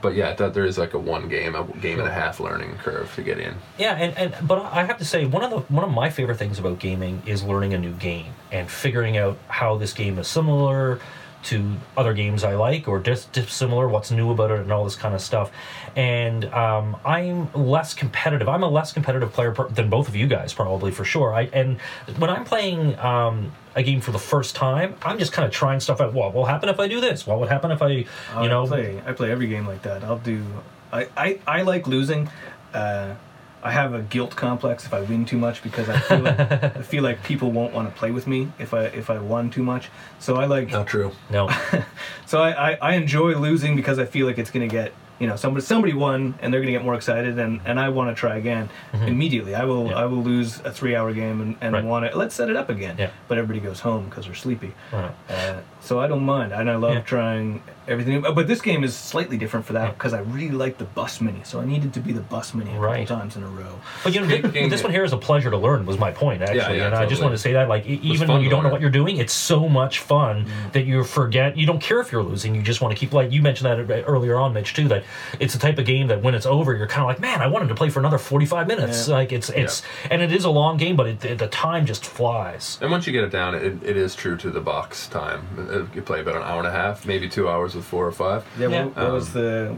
but 0.00 0.14
yeah, 0.14 0.32
that 0.34 0.54
there 0.54 0.64
is 0.64 0.78
like 0.78 0.94
a 0.94 0.98
one 0.98 1.28
game, 1.28 1.54
a 1.56 1.64
game 1.64 1.98
and 1.98 2.08
a 2.08 2.12
half 2.12 2.38
learning 2.38 2.76
curve 2.82 3.12
to 3.16 3.22
get 3.22 3.38
in. 3.38 3.54
Yeah, 3.78 3.94
and, 3.94 4.16
and 4.16 4.46
but 4.46 4.62
I 4.64 4.84
have 4.84 4.98
to 4.98 5.04
say 5.04 5.24
one 5.26 5.42
of 5.42 5.50
the 5.50 5.58
one 5.74 5.82
of 5.84 5.90
my 5.90 6.08
favorite 6.08 6.36
things 6.38 6.58
about 6.58 6.78
gaming 6.78 7.22
is 7.26 7.42
learning 7.42 7.74
a 7.74 7.78
new 7.78 7.92
game 7.92 8.32
and 8.52 8.70
figuring 8.70 9.16
out 9.16 9.38
how 9.48 9.76
this 9.76 9.92
game 9.92 10.18
is 10.18 10.28
similar 10.28 11.00
to 11.44 11.76
other 11.96 12.14
games 12.14 12.44
I 12.44 12.54
like 12.54 12.88
or 12.88 12.98
just 12.98 13.32
dissimilar, 13.32 13.88
what's 13.88 14.10
new 14.10 14.30
about 14.30 14.50
it, 14.50 14.60
and 14.60 14.72
all 14.72 14.84
this 14.84 14.96
kind 14.96 15.14
of 15.14 15.20
stuff. 15.20 15.50
And 15.96 16.44
um, 16.46 16.96
I'm 17.04 17.52
less 17.54 17.94
competitive. 17.94 18.48
I'm 18.48 18.62
a 18.62 18.68
less 18.68 18.92
competitive 18.92 19.32
player 19.32 19.52
per- 19.52 19.68
than 19.68 19.88
both 19.88 20.08
of 20.08 20.16
you 20.16 20.26
guys, 20.26 20.52
probably 20.52 20.90
for 20.90 21.04
sure. 21.04 21.32
I 21.32 21.42
and 21.52 21.80
when 22.18 22.30
I'm 22.30 22.44
playing 22.44 22.98
um, 22.98 23.52
a 23.74 23.82
game 23.82 24.00
for 24.00 24.12
the 24.12 24.18
first 24.18 24.56
time, 24.56 24.94
I'm 25.02 25.18
just 25.18 25.32
kind 25.32 25.46
of 25.46 25.52
trying 25.52 25.80
stuff 25.80 26.00
out. 26.00 26.12
What 26.12 26.34
will 26.34 26.46
happen 26.46 26.68
if 26.68 26.80
I 26.80 26.88
do 26.88 27.00
this? 27.00 27.26
What 27.26 27.38
would 27.40 27.48
happen 27.48 27.70
if 27.70 27.82
I, 27.82 27.88
you 27.88 28.06
I 28.34 28.48
know, 28.48 28.66
play 28.66 29.00
I 29.06 29.12
play 29.12 29.30
every 29.30 29.46
game 29.46 29.66
like 29.66 29.82
that 29.82 30.04
I'll 30.04 30.18
do 30.18 30.44
I 30.92 31.08
I, 31.16 31.38
I 31.46 31.62
like 31.62 31.86
losing 31.86 32.28
uh, 32.74 33.14
I 33.62 33.72
have 33.72 33.92
a 33.92 34.02
guilt 34.02 34.36
complex 34.36 34.86
if 34.86 34.94
I 34.94 35.00
win 35.00 35.24
too 35.24 35.38
much 35.38 35.62
because 35.62 35.88
I 35.88 35.98
feel 35.98 36.20
like, 36.20 36.38
I 36.40 36.82
feel 36.82 37.02
like 37.02 37.22
people 37.24 37.50
won't 37.50 37.72
want 37.74 37.92
to 37.92 37.98
play 37.98 38.10
with 38.12 38.26
me 38.26 38.52
if 38.58 38.72
I 38.72 38.84
if 38.84 39.10
I 39.10 39.18
won 39.18 39.50
too 39.50 39.62
much 39.62 39.88
so 40.18 40.36
I 40.36 40.46
like 40.46 40.70
not 40.70 40.86
true. 40.86 41.12
no, 41.30 41.48
So 42.26 42.40
I, 42.40 42.72
I, 42.72 42.78
I 42.80 42.94
enjoy 42.94 43.34
losing 43.36 43.74
because 43.74 43.98
I 43.98 44.04
feel 44.04 44.26
like 44.26 44.38
it's 44.38 44.50
going 44.50 44.68
to 44.68 44.72
get 44.72 44.92
you 45.18 45.26
know 45.26 45.36
somebody 45.36 45.64
somebody 45.64 45.92
won 45.94 46.34
and 46.40 46.52
they're 46.52 46.60
going 46.60 46.72
to 46.72 46.78
get 46.78 46.84
more 46.84 46.94
excited 46.94 47.38
and, 47.38 47.60
and 47.64 47.80
I 47.80 47.88
want 47.88 48.14
to 48.14 48.18
try 48.18 48.36
again 48.36 48.68
immediately. 49.06 49.54
I 49.54 49.64
will 49.64 49.78
Mm-hmm. 49.78 49.90
Yeah. 49.90 49.98
I 50.02 50.06
will 50.06 50.22
lose 50.22 50.60
a 50.64 50.72
three 50.72 50.94
hour 50.96 51.12
game 51.12 51.40
and, 51.40 51.56
and 51.60 51.72
Right. 51.74 51.84
want 51.84 52.10
to 52.10 52.16
let's 52.18 52.34
set 52.34 52.50
it 52.50 52.56
up 52.56 52.68
again. 52.68 52.96
Yeah. 52.98 53.10
But 53.28 53.38
everybody 53.38 53.60
goes 53.64 53.80
home 53.80 54.06
because 54.06 54.26
they're 54.26 54.34
sleepy. 54.34 54.74
Right. 54.92 55.12
Uh, 55.30 55.60
so 55.80 56.00
I 56.00 56.08
don't 56.08 56.24
mind 56.24 56.52
and 56.52 56.68
I 56.70 56.74
love 56.76 56.94
Yeah. 56.94 57.00
trying 57.02 57.62
everything. 57.86 58.20
But 58.20 58.46
this 58.48 58.60
game 58.60 58.82
is 58.84 58.94
slightly 58.96 59.38
different 59.38 59.64
for 59.66 59.72
that 59.74 59.84
Yeah. 59.84 59.90
because 59.92 60.12
I 60.12 60.18
really 60.20 60.50
like 60.50 60.78
the 60.78 60.84
bus 60.84 61.20
mini. 61.20 61.40
So 61.44 61.60
I 61.60 61.64
needed 61.64 61.94
to 61.94 62.00
be 62.00 62.12
the 62.12 62.20
bus 62.20 62.52
mini 62.54 62.72
a 62.74 62.78
Right. 62.78 63.06
couple 63.06 63.20
times 63.22 63.36
in 63.36 63.44
a 63.44 63.48
row. 63.48 63.78
But 64.04 64.14
you 64.14 64.20
know, 64.20 64.26
thi- 64.28 64.38
Speaking- 64.40 64.68
this 64.74 64.82
one 64.82 64.92
here 64.92 65.04
is 65.04 65.12
a 65.12 65.16
pleasure 65.16 65.50
to 65.50 65.56
learn. 65.56 65.86
Was 65.86 65.98
my 65.98 66.10
point 66.10 66.42
actually, 66.42 66.58
Yeah, 66.58 66.70
yeah, 66.72 66.86
and 66.86 66.94
I 66.94 67.02
just 67.02 67.10
totally. 67.20 67.24
wanted 67.26 67.36
to 67.36 67.42
say 67.42 67.52
that, 67.54 67.68
like, 67.68 67.86
e- 67.86 68.00
even 68.02 68.28
when 68.28 68.42
you 68.42 68.50
don't 68.50 68.62
know 68.64 68.68
what 68.68 68.80
you're 68.80 68.90
doing, 68.90 69.16
it's 69.18 69.32
so 69.32 69.68
much 69.68 70.00
fun 70.00 70.46
that 70.72 70.84
you 70.84 71.02
forget. 71.04 71.56
You 71.56 71.66
don't 71.66 71.80
care 71.80 72.00
if 72.00 72.12
you're 72.12 72.22
losing. 72.22 72.54
You 72.54 72.62
just 72.62 72.80
want 72.82 72.94
to 72.94 72.98
keep. 72.98 73.12
Like 73.12 73.32
you 73.32 73.40
mentioned 73.42 73.88
that 73.88 74.04
earlier 74.06 74.36
on, 74.36 74.52
Mitch, 74.52 74.74
too. 74.74 74.88
That 74.88 75.04
it's 75.40 75.52
the 75.54 75.58
type 75.58 75.78
of 75.78 75.86
game 75.86 76.06
that 76.08 76.22
when 76.22 76.34
it's 76.34 76.46
over, 76.46 76.74
you're 76.76 76.86
kind 76.86 77.02
of 77.02 77.08
like, 77.08 77.20
man, 77.20 77.40
I 77.40 77.46
wanted 77.46 77.68
to 77.68 77.74
play 77.74 77.90
for 77.90 78.00
another 78.00 78.18
45 78.18 78.66
minutes. 78.66 79.08
Yeah. 79.08 79.14
Like 79.14 79.32
it's 79.32 79.50
it's 79.50 79.82
and 80.10 80.22
it 80.22 80.32
is 80.32 80.44
a 80.44 80.50
long 80.50 80.76
game, 80.76 80.96
but 80.96 81.06
it, 81.06 81.38
the 81.38 81.48
time 81.48 81.86
just 81.86 82.04
flies. 82.04 82.78
And 82.80 82.90
once 82.90 83.06
you 83.06 83.12
get 83.12 83.24
it 83.24 83.30
down, 83.30 83.54
it, 83.54 83.82
it 83.82 83.96
is 83.96 84.14
true 84.14 84.36
to 84.38 84.50
the 84.50 84.60
box 84.60 85.06
time. 85.08 85.46
Uh, 85.58 85.84
You 85.94 86.02
play 86.02 86.20
about 86.20 86.36
an 86.36 86.42
hour 86.42 86.58
and 86.58 86.66
a 86.68 86.72
half, 86.72 87.06
maybe 87.06 87.28
two 87.28 87.48
hours 87.48 87.74
with 87.74 87.84
four 87.84 88.06
or 88.06 88.12
five. 88.12 88.44
Yeah. 88.58 88.68
Yeah. 88.68 88.84
What, 88.84 88.96
what 88.96 89.12
was 89.12 89.32
the 89.32 89.74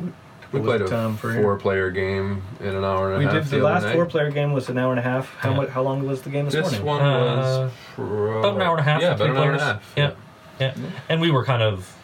We 0.53 0.59
what 0.61 0.67
was 0.67 0.79
played 0.79 0.81
a 0.83 0.89
time 0.91 1.17
for 1.17 1.33
here? 1.33 1.43
four-player 1.43 1.91
game 1.93 2.43
in 2.59 2.75
an 2.75 2.85
hour 2.85 3.07
and 3.13 3.15
a 3.15 3.19
We 3.19 3.25
half. 3.25 3.35
did 3.35 3.45
the 3.47 3.57
other 3.67 3.87
last 3.87 3.95
four 3.95 4.05
player 4.07 4.31
game 4.33 4.53
was 4.53 4.69
an 4.69 4.79
hour 4.79 4.91
and 4.91 4.99
a 4.99 5.03
half. 5.03 5.33
How 5.37 5.51
Yeah. 5.51 5.57
much? 5.57 5.69
How 5.69 5.83
long 5.83 6.05
was 6.07 6.23
the 6.23 6.31
game 6.31 6.47
this, 6.47 6.55
This 6.55 6.81
morning? 6.81 6.87
one 6.87 7.01
Uh, 7.03 7.15
was 7.37 7.73
pro- 7.95 8.39
About 8.41 8.55
an 8.57 8.63
hour 8.63 8.77
and 8.77 8.81
a 8.81 8.91
half. 8.91 9.01
Yeah, 9.01 9.09
about 9.15 9.19
three 9.19 9.29
an 9.31 9.37
hour 9.37 9.53
and 9.53 9.55
a 9.55 9.59
players. 9.59 9.73
half. 9.73 9.93
Yeah, 9.97 10.75
yeah, 10.83 10.91
and 11.09 11.21
we 11.21 11.31
were 11.31 11.45
kind 11.45 11.63
of, 11.63 11.95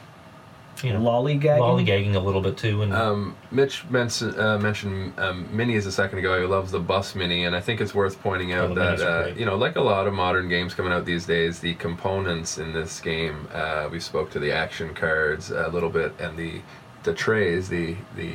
you 0.83 0.93
know, 0.93 1.01
Lollygagging. 1.01 1.59
lollygagging 1.59 2.15
a 2.15 2.19
little 2.21 2.41
bit 2.41 2.57
too, 2.57 2.83
and 2.83 2.93
Um, 2.93 3.37
Mitch 3.51 3.85
mentioned, 3.89 4.39
uh, 4.39 4.59
mentioned 4.59 5.19
um, 5.19 5.49
minis 5.53 5.87
a 5.87 5.93
second 5.93 6.19
ago. 6.19 6.41
He 6.41 6.47
loves 6.47 6.71
the 6.73 6.81
bus 6.81 7.15
mini, 7.15 7.45
and 7.45 7.55
I 7.57 7.61
think 7.61 7.81
it's 7.81 7.95
worth 7.95 8.21
pointing 8.23 8.53
out 8.53 8.71
the 8.71 8.75
that 8.77 8.99
minis 8.99 9.05
are 9.05 9.09
uh, 9.09 9.23
great. 9.25 9.37
you 9.39 9.47
know, 9.47 9.57
like 9.57 9.77
a 9.77 9.81
lot 9.81 10.07
of 10.07 10.15
modern 10.15 10.49
games 10.49 10.75
coming 10.75 10.93
out 10.93 11.05
these 11.05 11.27
days, 11.27 11.61
the 11.61 11.75
components 11.75 12.59
in 12.59 12.73
this 12.73 13.01
game. 13.01 13.49
Uh, 13.53 13.89
we 13.91 14.01
spoke 14.01 14.31
to 14.31 14.39
the 14.39 14.53
action 14.53 14.95
cards 14.95 15.51
a 15.51 15.69
little 15.69 15.91
bit, 15.91 16.13
and 16.19 16.37
the 16.37 16.61
the 17.05 17.15
trays, 17.15 17.69
the 17.69 17.97
the 18.17 18.33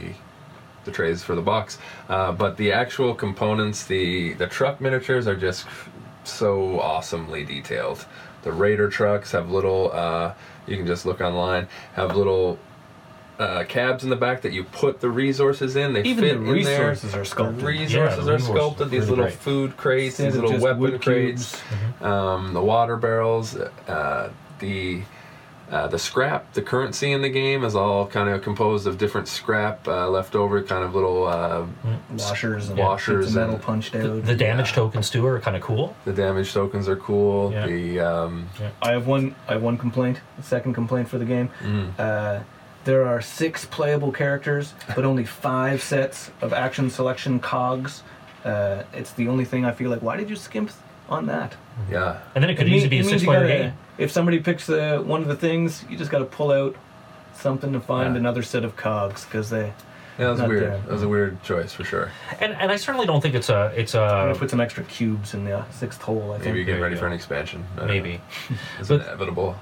the 0.85 0.91
trays 0.91 1.21
for 1.21 1.35
the 1.35 1.41
box, 1.41 1.77
uh, 2.09 2.31
but 2.31 2.57
the 2.57 2.71
actual 2.71 3.13
components, 3.13 3.85
the 3.85 4.33
the 4.33 4.47
truck 4.47 4.81
miniatures 4.81 5.27
are 5.27 5.35
just 5.35 5.67
so 6.23 6.79
awesomely 6.79 7.43
detailed. 7.43 8.05
The 8.43 8.51
Raider 8.51 8.89
trucks 8.89 9.31
have 9.33 9.51
little. 9.51 9.91
Uh, 9.91 10.33
you 10.67 10.77
can 10.77 10.85
just 10.87 11.05
look 11.05 11.21
online. 11.21 11.67
Have 11.93 12.15
little 12.15 12.57
uh, 13.39 13.63
cabs 13.67 14.03
in 14.03 14.09
the 14.11 14.15
back 14.15 14.41
that 14.41 14.51
you 14.53 14.63
put 14.63 14.99
the 15.01 15.09
resources 15.09 15.75
in. 15.75 15.93
They 15.93 16.03
Even 16.03 16.23
fit 16.23 16.37
the 16.39 16.43
in 16.45 16.49
resources 16.51 17.11
there. 17.11 17.21
are 17.21 17.25
sculpted. 17.25 17.59
The 17.61 17.65
resources 17.65 18.17
Yeah, 18.19 18.23
the 18.23 18.33
are 18.35 18.39
sculpted. 18.39 18.89
These 18.91 18.99
really 19.01 19.09
little 19.09 19.25
great. 19.25 19.33
food 19.39 19.77
crates, 19.77 20.19
Instead 20.19 20.43
these 20.43 20.51
little 20.61 20.79
weapon 20.81 20.99
crates, 20.99 21.59
cubes. 21.61 22.01
um, 22.03 22.53
the 22.53 22.61
water 22.61 22.97
barrels, 22.97 23.55
uh, 23.57 24.29
the 24.59 25.01
Uh, 25.71 25.87
the 25.87 25.97
scrap, 25.97 26.51
the 26.51 26.61
currency 26.61 27.13
in 27.13 27.21
the 27.21 27.29
game 27.29 27.63
is 27.63 27.75
all 27.75 28.05
kind 28.05 28.27
of 28.29 28.41
composed 28.41 28.85
of 28.85 28.97
different 28.97 29.25
scrap 29.27 29.87
uh, 29.87 30.09
leftover, 30.09 30.61
kind 30.61 30.83
of 30.83 30.93
little 30.93 31.25
uh, 31.25 31.65
Washers 32.17 32.67
and 32.69 32.77
Washers 32.77 33.25
pieces 33.27 33.35
of 33.37 33.41
metal 33.41 33.55
and- 33.55 33.63
punched 33.63 33.93
The, 33.93 34.11
out. 34.17 34.25
the 34.25 34.35
damage 34.35 34.69
Yeah. 34.71 34.75
tokens 34.75 35.09
too 35.09 35.25
are 35.25 35.39
kind 35.39 35.55
of 35.55 35.61
cool. 35.63 35.95
the 36.03 36.11
damage 36.11 36.51
tokens 36.53 36.89
are 36.89 36.97
cool. 36.97 37.51
Yeah. 37.53 37.67
The 37.67 37.99
um, 38.01 38.49
I 38.81 38.91
have 38.91 39.07
one. 39.07 39.33
I 39.47 39.53
have 39.53 39.63
one 39.63 39.77
complaint. 39.77 40.19
The 40.37 40.43
second 40.43 40.73
complaint 40.73 41.07
for 41.07 41.17
the 41.17 41.25
game. 41.25 41.49
mm, 41.61 41.97
Uh, 41.97 42.41
there 42.83 43.05
are 43.07 43.21
six 43.21 43.63
playable 43.63 44.11
characters, 44.11 44.73
but 44.95 45.05
only 45.05 45.23
five 45.23 45.81
sets 45.81 46.31
of 46.41 46.51
action 46.51 46.89
selection 46.89 47.39
cogs. 47.39 48.03
Uh, 48.43 48.83
it's 48.93 49.13
the 49.13 49.27
only 49.29 49.45
thing 49.45 49.63
I 49.65 49.71
feel 49.71 49.89
like. 49.89 50.01
Why 50.01 50.17
did 50.17 50.29
you 50.29 50.35
skimp 50.35 50.71
on 51.07 51.27
that? 51.27 51.55
yeah, 51.89 52.17
And 52.35 52.43
then 52.43 52.49
it 52.49 52.55
could 52.57 52.67
It 52.67 52.73
easily 52.73 52.89
mean- 52.89 53.03
be 53.03 53.07
a 53.07 53.09
six-player 53.11 53.47
game. 53.47 53.73
If 54.01 54.11
somebody 54.11 54.39
picks 54.39 54.69
uh, 54.69 55.01
one 55.05 55.21
of 55.21 55.27
the 55.27 55.35
things, 55.35 55.85
you 55.89 55.97
just 55.97 56.09
got 56.11 56.19
to 56.19 56.25
pull 56.25 56.51
out 56.51 56.75
something 57.35 57.71
to 57.73 57.79
find 57.79 58.15
Yeah. 58.15 58.19
another 58.19 58.43
set 58.43 58.63
of 58.65 58.75
cogs 58.75 59.25
because 59.25 59.49
they. 59.49 59.67
yeah, 60.17 60.25
that 60.25 60.29
was 60.31 60.41
weird. 60.41 60.63
there. 60.63 60.77
That 60.79 60.91
was 60.91 61.03
a 61.03 61.07
weird 61.07 61.41
choice 61.43 61.73
for 61.73 61.83
sure. 61.83 62.11
And 62.39 62.53
and 62.53 62.71
I 62.71 62.77
certainly 62.77 63.05
don't 63.07 63.21
think 63.21 63.35
it's 63.35 63.49
a 63.49 63.71
it's 63.75 63.93
I'm 63.95 64.01
a 64.03 64.07
gonna 64.27 64.35
put 64.35 64.49
some 64.49 64.59
extra 64.61 64.83
cubes 64.85 65.33
in 65.33 65.45
the 65.45 65.59
uh, 65.59 65.71
sixth 65.71 66.01
hole. 66.01 66.31
I 66.31 66.35
think. 66.37 66.45
Maybe 66.47 66.59
you 66.59 66.65
get 66.65 66.73
There 66.73 66.81
ready 66.81 66.95
you 66.95 66.99
for 66.99 67.07
an 67.07 67.13
expansion. 67.13 67.65
Maybe. 67.77 68.13
know. 68.49 68.55
It's 68.79 68.89
But- 68.89 69.01
inevitable. 69.01 69.55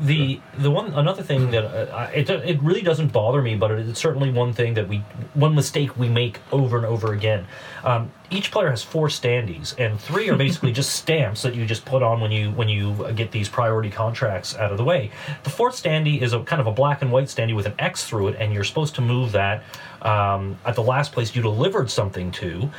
The 0.00 0.40
the 0.56 0.70
one 0.70 0.94
another 0.94 1.22
thing 1.22 1.50
that 1.50 1.64
uh, 1.64 1.94
I- 1.94 2.12
it 2.12 2.30
it 2.30 2.62
really 2.62 2.82
doesn't 2.82 3.08
bother 3.12 3.42
me, 3.42 3.56
but 3.56 3.70
it's 3.72 4.00
certainly 4.00 4.30
one 4.30 4.52
thing 4.52 4.74
that 4.74 4.88
we 4.88 4.98
one 5.34 5.54
mistake 5.54 5.96
we 5.98 6.08
make 6.08 6.38
over 6.52 6.76
and 6.76 6.86
over 6.86 7.12
again. 7.12 7.46
Um, 7.82 8.12
each 8.30 8.50
player 8.50 8.70
has 8.70 8.82
four 8.82 9.08
standees, 9.08 9.78
and 9.78 10.00
three 10.00 10.28
are 10.30 10.36
basically 10.36 10.72
just 10.80 10.90
stamps 10.90 11.42
that 11.42 11.54
you 11.54 11.66
just 11.66 11.84
put 11.84 12.02
on 12.02 12.20
when 12.20 12.30
you 12.30 12.50
when 12.52 12.68
you 12.68 13.12
get 13.16 13.32
these 13.32 13.48
priority 13.48 13.90
contracts 13.90 14.54
out 14.56 14.70
of 14.70 14.78
the 14.78 14.84
way. 14.84 15.10
The 15.42 15.50
fourth 15.50 15.74
standee 15.82 16.22
is 16.22 16.32
a 16.32 16.40
kind 16.44 16.60
of 16.60 16.66
a 16.68 16.72
black 16.72 17.02
and 17.02 17.10
white 17.10 17.26
standee 17.26 17.54
with 17.56 17.66
an 17.66 17.74
X 17.78 18.04
through 18.04 18.28
it, 18.28 18.36
and 18.38 18.52
you're 18.54 18.64
supposed 18.64 18.94
to 18.94 19.00
move 19.00 19.32
that 19.32 19.64
um, 20.04 20.58
at 20.64 20.74
the 20.74 20.82
last 20.82 21.12
place 21.12 21.34
you 21.34 21.42
delivered 21.42 21.90
something 21.90 22.30
to, 22.32 22.70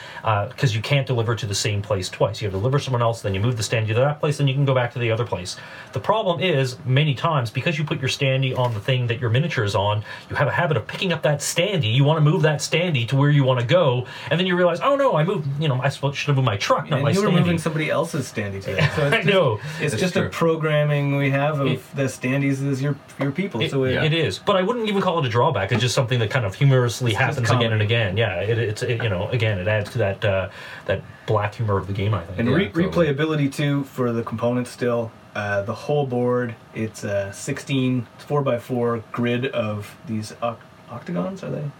because 0.49 0.75
you 0.75 0.81
can't 0.81 1.07
deliver 1.07 1.35
to 1.35 1.45
the 1.45 1.55
same 1.55 1.81
place 1.81 2.09
twice. 2.09 2.41
You 2.41 2.45
have 2.47 2.53
to 2.53 2.59
deliver 2.59 2.79
someone 2.79 3.01
else, 3.01 3.21
then 3.21 3.33
you 3.33 3.39
move 3.39 3.57
the 3.57 3.63
standee 3.63 3.87
to 3.87 3.93
that 3.95 4.19
place, 4.19 4.37
then 4.37 4.47
you 4.47 4.53
can 4.53 4.65
go 4.65 4.73
back 4.75 4.93
to 4.93 4.99
the 4.99 5.11
other 5.11 5.25
place. 5.25 5.57
The 5.93 5.99
problem 5.99 6.39
is, 6.39 6.77
many 6.85 7.15
times, 7.15 7.49
because 7.49 7.77
you 7.77 7.83
put 7.83 7.99
your 7.99 8.09
standee 8.09 8.57
on 8.57 8.73
the 8.73 8.79
thing 8.79 9.07
that 9.07 9.19
your 9.19 9.29
miniature 9.29 9.63
is 9.63 9.75
on, 9.75 10.03
you 10.29 10.35
have 10.35 10.47
a 10.47 10.51
habit 10.51 10.77
of 10.77 10.85
picking 10.87 11.11
up 11.11 11.21
that 11.23 11.39
standee. 11.39 11.93
You 11.93 12.03
want 12.03 12.17
to 12.17 12.21
move 12.21 12.43
that 12.43 12.59
standee 12.59 13.07
to 13.09 13.15
where 13.15 13.29
you 13.29 13.43
want 13.43 13.59
to 13.59 13.65
go, 13.65 14.05
and 14.29 14.39
then 14.39 14.45
you 14.47 14.55
realize, 14.55 14.79
oh 14.81 14.95
no, 14.95 15.15
I 15.15 15.23
moved. 15.23 15.47
You 15.59 15.67
know, 15.67 15.81
I 15.81 15.89
should 15.89 16.13
have 16.27 16.35
moved 16.35 16.45
my 16.45 16.57
truck, 16.57 16.89
not 16.89 16.97
And 16.97 17.03
my 17.05 17.11
you 17.11 17.21
were 17.21 17.31
moving 17.31 17.57
somebody 17.57 17.89
else's 17.89 18.31
standee 18.31 18.61
today. 18.63 18.87
So 18.95 19.05
it's 19.07 19.13
I 19.13 19.17
just, 19.23 19.27
know. 19.27 19.59
It's 19.81 19.91
That's 19.91 20.01
just 20.01 20.13
true. 20.13 20.27
a 20.27 20.29
programming 20.29 21.17
we 21.17 21.31
have 21.31 21.59
of 21.59 21.67
It- 21.67 21.95
the 21.95 22.03
standees 22.03 22.65
as 22.69 22.81
your 22.81 22.95
your 23.19 23.31
people. 23.31 23.61
It, 23.61 23.71
so 23.71 23.83
it, 23.83 23.93
Yeah. 23.93 24.03
it 24.03 24.13
is, 24.13 24.39
but 24.39 24.55
I 24.55 24.61
wouldn't 24.61 24.87
even 24.87 25.01
call 25.01 25.19
it 25.19 25.25
a 25.25 25.29
drawback. 25.29 25.71
It's 25.71 25.81
just 25.81 25.95
something 25.95 26.19
that 26.19 26.29
kind 26.29 26.45
of 26.45 26.53
humorously 26.55 27.13
It's 27.15 27.37
just 27.37 27.39
happens 27.39 27.51
again 27.61 27.73
and 27.73 27.81
again. 27.81 28.17
Yeah, 28.17 28.41
it, 28.41 28.57
it's 28.57 28.83
it, 28.83 29.01
you 29.03 29.09
know 29.09 29.27
again 29.29 29.59
it 29.59 29.67
adds 29.67 29.91
to 29.91 29.97
that 29.99 30.23
uh, 30.25 30.49
that 30.85 31.01
black 31.27 31.55
humor 31.55 31.77
of 31.77 31.87
the 31.87 31.93
game. 31.93 32.13
I 32.13 32.23
think. 32.23 32.39
And 32.39 32.49
Yeah, 32.49 32.55
re- 32.55 32.69
totally. 32.69 33.07
replayability 33.13 33.53
too 33.53 33.83
for 33.85 34.11
the 34.11 34.23
components 34.23 34.69
still. 34.71 35.11
Uh, 35.35 35.61
the 35.63 35.73
whole 35.73 36.07
board, 36.07 36.55
it's 36.73 37.03
a 37.03 37.31
16 37.33 38.07
4 38.19 38.41
by 38.41 38.57
4 38.57 39.03
grid 39.11 39.47
of 39.47 39.93
these 40.07 40.31
oct- 40.41 40.59
octagons, 40.89 41.43
are 41.43 41.49
they? 41.49 41.71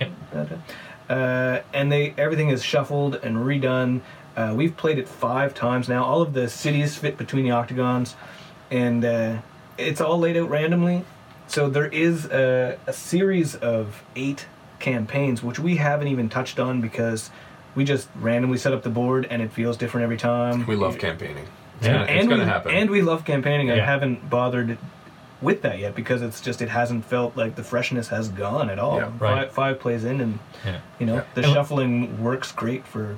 Yep. 0.00 0.58
Uh, 1.10 1.60
and 1.74 1.92
they 1.92 2.14
everything 2.16 2.48
is 2.48 2.64
shuffled 2.64 3.16
and 3.16 3.36
redone. 3.36 4.00
Uh, 4.36 4.54
we've 4.56 4.76
played 4.76 4.98
it 4.98 5.06
five 5.08 5.52
times 5.54 5.88
now. 5.88 6.02
All 6.04 6.22
of 6.22 6.32
the 6.32 6.48
cities 6.48 6.96
fit 6.96 7.18
between 7.18 7.44
the 7.44 7.50
octagons, 7.50 8.16
and 8.70 9.04
uh, 9.04 9.36
it's 9.76 10.00
all 10.00 10.18
laid 10.18 10.36
out 10.38 10.48
randomly. 10.48 11.04
So 11.48 11.68
there 11.68 11.88
is 11.88 12.24
a, 12.26 12.78
a 12.86 12.92
series 12.94 13.54
of 13.56 14.02
eight 14.16 14.46
campaigns, 14.82 15.42
which 15.42 15.58
we 15.58 15.76
haven't 15.76 16.08
even 16.08 16.28
touched 16.28 16.58
on 16.60 16.82
because 16.82 17.30
we 17.74 17.84
just 17.84 18.08
randomly 18.16 18.58
set 18.58 18.74
up 18.74 18.82
the 18.82 18.90
board 18.90 19.26
and 19.30 19.40
it 19.40 19.50
feels 19.52 19.78
different 19.78 20.04
every 20.04 20.18
time. 20.18 20.66
We 20.66 20.76
love 20.76 20.98
campaigning. 20.98 21.46
It's 21.78 21.86
Yeah. 21.86 21.92
gonna, 21.94 22.02
it's 22.04 22.10
and 22.20 22.28
gonna 22.28 22.42
we, 22.44 22.48
happen. 22.48 22.74
And 22.74 22.90
we 22.90 23.00
love 23.00 23.24
campaigning. 23.24 23.70
I 23.70 23.78
haven't 23.78 24.28
bothered 24.28 24.76
with 25.40 25.62
that 25.62 25.78
yet 25.78 25.94
because 25.94 26.20
it's 26.22 26.40
just 26.40 26.60
it 26.62 26.68
hasn't 26.68 27.04
felt 27.06 27.36
like 27.36 27.56
the 27.56 27.64
freshness 27.64 28.08
has 28.08 28.28
gone 28.28 28.68
at 28.68 28.78
all. 28.78 28.96
Yeah, 28.98 29.10
right. 29.18 29.46
Five, 29.46 29.52
five 29.52 29.80
plays 29.80 30.04
in 30.04 30.20
and 30.20 30.38
Yeah. 30.66 30.78
you 30.98 31.06
know 31.06 31.14
Yeah. 31.14 31.22
the 31.34 31.42
And- 31.44 31.52
shuffling 31.52 32.22
works 32.22 32.52
great 32.52 32.86
for 32.86 33.16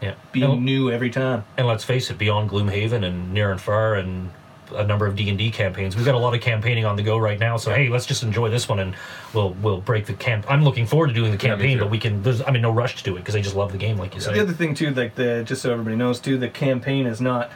Yeah. 0.00 0.14
being 0.32 0.50
And, 0.52 0.64
new 0.64 0.90
every 0.90 1.10
time. 1.10 1.44
and 1.58 1.66
let's 1.66 1.84
face 1.84 2.10
it, 2.10 2.16
beyond 2.16 2.48
Gloomhaven 2.50 3.04
and 3.04 3.34
Near 3.34 3.50
and 3.50 3.60
Far 3.60 3.94
and 3.94 4.30
a 4.72 4.84
number 4.84 5.06
of 5.06 5.16
D 5.16 5.28
and 5.28 5.38
D 5.38 5.50
campaigns, 5.50 5.96
we've 5.96 6.04
got 6.04 6.14
a 6.14 6.18
lot 6.18 6.34
of 6.34 6.40
campaigning 6.40 6.84
on 6.84 6.96
the 6.96 7.02
go 7.02 7.18
right 7.18 7.38
now. 7.38 7.56
So 7.56 7.72
hey, 7.72 7.88
let's 7.88 8.06
just 8.06 8.22
enjoy 8.22 8.50
this 8.50 8.68
one 8.68 8.78
and 8.78 8.94
we'll 9.34 9.54
we'll 9.54 9.80
break 9.80 10.06
the 10.06 10.14
camp. 10.14 10.46
I'm 10.48 10.64
looking 10.64 10.86
forward 10.86 11.08
to 11.08 11.12
doing 11.14 11.30
the 11.30 11.38
campaign, 11.38 11.78
too. 11.78 11.84
but 11.84 11.90
we 11.90 11.98
can. 11.98 12.22
There's 12.22 12.42
I 12.42 12.50
mean 12.50 12.62
no 12.62 12.70
rush 12.72 12.96
to 12.96 13.02
do 13.04 13.16
it 13.16 13.20
because 13.20 13.36
I 13.36 13.40
just 13.40 13.56
love 13.56 13.72
the 13.72 13.78
game, 13.78 13.98
like 13.98 14.14
you 14.14 14.20
said. 14.20 14.34
The 14.34 14.40
other 14.40 14.52
thing 14.52 14.74
too, 14.74 14.90
like 14.90 15.14
the 15.14 15.42
just 15.44 15.62
so 15.62 15.72
everybody 15.72 15.96
knows 15.96 16.20
too, 16.20 16.38
the 16.38 16.48
campaign 16.48 17.06
is 17.06 17.20
not, 17.20 17.50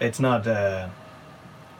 it's 0.00 0.20
not, 0.20 0.46
uh, 0.46 0.88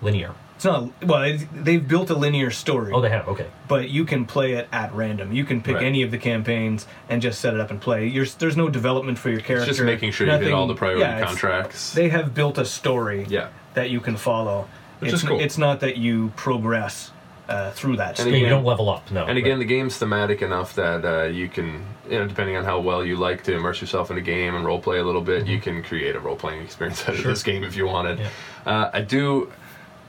Linear. 0.02 0.34
It's 0.58 0.64
not. 0.64 0.90
Well, 1.04 1.22
it's, 1.22 1.44
they've 1.54 1.86
built 1.86 2.10
a 2.10 2.16
linear 2.16 2.50
story. 2.50 2.92
Oh, 2.92 3.00
they 3.00 3.10
have. 3.10 3.28
Okay. 3.28 3.46
but 3.68 3.90
you 3.90 4.04
can 4.04 4.24
play 4.24 4.54
it 4.54 4.66
at 4.72 4.92
random. 4.92 5.30
You 5.32 5.44
can 5.44 5.62
pick 5.62 5.76
Right. 5.76 5.84
any 5.84 6.02
of 6.02 6.10
the 6.10 6.18
campaigns 6.18 6.84
and 7.08 7.22
just 7.22 7.40
set 7.40 7.54
it 7.54 7.60
up 7.60 7.70
and 7.70 7.80
play. 7.80 8.08
You're, 8.08 8.26
there's 8.26 8.56
no 8.56 8.68
development 8.68 9.18
for 9.18 9.30
your 9.30 9.38
character. 9.38 9.70
it's 9.70 9.78
just 9.78 9.86
making 9.86 10.10
sure 10.10 10.26
you 10.26 10.32
hit 10.32 10.40
nothing- 10.40 10.54
all 10.54 10.66
the 10.66 10.74
priority 10.74 11.02
yeah, 11.02 11.24
contracts. 11.24 11.92
They 11.94 12.08
have 12.08 12.34
built 12.34 12.58
a 12.58 12.64
story 12.64 13.24
yeah. 13.28 13.50
that 13.74 13.90
you 13.90 14.00
can 14.00 14.16
follow. 14.16 14.66
Which 14.98 15.12
it's, 15.12 15.22
is 15.22 15.28
cool. 15.28 15.38
It's 15.38 15.58
not 15.58 15.78
that 15.78 15.96
you 15.96 16.32
progress 16.34 17.12
uh, 17.48 17.70
through 17.70 17.96
that 17.98 18.08
And 18.08 18.18
story. 18.18 18.32
Yeah, 18.38 18.42
you 18.42 18.48
don't 18.48 18.64
level 18.64 18.90
up. 18.90 19.10
No. 19.12 19.26
And 19.26 19.38
again, 19.38 19.60
the 19.60 19.64
game's 19.64 19.96
thematic 19.96 20.42
enough 20.42 20.74
that 20.74 21.04
uh, 21.04 21.22
you 21.26 21.48
can, 21.48 21.86
you 22.10 22.18
know, 22.18 22.26
depending 22.26 22.56
on 22.56 22.64
how 22.64 22.80
well 22.80 23.04
you 23.04 23.14
like 23.14 23.44
to 23.44 23.54
immerse 23.54 23.80
yourself 23.80 24.10
in 24.10 24.18
a 24.18 24.20
game 24.20 24.56
and 24.56 24.64
role 24.66 24.80
play 24.80 24.98
a 24.98 25.04
little 25.04 25.22
bit, 25.22 25.46
you 25.46 25.60
can 25.60 25.82
create 25.84 26.16
a 26.16 26.20
role 26.20 26.36
playing 26.36 26.62
experience 26.62 27.02
out 27.02 27.14
of 27.14 27.20
Sure. 27.20 27.30
this 27.30 27.42
game 27.44 27.62
if 27.64 27.76
you 27.76 27.86
wanted. 27.86 28.18
Yeah. 28.18 28.28
Uh, 28.66 28.90
I 28.92 29.00
do. 29.02 29.52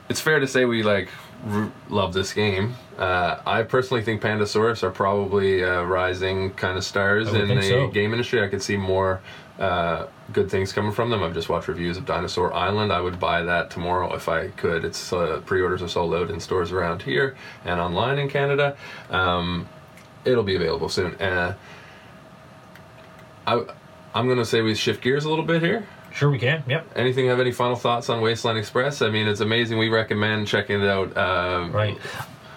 It's 0.09 0.19
fair 0.19 0.39
to 0.39 0.47
say 0.47 0.65
we 0.65 0.83
like 0.83 1.09
r- 1.47 1.71
love 1.89 2.13
this 2.13 2.33
game. 2.33 2.75
Uh, 2.97 3.39
I 3.45 3.63
personally 3.63 4.03
think 4.03 4.21
Pandasaurus 4.21 4.83
are 4.83 4.89
probably 4.89 5.63
uh, 5.63 5.83
rising 5.83 6.51
kind 6.55 6.77
of 6.77 6.83
stars 6.83 7.31
in 7.33 7.47
the 7.47 7.61
so. 7.61 7.87
game 7.87 8.11
industry. 8.11 8.43
I 8.43 8.47
could 8.47 8.61
see 8.61 8.75
more 8.75 9.21
uh, 9.59 10.07
good 10.33 10.49
things 10.49 10.73
coming 10.73 10.91
from 10.91 11.09
them. 11.09 11.21
I've 11.21 11.33
just 11.33 11.49
watched 11.49 11.67
reviews 11.67 11.97
of 11.97 12.05
Dinosaur 12.05 12.53
Island. 12.53 12.91
I 12.91 13.01
would 13.01 13.19
buy 13.19 13.43
that 13.43 13.69
tomorrow 13.69 14.13
if 14.15 14.27
I 14.27 14.47
could. 14.49 14.83
Its 14.83 15.13
uh, 15.13 15.41
pre-orders 15.45 15.81
are 15.81 15.87
sold 15.87 16.13
out 16.13 16.29
in 16.31 16.39
stores 16.39 16.71
around 16.71 17.03
here 17.03 17.35
and 17.65 17.79
online 17.79 18.17
in 18.19 18.29
Canada. 18.29 18.75
Um, 19.09 19.67
it'll 20.25 20.43
be 20.43 20.55
available 20.55 20.89
soon. 20.89 21.13
Uh, 21.15 21.55
I, 23.45 23.65
I'm 24.13 24.27
gonna 24.27 24.45
say 24.45 24.61
we 24.61 24.75
shift 24.75 25.01
gears 25.01 25.25
a 25.25 25.29
little 25.29 25.45
bit 25.45 25.61
here. 25.61 25.85
Sure 26.11 26.29
we 26.29 26.39
can. 26.39 26.63
Yep. 26.67 26.87
Anything 26.95 27.27
have 27.27 27.39
any 27.39 27.51
final 27.51 27.75
thoughts 27.75 28.09
on 28.09 28.21
Wasteland 28.21 28.57
Express? 28.57 29.01
I 29.01 29.09
mean, 29.09 29.27
it's 29.27 29.41
amazing. 29.41 29.77
We 29.77 29.89
recommend 29.89 30.47
checking 30.47 30.81
it 30.81 30.87
out. 30.89 31.15
Um, 31.17 31.71
Right. 31.71 31.97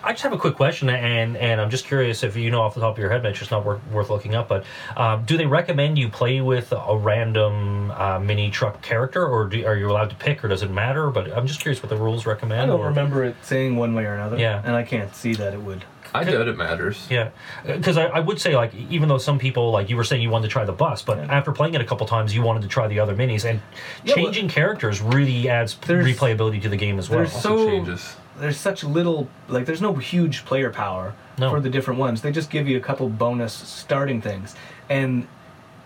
I 0.05 0.11
just 0.11 0.25
have 0.25 0.33
a 0.33 0.37
quick 0.38 0.57
question, 0.57 0.91
and 0.91 1.37
and 1.37 1.61
I'm 1.61 1.71
just 1.71 1.85
curious 1.87 2.25
if 2.25 2.35
you 2.35 2.51
know 2.51 2.61
off 2.62 2.75
the 2.75 2.81
top 2.81 2.95
of 2.95 2.99
your 2.99 3.09
head, 3.09 3.23
Mitch. 3.23 3.41
It's 3.41 3.53
not 3.53 3.65
worth, 3.65 3.81
worth 3.93 4.11
looking 4.11 4.35
up, 4.35 4.49
but 4.49 4.65
um, 4.97 5.23
do 5.25 5.37
they 5.37 5.47
recommend 5.47 5.97
you 5.97 6.09
play 6.09 6.41
with 6.41 6.73
a 6.77 6.97
random 6.99 7.93
uh, 7.93 8.19
mini 8.19 8.51
truck 8.51 8.83
character, 8.83 9.25
or 9.25 9.45
do, 9.47 9.65
are 9.65 9.77
you 9.77 9.88
allowed 9.88 10.11
to 10.11 10.17
pick, 10.17 10.43
or 10.45 10.49
does 10.49 10.62
it 10.62 10.73
matter? 10.73 11.09
But 11.11 11.31
I'm 11.37 11.47
just 11.47 11.61
curious 11.61 11.81
what 11.85 11.88
the 11.91 11.97
rules 11.97 12.27
recommend. 12.27 12.62
I 12.62 12.67
don't 12.67 12.81
or- 12.81 12.88
remember 12.88 13.23
it 13.23 13.37
saying 13.43 13.77
one 13.77 13.95
way 13.95 14.05
or 14.05 14.15
another. 14.15 14.38
Yeah. 14.38 14.61
And 14.65 14.75
I 14.75 14.83
can't 14.83 15.15
see 15.15 15.35
that 15.35 15.55
it 15.55 15.61
would. 15.62 15.85
I 16.14 16.25
doubt 16.25 16.48
it 16.48 16.57
matters. 16.57 17.07
Yeah, 17.11 17.31
uh, 17.66 17.77
because 17.77 17.96
I, 17.96 18.05
I 18.07 18.20
would 18.20 18.40
say 18.40 18.55
like 18.57 18.75
even 18.75 19.09
though 19.09 19.18
some 19.18 19.38
people 19.38 19.70
like 19.70 19.88
you 19.90 19.96
were 19.96 20.05
saying 20.05 20.22
you 20.22 20.31
wanted 20.31 20.48
to 20.48 20.53
try 20.53 20.64
the 20.64 20.72
bus, 20.72 21.03
but 21.03 21.18
after 21.18 21.53
playing 21.53 21.75
it 21.75 21.81
a 21.81 21.85
couple 21.85 22.07
times, 22.07 22.35
you 22.35 22.42
wanted 22.42 22.62
to 22.62 22.68
try 22.68 22.87
the 22.88 23.01
other 23.01 23.14
minis, 23.14 23.44
and 23.48 23.61
Yeah, 24.05 24.14
well- 24.16 24.25
changing 24.27 24.48
characters 24.48 25.01
really 25.01 25.48
adds 25.48 25.75
replayability 25.75 26.61
to 26.62 26.68
the 26.68 26.77
game 26.77 26.98
as 26.98 27.09
well. 27.09 27.20
there's 27.20 27.33
So- 27.33 27.66
changes. 27.68 28.16
There's 28.38 28.57
such 28.57 28.83
little, 28.83 29.29
like, 29.48 29.66
there's 29.66 29.83
no 29.83 29.94
huge 29.94 30.46
player 30.46 30.70
power 30.70 31.12
No. 31.38 31.51
for 31.51 31.61
the 31.61 31.68
different 31.68 32.01
ones. 32.01 32.22
They 32.22 32.33
just 32.33 32.48
give 32.51 32.66
you 32.66 32.79
a 32.79 32.81
couple 32.81 33.09
bonus 33.11 33.53
starting 33.53 34.22
things. 34.22 34.57
And 34.88 35.27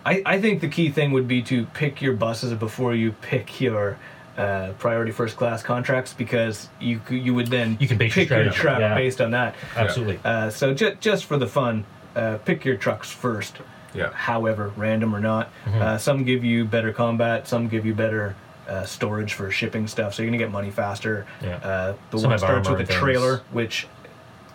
I, 0.07 0.23
I 0.25 0.41
think 0.41 0.61
the 0.61 0.69
key 0.69 0.91
thing 0.91 1.11
would 1.11 1.27
be 1.27 1.43
to 1.43 1.67
pick 1.75 2.01
your 2.01 2.13
buses 2.15 2.53
before 2.55 2.95
you 2.95 3.13
pick 3.21 3.61
your 3.61 3.99
uh, 4.37 4.73
priority 4.79 5.13
first 5.13 5.37
class 5.37 5.63
contracts 5.63 6.13
because 6.13 6.69
you 6.81 7.01
you 7.11 7.33
would 7.35 7.47
then 7.49 7.77
You 7.81 7.89
can 7.89 7.97
base 7.99 8.15
pick 8.15 8.29
your 8.31 8.39
strategy, 8.53 8.57
truck 8.57 8.81
yeah. 8.81 8.95
based 8.95 9.21
on 9.21 9.31
that. 9.33 9.55
Absolutely. 9.75 10.19
Uh, 10.25 10.51
so 10.51 10.75
ju- 10.75 10.97
just 11.01 11.25
for 11.25 11.37
the 11.39 11.47
fun, 11.47 11.85
uh, 12.15 12.39
pick 12.45 12.65
your 12.65 12.77
trucks 12.77 13.11
first. 13.11 13.57
Yeah. 13.95 14.13
However, 14.13 14.73
random 14.77 15.15
or 15.15 15.21
not, 15.21 15.51
Mm-hmm. 15.65 15.81
uh, 15.83 15.99
some 15.99 16.25
give 16.25 16.45
you 16.45 16.65
better 16.67 16.93
combat, 16.93 17.49
some 17.49 17.69
give 17.69 17.87
you 17.87 17.95
better 17.95 18.37
uh, 18.69 18.85
storage 18.85 19.33
for 19.35 19.51
shipping 19.51 19.87
stuff, 19.87 20.13
so 20.15 20.23
you're 20.23 20.29
gonna 20.31 20.39
get 20.43 20.51
money 20.51 20.71
faster. 20.71 21.25
Yeah. 21.43 21.57
Uh, 21.57 21.95
the 22.11 22.19
Some 22.19 22.31
one 22.31 22.39
starts 22.39 22.69
with 22.69 22.79
a 22.79 22.81
and 22.83 22.91
trailer, 22.91 23.37
things. 23.39 23.53
which 23.55 23.87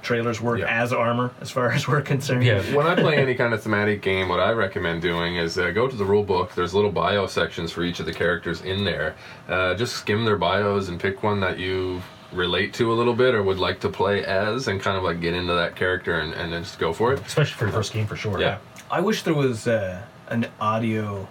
trailers 0.01 0.41
work 0.41 0.59
Yeah. 0.59 0.67
as 0.83 0.91
armor 0.93 1.31
as 1.41 1.51
far 1.51 1.71
as 1.71 1.87
we're 1.87 2.01
concerned. 2.01 2.43
Yeah. 2.43 2.61
when 2.75 2.87
I 2.87 2.95
play 2.95 3.17
any 3.17 3.35
kind 3.35 3.53
of 3.53 3.61
thematic 3.61 4.01
game, 4.01 4.29
what 4.29 4.39
I 4.39 4.51
recommend 4.51 5.01
doing 5.01 5.35
is 5.35 5.57
uh, 5.57 5.71
go 5.71 5.87
to 5.87 5.95
the 5.95 6.05
rule 6.05 6.23
book. 6.23 6.53
There's 6.55 6.73
little 6.73 6.91
bio 6.91 7.27
sections 7.27 7.71
for 7.71 7.83
each 7.83 7.99
of 7.99 8.05
the 8.05 8.13
characters 8.13 8.61
in 8.61 8.83
there. 8.83 9.15
Uh, 9.47 9.73
just 9.75 9.95
skim 9.95 10.25
their 10.25 10.37
bios 10.37 10.89
and 10.89 10.99
pick 10.99 11.23
one 11.23 11.39
that 11.41 11.59
you 11.59 12.01
relate 12.31 12.73
to 12.75 12.91
a 12.91 12.95
little 12.95 13.13
bit 13.13 13.35
or 13.35 13.43
would 13.43 13.59
like 13.59 13.79
to 13.81 13.89
play 13.89 14.23
as 14.25 14.67
and 14.67 14.79
kind 14.81 14.97
of 14.97 15.03
like 15.03 15.19
get 15.19 15.33
into 15.33 15.53
that 15.53 15.75
character 15.75 16.19
and, 16.19 16.33
and 16.33 16.51
then 16.53 16.63
just 16.63 16.79
go 16.79 16.93
for 16.93 17.13
it. 17.13 17.19
especially 17.25 17.53
for 17.57 17.65
your 17.65 17.73
first 17.73 17.91
game 17.93 18.07
for 18.07 18.15
sure. 18.15 18.39
Yeah. 18.39 18.57
I 18.89 19.01
wish 19.01 19.23
there 19.23 19.33
was 19.33 19.67
uh, 19.67 20.01
an 20.29 20.47
audio 20.59 21.27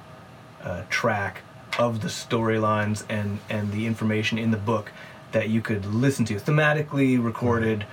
uh, 0.62 0.82
track 0.90 1.40
of 1.78 2.02
the 2.02 2.08
storylines 2.08 3.04
and 3.08 3.38
and 3.48 3.72
the 3.72 3.86
information 3.86 4.36
in 4.38 4.50
the 4.50 4.56
book 4.56 4.92
that 5.32 5.48
you 5.48 5.60
could 5.62 5.86
listen 5.86 6.24
to 6.26 6.34
thematically 6.34 7.22
recorded. 7.22 7.86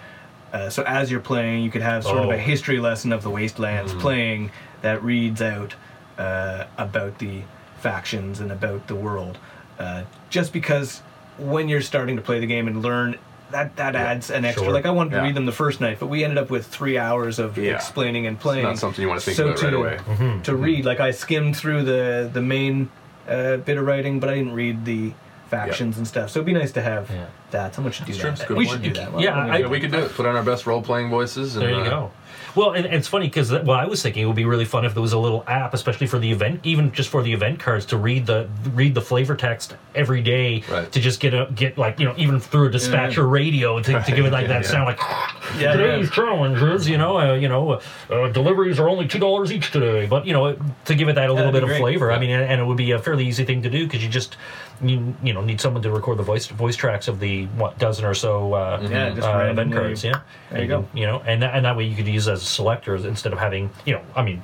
Uh, 0.53 0.69
so 0.69 0.83
as 0.83 1.11
you're 1.11 1.19
playing, 1.19 1.63
you 1.63 1.69
could 1.71 1.81
have 1.81 2.03
sort 2.03 2.19
of 2.19 2.25
Oh. 2.27 2.31
a 2.31 2.37
history 2.37 2.79
lesson 2.79 3.11
of 3.11 3.21
the 3.23 3.29
wastelands 3.29 3.93
playing 3.93 4.51
that 4.81 5.03
reads 5.03 5.41
out 5.41 5.75
uh, 6.17 6.65
about 6.77 7.19
the 7.19 7.41
factions 7.79 8.39
and 8.39 8.51
about 8.51 8.87
the 8.87 8.95
world. 8.95 9.37
Uh, 9.79 10.03
just 10.29 10.51
because 10.53 11.01
when 11.37 11.69
you're 11.69 11.81
starting 11.81 12.15
to 12.15 12.21
play 12.21 12.39
the 12.39 12.47
game 12.47 12.67
and 12.67 12.81
learn. 12.81 13.17
That, 13.51 13.75
that 13.77 13.95
adds 13.95 14.29
an 14.29 14.43
extra. 14.43 14.65
sure. 14.65 14.73
Like 14.73 14.85
I 14.85 14.89
wanted 14.89 15.11
to 15.11 15.15
Yeah. 15.17 15.23
read 15.23 15.35
them 15.35 15.45
the 15.45 15.51
first 15.53 15.79
night, 15.79 15.97
but 15.99 16.07
we 16.07 16.23
ended 16.23 16.37
up 16.37 16.49
with 16.49 16.65
three 16.65 16.97
hours 16.97 17.39
of 17.39 17.57
Yeah. 17.57 17.75
explaining 17.75 18.25
and 18.27 18.37
playing. 18.39 18.65
It's 18.65 18.81
not 18.81 18.87
something 18.89 19.01
you 19.03 19.07
wanna 19.07 19.21
think 19.21 19.37
So 19.37 19.47
about 19.49 19.61
right 19.61 19.69
to- 19.71 19.77
away. 19.77 19.97
Mm-hmm. 20.05 20.41
To 20.41 20.55
read, 20.55 20.83
like 20.85 20.99
I 20.99 21.11
skimmed 21.11 21.55
through 21.55 21.83
the 21.83 22.29
the 22.33 22.41
main 22.41 22.89
uh, 23.29 23.57
bit 23.57 23.77
of 23.77 23.85
writing, 23.85 24.19
but 24.19 24.29
I 24.29 24.35
didn't 24.35 24.53
read 24.53 24.83
the 24.85 25.13
factions 25.47 25.97
and 25.97 26.07
stuff. 26.07 26.29
So 26.29 26.39
it'd 26.39 26.45
be 26.45 26.53
nice 26.53 26.71
to 26.73 26.81
have 26.81 27.09
Yeah. 27.09 27.25
that. 27.51 27.75
Someone 27.75 27.91
should 27.93 28.05
do 28.05 28.11
That's 28.13 28.21
true. 28.21 28.29
that. 28.31 28.33
It's 28.35 28.43
a 28.43 28.47
good 28.47 28.57
We 28.57 28.65
point. 28.65 28.83
should 28.83 28.93
do 28.93 28.99
that. 28.99 29.19
Yeah, 29.19 29.35
Why 29.35 29.41
don't 29.41 29.49
I- 29.51 29.55
we 29.57 29.61
Yeah, 29.63 29.67
we 29.69 29.79
could 29.79 29.91
do 29.91 29.99
it. 29.99 30.13
Put 30.13 30.25
on 30.25 30.35
our 30.35 30.43
best 30.43 30.65
role 30.67 30.81
playing 30.81 31.09
voices. 31.09 31.55
And, 31.55 31.63
There 31.65 31.71
you 31.71 31.77
uh, 31.81 31.89
go. 31.89 32.11
Well, 32.55 32.71
and, 32.71 32.85
and 32.85 32.95
it's 32.95 33.07
funny 33.07 33.27
because 33.27 33.51
what 33.51 33.79
I 33.79 33.85
was 33.85 34.01
thinking 34.01 34.23
it 34.23 34.25
would 34.25 34.35
be 34.35 34.45
really 34.45 34.65
fun 34.65 34.83
if 34.83 34.93
there 34.93 35.01
was 35.01 35.13
a 35.13 35.17
little 35.19 35.43
app, 35.47 35.73
especially 35.75 36.07
for 36.07 36.17
the 36.17 36.31
event, 36.31 36.61
even 36.63 36.91
just 36.91 37.09
for 37.09 37.21
the 37.21 37.31
event 37.31 37.59
cards, 37.59 37.85
to 37.87 37.97
read 37.97 38.25
the 38.25 38.47
read 38.73 38.95
the 38.95 39.01
flavor 39.01 39.35
text 39.35 39.75
every 39.93 40.21
day 40.23 40.63
Right. 40.69 40.91
to 40.91 40.99
just 40.99 41.19
get 41.19 41.33
a 41.35 41.47
get 41.53 41.77
like 41.77 41.99
you 41.99 42.05
know 42.07 42.15
even 42.17 42.39
through 42.39 42.67
a 42.67 42.71
dispatcher 42.71 43.27
radio 43.27 43.79
to, 43.79 44.01
to 44.03 44.11
give 44.11 44.25
it 44.25 44.31
like 44.31 44.43
Yeah, 44.43 44.47
that 44.59 44.63
yeah. 44.63 44.69
sound 44.69 44.85
like 44.85 44.99
Yeah, 45.59 45.73
today's 45.73 46.07
yeah. 46.07 46.13
challenges, 46.15 46.89
you 46.89 46.97
know, 46.97 47.17
uh, 47.19 47.33
you 47.35 47.47
know, 47.47 47.73
uh, 47.73 47.81
uh, 48.13 48.27
deliveries 48.29 48.79
are 48.79 48.89
only 48.89 49.07
two 49.07 49.19
dollars 49.19 49.51
each 49.51 49.71
today, 49.71 50.05
but 50.07 50.25
you 50.25 50.33
know 50.33 50.55
to 50.85 50.95
give 50.95 51.07
it 51.09 51.13
that 51.15 51.29
a 51.29 51.33
little 51.33 51.51
That'd 51.51 51.53
bit 51.53 51.63
of 51.63 51.69
great. 51.69 51.79
flavor. 51.79 52.11
I 52.11 52.17
mean, 52.19 52.31
and, 52.31 52.43
and 52.43 52.59
it 52.61 52.65
would 52.65 52.77
be 52.77 52.91
a 52.91 52.99
fairly 52.99 53.25
easy 53.27 53.45
thing 53.45 53.61
to 53.61 53.69
do 53.69 53.85
because 53.85 54.03
you 54.03 54.09
just 54.09 54.35
you 54.81 55.15
you 55.23 55.33
know 55.33 55.41
need 55.41 55.59
someone 55.59 55.81
to 55.83 55.91
record 55.91 56.17
the 56.17 56.23
voice 56.23 56.47
voice 56.47 56.75
tracks 56.75 57.07
of 57.07 57.19
the 57.19 57.45
what 57.57 57.77
dozen 57.79 58.05
or 58.05 58.13
so. 58.13 58.53
Uh, 58.53 58.79
Yeah, 58.89 59.09
just 59.11 59.27
uh, 59.27 59.39
event 59.49 59.73
cards, 59.73 60.03
yeah. 60.03 60.21
There 60.51 60.63
you 60.63 60.75
And 60.75 60.85
go. 60.85 60.99
You 60.99 61.05
know, 61.07 61.19
and 61.25 61.41
that, 61.41 61.55
and 61.55 61.65
that 61.65 61.75
way 61.77 61.85
you 61.85 61.95
could 61.95 62.07
use 62.07 62.27
as 62.27 62.41
selectors 62.43 63.05
instead 63.05 63.33
of 63.33 63.39
having, 63.39 63.69
you 63.85 63.93
know, 63.93 64.01
I 64.15 64.23
mean, 64.23 64.43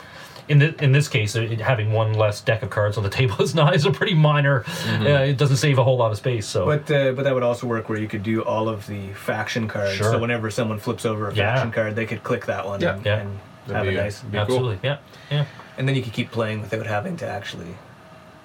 in 0.49 0.59
the, 0.59 0.83
in 0.83 0.91
this 0.91 1.07
case, 1.07 1.35
it, 1.35 1.59
having 1.61 1.93
one 1.93 2.13
less 2.15 2.41
deck 2.41 2.63
of 2.63 2.69
cards 2.69 2.97
on 2.97 3.03
the 3.03 3.09
table 3.21 3.41
is 3.41 3.53
not 3.55 3.75
is 3.75 3.85
a 3.85 3.91
pretty 3.91 4.13
minor. 4.13 4.61
Mm-hmm. 4.61 5.03
Uh, 5.05 5.09
it 5.19 5.37
doesn't 5.37 5.57
save 5.57 5.77
a 5.77 5.83
whole 5.83 5.97
lot 5.97 6.11
of 6.11 6.17
space. 6.17 6.45
So 6.45 6.65
But 6.65 6.91
uh, 6.91 7.11
but 7.13 7.23
that 7.23 7.33
would 7.33 7.43
also 7.43 7.67
work 7.67 7.87
where 7.89 7.99
you 7.99 8.07
could 8.07 8.23
do 8.23 8.43
all 8.43 8.67
of 8.69 8.85
the 8.87 9.13
faction 9.13 9.67
cards. 9.67 9.93
Sure. 9.93 10.11
So 10.11 10.19
whenever 10.19 10.49
someone 10.51 10.79
flips 10.79 11.05
over 11.05 11.29
a 11.29 11.33
Yeah. 11.33 11.53
faction 11.53 11.71
card, 11.71 11.95
they 11.95 12.05
could 12.05 12.23
click 12.23 12.45
that 12.47 12.65
one 12.65 12.81
Yeah. 12.81 12.95
and, 12.95 13.05
Yeah. 13.05 13.19
and 13.19 13.39
have 13.71 13.85
be, 13.85 13.95
a 13.95 14.03
nice. 14.03 14.21
be 14.21 14.31
cool. 14.31 14.39
absolutely, 14.41 14.79
yeah, 14.83 14.97
yeah, 15.31 15.45
And 15.77 15.87
then 15.87 15.95
you 15.95 16.01
could 16.03 16.11
keep 16.11 16.31
playing 16.31 16.59
without 16.61 16.85
having 16.85 17.15
to 17.17 17.25
actually 17.27 17.75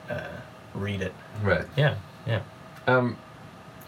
uh, 0.09 0.21
read 0.75 1.03
it. 1.03 1.13
Right. 1.43 1.65
yeah, 1.77 1.97
yeah. 2.27 2.41
Um, 2.87 3.17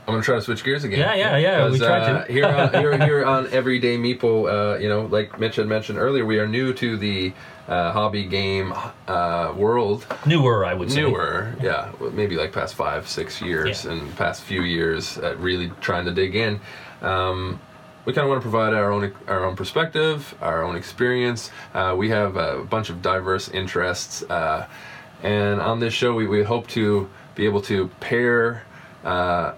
I'm 0.06 0.14
gonna 0.14 0.24
try 0.24 0.36
to 0.36 0.42
switch 0.42 0.64
gears 0.64 0.82
again. 0.82 0.98
Yeah, 0.98 1.14
yeah, 1.14 1.36
yeah, 1.36 1.70
we 1.70 1.78
tried 1.78 2.02
uh, 2.02 2.24
to. 2.24 2.32
here, 2.32 2.46
on, 2.46 2.72
here, 2.72 2.98
here 3.06 3.24
on 3.24 3.46
Everyday 3.52 3.96
Meeple, 3.96 4.74
uh, 4.74 4.78
you 4.78 4.88
know, 4.88 5.02
like 5.06 5.38
Mitch 5.38 5.56
had 5.56 5.68
mentioned 5.68 5.98
earlier, 5.98 6.26
we 6.26 6.38
are 6.38 6.48
new 6.48 6.72
to 6.74 6.96
the 6.96 7.32
uh, 7.68 7.92
hobby 7.92 8.24
game 8.24 8.74
uh, 9.06 9.54
world. 9.56 10.06
Newer, 10.26 10.64
I 10.64 10.74
would 10.74 10.90
say. 10.90 11.02
Newer, 11.02 11.54
yeah, 11.62 11.92
well, 12.00 12.10
maybe 12.10 12.34
like 12.36 12.52
past 12.52 12.74
five, 12.74 13.08
six 13.08 13.40
years, 13.40 13.84
Yeah. 13.84 13.92
and 13.92 14.16
past 14.16 14.42
few 14.42 14.62
years, 14.62 15.16
at 15.18 15.38
really 15.38 15.70
trying 15.80 16.06
to 16.06 16.10
dig 16.12 16.34
in. 16.34 16.60
Um, 17.02 17.60
we 18.04 18.12
kind 18.12 18.24
of 18.24 18.30
want 18.30 18.40
to 18.42 18.50
provide 18.50 18.74
our 18.74 18.90
own 18.90 19.12
our 19.28 19.44
own 19.44 19.54
perspective, 19.54 20.34
our 20.40 20.64
own 20.64 20.74
experience. 20.74 21.50
Uh, 21.72 21.94
we 21.96 22.08
have 22.08 22.36
a 22.36 22.64
bunch 22.64 22.90
of 22.90 23.00
diverse 23.02 23.48
interests, 23.48 24.22
uh, 24.24 24.66
and 25.22 25.60
on 25.60 25.78
this 25.78 25.94
show, 25.94 26.14
we, 26.14 26.26
we 26.26 26.42
hope 26.42 26.66
to 26.68 27.08
be 27.34 27.44
able 27.44 27.62
to 27.62 27.88
pair. 28.00 28.62
Uh, 29.04 29.54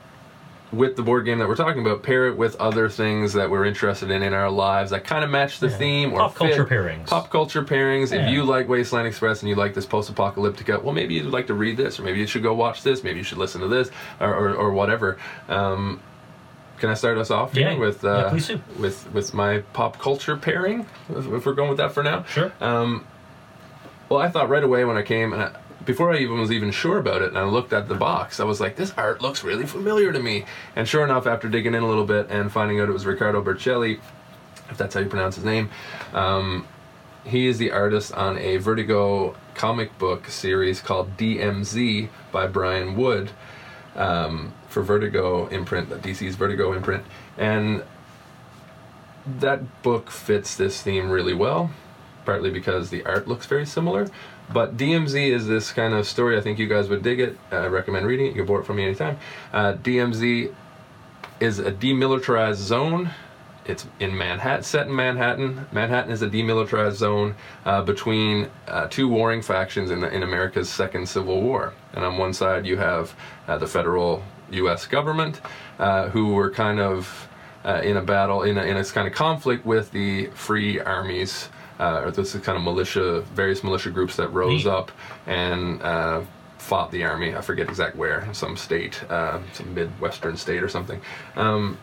with 0.72 0.96
the 0.96 1.02
board 1.02 1.26
game 1.26 1.38
that 1.38 1.46
we're 1.46 1.54
talking 1.54 1.82
about, 1.84 2.02
pair 2.02 2.28
it 2.28 2.36
with 2.38 2.56
other 2.56 2.88
things 2.88 3.34
that 3.34 3.50
we're 3.50 3.66
interested 3.66 4.10
in 4.10 4.22
in 4.22 4.32
our 4.32 4.48
lives 4.50 4.90
that 4.90 5.04
kind 5.04 5.22
of 5.22 5.28
match 5.28 5.60
the 5.60 5.68
Yeah. 5.68 5.76
theme 5.76 6.12
or 6.14 6.20
Pop 6.20 6.34
culture 6.34 6.64
fit. 6.66 6.72
pairings. 6.78 7.06
Pop 7.08 7.28
culture 7.28 7.62
pairings. 7.62 8.10
Yeah. 8.10 8.24
If 8.24 8.32
you 8.32 8.42
like 8.44 8.70
Wasteland 8.70 9.06
Express 9.06 9.42
and 9.42 9.50
you 9.50 9.54
like 9.54 9.74
this 9.74 9.84
post-apocalyptica, 9.84 10.82
well, 10.82 10.94
maybe 10.94 11.12
you'd 11.12 11.26
like 11.26 11.46
to 11.48 11.54
read 11.54 11.76
this, 11.76 12.00
or 12.00 12.04
maybe 12.04 12.20
you 12.20 12.26
should 12.26 12.42
go 12.42 12.54
watch 12.54 12.82
this. 12.82 13.04
Maybe 13.04 13.18
you 13.18 13.22
should 13.22 13.36
listen 13.36 13.60
to 13.60 13.68
this, 13.68 13.90
or 14.18 14.34
or, 14.34 14.54
or 14.54 14.72
whatever. 14.72 15.18
Um, 15.50 16.00
can 16.78 16.88
I 16.88 16.94
start 16.94 17.18
us 17.18 17.30
off 17.30 17.54
Yeah. 17.54 17.76
with 17.76 18.02
uh, 18.02 18.30
do. 18.30 18.58
with 18.78 19.12
with 19.12 19.34
my 19.34 19.58
pop 19.74 19.98
culture 19.98 20.38
pairing? 20.38 20.86
If, 21.14 21.26
if 21.30 21.44
we're 21.44 21.52
going 21.52 21.68
with 21.68 21.78
that 21.78 21.92
for 21.92 22.02
now. 22.02 22.22
Sure. 22.24 22.50
Um, 22.62 23.04
well, 24.08 24.20
I 24.20 24.28
thought 24.30 24.48
right 24.48 24.64
away 24.64 24.86
when 24.86 24.96
I 24.96 25.02
came, 25.02 25.34
and 25.34 25.42
I, 25.42 25.50
before 25.84 26.12
I 26.12 26.18
even 26.18 26.38
was 26.40 26.52
even 26.52 26.70
sure 26.70 26.98
about 26.98 27.22
it, 27.22 27.28
and 27.28 27.38
I 27.38 27.44
looked 27.44 27.72
at 27.72 27.88
the 27.88 27.94
box, 27.94 28.40
I 28.40 28.44
was 28.44 28.60
like, 28.60 28.76
"This 28.76 28.92
art 28.96 29.20
looks 29.20 29.44
really 29.44 29.66
familiar 29.66 30.12
to 30.12 30.20
me." 30.20 30.44
And 30.76 30.88
sure 30.88 31.04
enough, 31.04 31.26
after 31.26 31.48
digging 31.48 31.74
in 31.74 31.82
a 31.82 31.88
little 31.88 32.06
bit 32.06 32.28
and 32.30 32.50
finding 32.50 32.80
out 32.80 32.88
it 32.88 32.92
was 32.92 33.06
Riccardo 33.06 33.42
Burchielli, 33.42 34.00
if 34.70 34.78
that's 34.78 34.94
how 34.94 35.00
you 35.00 35.08
pronounce 35.08 35.36
his 35.36 35.44
name, 35.44 35.70
um, 36.14 36.66
he 37.24 37.46
is 37.46 37.58
the 37.58 37.70
artist 37.70 38.12
on 38.14 38.38
a 38.38 38.56
Vertigo 38.56 39.34
comic 39.54 39.96
book 39.98 40.28
series 40.28 40.80
called 40.80 41.16
DMZ 41.16 42.08
by 42.32 42.46
Brian 42.46 42.96
Wood 42.96 43.30
um, 43.94 44.52
for 44.68 44.82
Vertigo 44.82 45.46
imprint, 45.48 45.90
DC's 45.90 46.36
Vertigo 46.36 46.72
imprint, 46.72 47.04
and 47.36 47.84
that 49.26 49.82
book 49.82 50.10
fits 50.10 50.56
this 50.56 50.82
theme 50.82 51.10
really 51.10 51.34
well, 51.34 51.70
partly 52.24 52.50
because 52.50 52.90
the 52.90 53.04
art 53.04 53.28
looks 53.28 53.46
very 53.46 53.66
similar. 53.66 54.08
But 54.50 54.76
DMZ 54.76 55.30
is 55.30 55.46
this 55.46 55.72
kind 55.72 55.94
of 55.94 56.06
story. 56.06 56.36
I 56.36 56.40
think 56.40 56.58
you 56.58 56.68
guys 56.68 56.88
would 56.88 57.02
dig 57.02 57.20
it. 57.20 57.38
I 57.50 57.66
recommend 57.66 58.06
reading 58.06 58.26
it. 58.26 58.30
You 58.30 58.36
can 58.36 58.46
borrow 58.46 58.60
it 58.60 58.66
from 58.66 58.76
me 58.76 58.84
anytime. 58.84 59.18
Uh, 59.52 59.74
DMZ 59.74 60.52
is 61.40 61.58
a 61.58 61.72
demilitarized 61.72 62.56
zone. 62.56 63.10
It's 63.64 63.86
in 64.00 64.16
Manhattan, 64.16 64.64
set 64.64 64.88
in 64.88 64.94
Manhattan. 64.94 65.66
Manhattan 65.70 66.10
is 66.10 66.22
a 66.22 66.28
demilitarized 66.28 66.94
zone 66.94 67.36
uh, 67.64 67.82
between 67.82 68.48
uh, 68.66 68.88
two 68.88 69.08
warring 69.08 69.40
factions 69.40 69.90
in, 69.90 70.02
in 70.02 70.24
America's 70.24 70.68
second 70.68 71.08
Civil 71.08 71.40
War. 71.40 71.72
And 71.94 72.04
on 72.04 72.18
one 72.18 72.32
side, 72.32 72.66
you 72.66 72.76
have 72.76 73.14
uh, 73.46 73.58
the 73.58 73.68
federal 73.68 74.24
U.S. 74.50 74.86
government, 74.86 75.40
uh, 75.78 76.08
who 76.08 76.34
were 76.34 76.50
kind 76.50 76.80
of 76.80 77.28
uh, 77.64 77.80
in 77.84 77.96
a 77.96 78.02
battle, 78.02 78.42
in 78.42 78.58
a, 78.58 78.62
in 78.62 78.76
a 78.76 78.84
kind 78.84 79.06
of 79.06 79.14
conflict 79.14 79.64
with 79.64 79.90
the 79.92 80.26
free 80.28 80.80
armies, 80.80 81.48
uh, 81.78 82.02
or 82.04 82.10
this 82.10 82.34
is 82.34 82.40
kind 82.42 82.56
of 82.56 82.64
militia, 82.64 83.22
various 83.34 83.64
militia 83.64 83.90
groups 83.90 84.16
that 84.16 84.28
rose 84.28 84.64
Neat. 84.64 84.70
up 84.70 84.92
and 85.26 85.82
uh, 85.82 86.22
fought 86.58 86.90
the 86.90 87.04
army. 87.04 87.34
I 87.34 87.40
forget 87.40 87.68
exact 87.68 87.96
where, 87.96 88.32
some 88.32 88.56
state, 88.56 89.02
uh, 89.10 89.40
some 89.52 89.74
midwestern 89.74 90.36
state 90.36 90.62
or 90.62 90.68
something. 90.68 91.00
Um, 91.36 91.78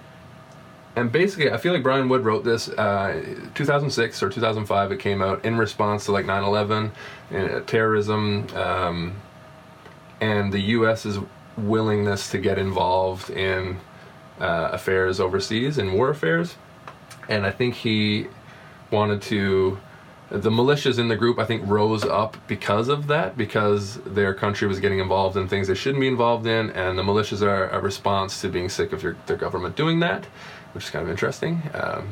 and 0.95 1.11
basically, 1.11 1.51
I 1.51 1.57
feel 1.57 1.73
like 1.73 1.83
Brian 1.83 2.09
Wood 2.09 2.25
wrote 2.25 2.43
this 2.43 2.67
uh, 2.69 3.23
2006 3.55 4.23
or 4.23 4.29
2005. 4.29 4.91
It 4.91 4.99
came 4.99 5.21
out 5.21 5.45
in 5.45 5.57
response 5.57 6.05
to 6.05 6.11
like 6.11 6.25
9/11, 6.25 6.91
uh, 7.31 7.59
terrorism, 7.61 8.47
um, 8.55 9.15
and 10.19 10.51
the 10.51 10.59
U.S.'s 10.59 11.19
willingness 11.57 12.31
to 12.31 12.37
get 12.37 12.57
involved 12.57 13.29
in 13.29 13.79
uh, 14.39 14.69
affairs 14.71 15.19
overseas 15.19 15.77
and 15.77 15.93
war 15.93 16.09
affairs. 16.09 16.55
And 17.27 17.45
I 17.45 17.51
think 17.51 17.75
he 17.75 18.27
wanted 18.91 19.21
to. 19.23 19.79
The 20.31 20.51
militias 20.51 20.99
in 20.99 21.07
the 21.07 21.15
group, 21.15 21.39
I 21.39 21.45
think, 21.45 21.63
rose 21.65 22.05
up 22.05 22.37
because 22.45 22.87
of 22.87 23.07
that, 23.07 23.35
because 23.35 23.95
their 24.05 24.35
country 24.35 24.67
was 24.67 24.79
getting 24.79 24.99
involved 24.99 25.35
in 25.35 25.47
things 25.47 25.67
they 25.67 25.73
shouldn't 25.73 26.01
be 26.01 26.07
involved 26.07 26.45
in, 26.45 26.69
and 26.69 26.99
the 26.99 27.01
militias 27.01 27.41
are 27.41 27.67
a 27.69 27.81
response 27.81 28.39
to 28.41 28.47
being 28.47 28.69
sick 28.69 28.93
of 28.93 29.01
your, 29.01 29.17
their 29.25 29.37
government 29.37 29.75
doing 29.75 30.01
that, 30.01 30.25
which 30.73 30.83
is 30.83 30.89
kind 30.91 31.03
of 31.03 31.09
interesting. 31.09 31.63
Um, 31.73 32.09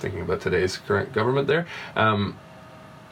thinking 0.00 0.22
about 0.22 0.40
today's 0.40 0.76
current 0.76 1.12
government 1.12 1.46
there, 1.46 1.68
um, 1.94 2.36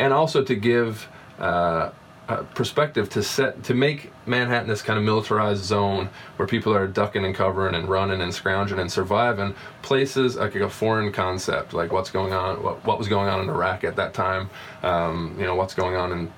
and 0.01 0.13
also 0.13 0.43
to 0.43 0.55
give 0.57 1.09
uh, 1.39 1.91
a 2.29 2.45
perspective 2.45 3.09
to 3.09 3.23
set 3.23 3.65
to 3.65 3.75
make 3.75 4.13
Manhattan 4.27 4.69
this 4.69 4.83
kind 4.83 4.99
of 4.99 5.05
militarized 5.05 5.65
zone 5.65 6.11
where 6.37 6.47
people 6.47 6.75
are 6.75 6.87
ducking 6.87 7.25
and 7.25 7.35
covering 7.35 7.75
and 7.75 7.89
running 7.89 8.21
and 8.21 8.35
scrounging 8.35 8.79
and 8.79 8.93
surviving 8.93 9.55
places 9.81 10.37
like 10.37 10.55
a 10.55 10.69
foreign 10.69 11.11
concept 11.11 11.73
like 11.73 11.91
what's 11.91 12.11
going 12.11 12.35
on 12.35 12.63
what, 12.63 12.85
what 12.85 12.99
was 12.99 13.09
going 13.09 13.29
on 13.29 13.41
in 13.41 13.49
Iraq 13.49 13.83
at 13.83 13.97
that 13.97 14.13
time 14.13 14.51
um, 14.83 15.35
you 15.39 15.47
know 15.47 15.55
what's 15.55 15.75
going 15.75 15.97
on 15.97 16.13
in 16.13 16.33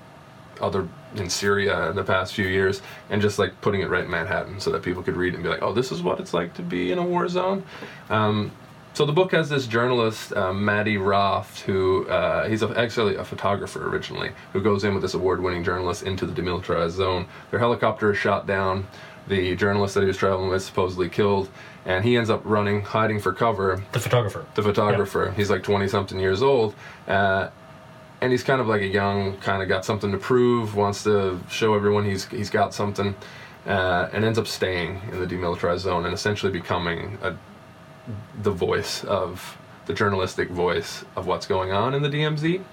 other 0.61 0.87
in 1.15 1.29
Syria 1.29 1.89
in 1.89 1.95
the 1.97 2.03
past 2.03 2.33
few 2.33 2.47
years 2.47 2.81
and 3.09 3.21
just 3.21 3.37
like 3.37 3.59
putting 3.59 3.81
it 3.81 3.89
right 3.89 4.05
in 4.05 4.11
Manhattan 4.11 4.61
so 4.61 4.71
that 4.71 4.83
people 4.83 5.03
could 5.03 5.17
read 5.17 5.33
it 5.33 5.35
and 5.35 5.43
be 5.43 5.49
like 5.49 5.61
oh 5.61 5.73
this 5.73 5.91
is 5.91 6.01
what 6.01 6.21
it's 6.21 6.33
like 6.33 6.53
to 6.53 6.61
be 6.61 6.93
in 6.93 6.99
a 6.99 7.03
war 7.03 7.27
zone. 7.27 7.63
Um, 8.09 8.51
so 8.93 9.05
the 9.05 9.13
book 9.13 9.31
has 9.31 9.49
this 9.49 9.67
journalist, 9.67 10.33
Maddie 10.35 10.97
Roth, 10.97 11.61
who 11.61 12.07
uh, 12.07 12.47
he's 12.49 12.61
a, 12.61 12.69
actually 12.77 13.15
a 13.15 13.23
photographer 13.23 13.87
originally, 13.87 14.31
who 14.53 14.61
goes 14.61 14.83
in 14.83 14.93
with 14.93 15.01
this 15.01 15.13
award-winning 15.13 15.63
journalist 15.63 16.03
into 16.03 16.25
the 16.25 16.41
demilitarized 16.41 16.91
zone. 16.91 17.27
Their 17.49 17.59
helicopter 17.59 18.11
is 18.11 18.17
shot 18.17 18.47
down. 18.47 18.87
the 19.27 19.55
journalist 19.55 19.93
that 19.95 20.01
he 20.01 20.07
was 20.07 20.17
traveling 20.17 20.49
with 20.49 20.61
supposedly 20.61 21.09
killed, 21.09 21.49
and 21.85 22.03
he 22.03 22.17
ends 22.17 22.29
up 22.29 22.41
running, 22.43 22.81
hiding 22.81 23.19
for 23.19 23.33
cover. 23.33 23.83
The 23.91 23.99
photographer. 23.99 24.45
The 24.55 24.63
photographer, 24.63 25.33
he's 25.35 25.49
like 25.49 25.63
twenty 25.63 25.87
something 25.87 26.19
years 26.19 26.41
old, 26.41 26.75
uh, 27.07 27.49
and 28.19 28.31
he's 28.31 28.43
kind 28.43 28.61
of 28.61 28.67
like 28.67 28.81
a 28.81 28.87
young, 28.87 29.37
kind 29.37 29.61
of 29.63 29.69
got 29.69 29.85
something 29.85 30.11
to 30.11 30.17
prove, 30.17 30.75
wants 30.75 31.03
to 31.03 31.39
show 31.49 31.73
everyone 31.75 32.05
he's 32.05 32.25
he's 32.25 32.49
got 32.49 32.73
something, 32.73 33.15
uh, 33.67 34.09
and 34.13 34.25
ends 34.25 34.37
up 34.37 34.47
staying 34.47 35.01
in 35.11 35.19
the 35.19 35.27
demilitarized 35.27 35.79
zone 35.79 36.05
and 36.05 36.13
essentially 36.13 36.51
becoming 36.51 37.17
a, 37.21 37.35
the 38.41 38.51
voice 38.51 39.03
of 39.03 39.57
the 39.85 39.93
journalistic 39.93 40.49
voice 40.49 41.03
of 41.15 41.27
what's 41.27 41.45
going 41.45 41.71
on 41.71 41.93
in 41.93 42.01
the 42.01 42.09
DMZ. 42.09 42.63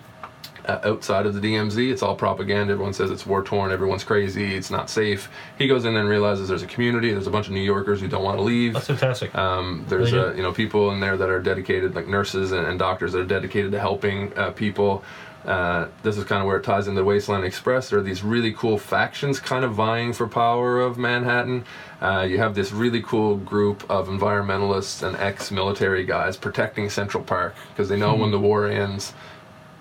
Uh, 0.66 0.80
outside 0.84 1.24
of 1.24 1.34
the 1.34 1.40
DMZ, 1.40 1.90
it's 1.90 2.02
all 2.02 2.14
propaganda. 2.14 2.74
Everyone 2.74 2.92
says 2.92 3.10
it's 3.10 3.24
war 3.24 3.42
torn. 3.42 3.72
Everyone's 3.72 4.04
crazy. 4.04 4.54
It's 4.54 4.70
not 4.70 4.90
safe. 4.90 5.30
He 5.56 5.66
goes 5.66 5.86
in 5.86 5.96
and 5.96 6.06
realizes 6.06 6.48
there's 6.48 6.62
a 6.62 6.66
community. 6.66 7.10
There's 7.10 7.26
a 7.26 7.30
bunch 7.30 7.46
of 7.46 7.54
New 7.54 7.62
Yorkers 7.62 8.02
who 8.02 8.08
don't 8.08 8.22
want 8.22 8.36
to 8.36 8.42
leave. 8.42 8.74
That's 8.74 8.86
fantastic. 8.88 9.34
Um, 9.34 9.86
there's 9.88 10.12
Really 10.12 10.28
uh, 10.28 10.34
you 10.34 10.42
know 10.42 10.52
people 10.52 10.90
in 10.90 11.00
there 11.00 11.16
that 11.16 11.30
are 11.30 11.40
dedicated, 11.40 11.94
like 11.94 12.06
nurses 12.06 12.52
and, 12.52 12.66
and 12.66 12.78
doctors 12.78 13.12
that 13.12 13.20
are 13.20 13.26
dedicated 13.26 13.72
to 13.72 13.80
helping 13.80 14.36
uh, 14.36 14.50
people. 14.50 15.02
Uh, 15.44 15.86
this 16.02 16.18
is 16.18 16.24
kind 16.24 16.42
of 16.42 16.46
where 16.46 16.56
it 16.58 16.64
ties 16.64 16.88
into 16.88 17.02
Wasteland 17.04 17.44
Express. 17.44 17.88
There 17.90 17.98
are 17.98 18.02
these 18.02 18.22
really 18.22 18.52
cool 18.52 18.76
factions 18.78 19.40
kind 19.40 19.64
of 19.64 19.72
vying 19.74 20.12
for 20.12 20.26
power 20.26 20.80
of 20.80 20.98
Manhattan. 20.98 21.64
Uh, 22.02 22.26
you 22.28 22.38
have 22.38 22.54
this 22.54 22.70
really 22.72 23.00
cool 23.02 23.36
group 23.36 23.88
of 23.90 24.08
environmentalists 24.08 25.02
and 25.06 25.16
ex-military 25.16 26.04
guys 26.04 26.36
protecting 26.36 26.90
Central 26.90 27.22
Park 27.22 27.54
because 27.70 27.88
they 27.88 27.96
know 27.96 28.14
when 28.14 28.30
the 28.30 28.38
war 28.40 28.66
ends, 28.68 29.14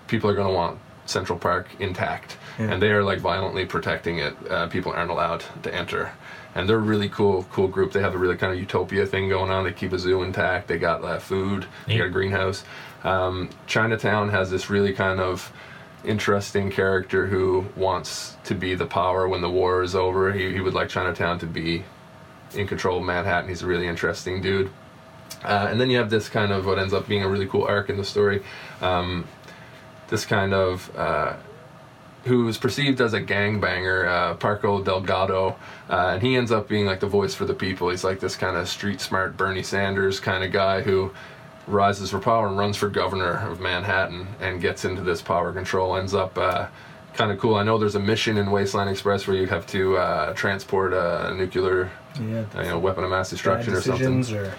people 0.06 0.30
are 0.30 0.34
going 0.34 0.48
to 0.48 0.54
want 0.54 0.78
Central 1.06 1.38
Park 1.38 1.68
intact, 1.80 2.36
Yeah. 2.58 2.72
and 2.72 2.82
they 2.82 2.90
are 2.92 3.02
like 3.02 3.18
violently 3.18 3.64
protecting 3.66 4.18
it. 4.18 4.34
Uh, 4.50 4.68
people 4.68 4.92
aren't 4.92 5.10
allowed 5.10 5.42
to 5.62 5.74
enter, 5.74 6.12
and 6.54 6.68
they're 6.68 6.76
a 6.76 6.80
really 6.80 7.08
cool, 7.08 7.44
cool 7.52 7.68
group. 7.68 7.92
They 7.92 8.00
have 8.00 8.14
a 8.14 8.18
really 8.18 8.36
kind 8.36 8.52
of 8.52 8.58
utopia 8.58 9.06
thing 9.06 9.28
going 9.28 9.50
on. 9.50 9.64
They 9.64 9.72
keep 9.72 9.92
a 9.92 9.98
zoo 9.98 10.22
intact. 10.22 10.68
They 10.68 10.78
got 10.78 11.04
uh, 11.04 11.18
food. 11.18 11.66
They 11.86 11.98
got 11.98 12.06
a 12.06 12.10
greenhouse. 12.10 12.64
Um, 13.04 13.50
Chinatown 13.66 14.30
has 14.30 14.50
this 14.50 14.70
really 14.70 14.92
kind 14.92 15.20
of 15.20 15.52
interesting 16.04 16.70
character 16.70 17.26
who 17.26 17.66
wants 17.76 18.36
to 18.44 18.54
be 18.54 18.74
the 18.74 18.86
power 18.86 19.28
when 19.28 19.40
the 19.40 19.50
war 19.50 19.82
is 19.82 19.94
over. 19.94 20.32
He, 20.32 20.52
he 20.52 20.60
would 20.60 20.74
like 20.74 20.88
Chinatown 20.88 21.38
to 21.40 21.46
be 21.46 21.84
in 22.54 22.66
control 22.66 22.98
of 22.98 23.04
Manhattan. 23.04 23.48
He's 23.48 23.62
a 23.62 23.66
really 23.66 23.86
interesting 23.86 24.40
dude. 24.40 24.70
Uh, 25.44 25.68
and 25.70 25.80
then 25.80 25.90
you 25.90 25.98
have 25.98 26.10
this 26.10 26.28
kind 26.28 26.52
of 26.52 26.66
what 26.66 26.78
ends 26.78 26.92
up 26.92 27.06
being 27.06 27.22
a 27.22 27.28
really 27.28 27.46
cool 27.46 27.64
arc 27.64 27.90
in 27.90 27.96
the 27.96 28.04
story. 28.04 28.42
Um, 28.80 29.28
this 30.08 30.24
kind 30.24 30.54
of 30.54 30.90
uh, 30.96 31.36
who's 32.24 32.58
perceived 32.58 33.00
as 33.00 33.14
a 33.14 33.20
gangbanger, 33.20 34.06
uh, 34.08 34.34
Parco 34.36 34.84
Delgado, 34.84 35.56
uh, 35.88 36.10
and 36.14 36.22
he 36.22 36.36
ends 36.36 36.50
up 36.52 36.68
being 36.68 36.84
like 36.86 37.00
the 37.00 37.06
voice 37.06 37.34
for 37.34 37.44
the 37.44 37.54
people. 37.54 37.88
He's 37.90 38.04
like 38.04 38.20
this 38.20 38.36
kind 38.36 38.56
of 38.56 38.68
street 38.68 39.00
smart 39.00 39.36
Bernie 39.36 39.62
Sanders 39.62 40.20
kind 40.20 40.44
of 40.44 40.52
guy 40.52 40.82
who 40.82 41.10
rises 41.66 42.10
for 42.10 42.18
power 42.18 42.48
and 42.48 42.58
runs 42.58 42.76
for 42.76 42.88
governor 42.88 43.46
of 43.50 43.60
Manhattan 43.60 44.26
and 44.40 44.60
gets 44.60 44.84
into 44.84 45.02
this 45.02 45.22
power 45.22 45.52
control. 45.52 45.96
Ends 45.96 46.14
up 46.14 46.36
uh, 46.38 46.66
kind 47.14 47.30
of 47.30 47.38
cool. 47.38 47.54
I 47.56 47.62
know 47.62 47.78
there's 47.78 47.94
a 47.94 48.00
mission 48.00 48.36
in 48.38 48.50
Wasteland 48.50 48.90
Express 48.90 49.26
where 49.26 49.36
you 49.36 49.46
have 49.46 49.66
to 49.68 49.96
uh, 49.98 50.32
transport 50.34 50.92
a 50.92 51.34
nuclear, 51.36 51.90
Yeah. 52.20 52.44
you 52.56 52.62
know, 52.70 52.78
weapon 52.78 53.04
of 53.04 53.10
mass 53.10 53.30
destruction 53.30 53.74
or 53.74 53.80
something. 53.80 54.24
or 54.36 54.52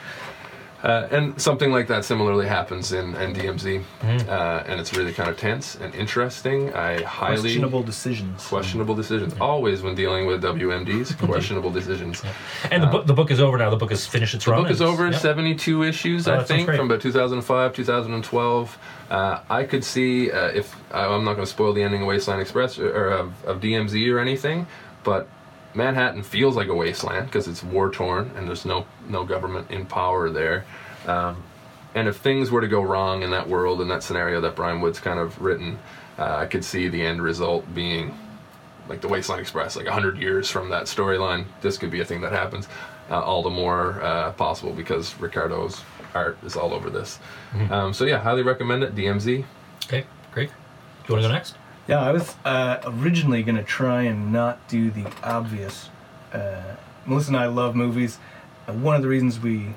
Uh, 0.82 1.08
and 1.12 1.42
something 1.42 1.72
like 1.74 1.88
that 1.88 2.06
similarly 2.06 2.48
happens 2.48 2.94
in, 2.94 3.14
in 3.16 3.34
DMZ, 3.34 3.84
Mm-hmm. 4.02 4.30
uh, 4.30 4.64
and 4.66 4.80
it's 4.80 4.94
really 4.96 5.12
kind 5.14 5.30
of 5.30 5.36
tense 5.38 5.76
and 5.76 5.94
interesting. 5.94 6.74
I 6.74 7.02
highly 7.04 7.42
questionable 7.42 7.84
decisions. 7.84 8.48
questionable 8.48 8.96
decisions. 8.96 9.34
Always 9.42 9.82
when 9.82 9.96
dealing 9.96 10.26
with 10.26 10.42
WMDs, 10.42 11.18
questionable 11.28 11.70
decisions. 11.70 12.24
And 12.72 12.82
the 12.82 12.88
book 12.88 13.06
the 13.08 13.14
book 13.14 13.30
is 13.30 13.42
over 13.42 13.58
now. 13.58 13.70
The 13.70 13.76
book 13.76 13.90
has 13.92 14.08
finished 14.08 14.36
its 14.36 14.46
The 14.46 14.52
run. 14.52 14.64
book 14.64 14.72
is 14.72 14.82
over, 14.82 15.10
yeah. 15.10 15.18
72 15.18 15.84
issues, 15.84 16.28
Oh, 16.30 16.36
I 16.36 16.44
think, 16.46 16.66
from 16.68 16.86
about 16.90 17.02
2005, 17.02 17.74
2012. 17.74 18.78
Uh, 19.10 19.40
I 19.50 19.64
could 19.66 19.84
see 19.84 20.32
uh, 20.32 20.48
if 20.50 20.76
I'm 20.94 21.24
not 21.26 21.34
going 21.34 21.46
to 21.46 21.52
spoil 21.52 21.74
the 21.74 21.84
ending 21.84 22.02
of 22.04 22.08
Wasteland 22.08 22.42
Express 22.42 22.80
or, 22.80 22.90
or 22.96 23.10
of, 23.10 23.46
of 23.46 23.60
DMZ 23.60 24.14
or 24.14 24.20
anything, 24.20 24.66
but 25.04 25.28
Manhattan 25.74 26.24
feels 26.24 26.56
like 26.56 26.68
a 26.68 26.74
wasteland 26.74 27.28
because 27.28 27.48
it's 27.48 27.64
war 27.64 27.90
torn 27.92 28.32
and 28.36 28.48
there's 28.48 28.66
no 28.66 28.86
no 29.08 29.24
government 29.24 29.70
in 29.72 29.86
power 29.86 30.30
there. 30.30 30.66
Um, 31.06 31.44
and 31.96 32.08
if 32.08 32.18
things 32.18 32.52
were 32.52 32.62
to 32.62 32.68
go 32.68 32.82
wrong 32.82 33.24
in 33.24 33.32
that 33.32 33.48
world 33.48 33.82
in 33.82 33.88
that 33.88 34.04
scenario 34.04 34.42
that 34.42 34.56
Brian 34.56 34.82
Wood's 34.82 35.00
kind 35.00 35.20
of 35.20 35.42
written, 35.42 35.80
uh, 36.18 36.36
I 36.36 36.46
could 36.46 36.64
see 36.64 36.88
the 36.88 37.02
end 37.02 37.22
result 37.22 37.72
being 37.74 38.18
like 38.88 39.02
the 39.02 39.08
Wasteland 39.08 39.40
Express, 39.40 39.76
like 39.76 39.86
100 39.86 40.18
years 40.18 40.50
from 40.50 40.70
that 40.70 40.86
storyline, 40.86 41.46
this 41.62 41.78
could 41.78 41.92
be 41.92 42.02
a 42.02 42.06
thing 42.06 42.22
that 42.22 42.32
happens. 42.32 42.68
Uh, 43.10 43.22
all 43.22 43.42
the 43.42 43.50
more 43.50 44.02
uh, 44.04 44.32
possible 44.34 44.74
because 44.74 45.14
Riccardo's 45.20 45.82
art 46.14 46.38
is 46.44 46.56
all 46.56 46.74
over 46.74 46.90
this. 46.90 47.20
Um, 47.72 47.94
so, 47.94 48.06
yeah, 48.06 48.20
highly 48.20 48.44
recommend 48.44 48.84
it. 48.84 48.96
DMZ. 48.96 49.46
Okay, 49.86 50.06
great. 50.32 50.50
Do 50.50 50.54
you 51.08 51.14
want 51.14 51.24
to 51.24 51.30
go 51.30 51.34
next? 51.34 51.56
Yeah, 51.90 52.02
I 52.02 52.12
was 52.12 52.36
uh, 52.46 52.78
originally 52.86 53.42
going 53.42 53.56
to 53.56 53.64
try 53.64 54.04
and 54.04 54.32
not 54.32 54.68
do 54.68 54.92
the 54.92 55.12
obvious. 55.24 55.90
Uh, 56.32 56.76
Melissa 57.08 57.30
and 57.30 57.38
I 57.38 57.48
love 57.48 57.76
movies. 57.76 58.20
Uh, 58.68 58.74
one 58.74 58.96
of 58.96 59.02
the 59.02 59.08
reasons 59.08 59.40
we 59.40 59.74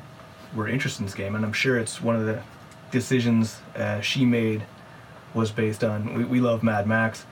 were 0.54 0.68
interested 0.68 1.00
in 1.00 1.06
this 1.06 1.14
game, 1.14 1.34
and 1.34 1.42
I'm 1.42 1.54
sure 1.54 1.78
it's 1.78 2.02
one 2.02 2.14
of 2.14 2.26
the 2.26 2.42
decisions 2.90 3.60
uh, 3.74 4.02
she 4.02 4.26
made, 4.26 4.62
was 5.32 5.52
based 5.52 5.82
on 5.82 6.12
we, 6.12 6.24
we 6.24 6.40
love 6.42 6.62
Mad 6.62 6.86
Max. 6.86 7.24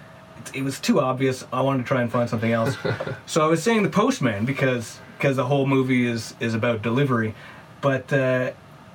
It, 0.46 0.60
it 0.60 0.62
was 0.62 0.80
too 0.80 0.98
obvious. 0.98 1.46
I 1.52 1.60
wanted 1.60 1.82
to 1.82 1.84
try 1.88 2.00
and 2.00 2.10
find 2.10 2.30
something 2.30 2.50
else. 2.50 2.74
so 3.26 3.44
I 3.44 3.48
was 3.48 3.62
saying 3.62 3.82
The 3.82 3.90
Postman 3.90 4.46
because 4.46 4.98
because 5.18 5.36
the 5.36 5.44
whole 5.44 5.66
movie 5.66 6.06
is 6.06 6.34
is 6.40 6.54
about 6.54 6.80
delivery. 6.80 7.34
But 7.82 8.10
uh, 8.14 8.52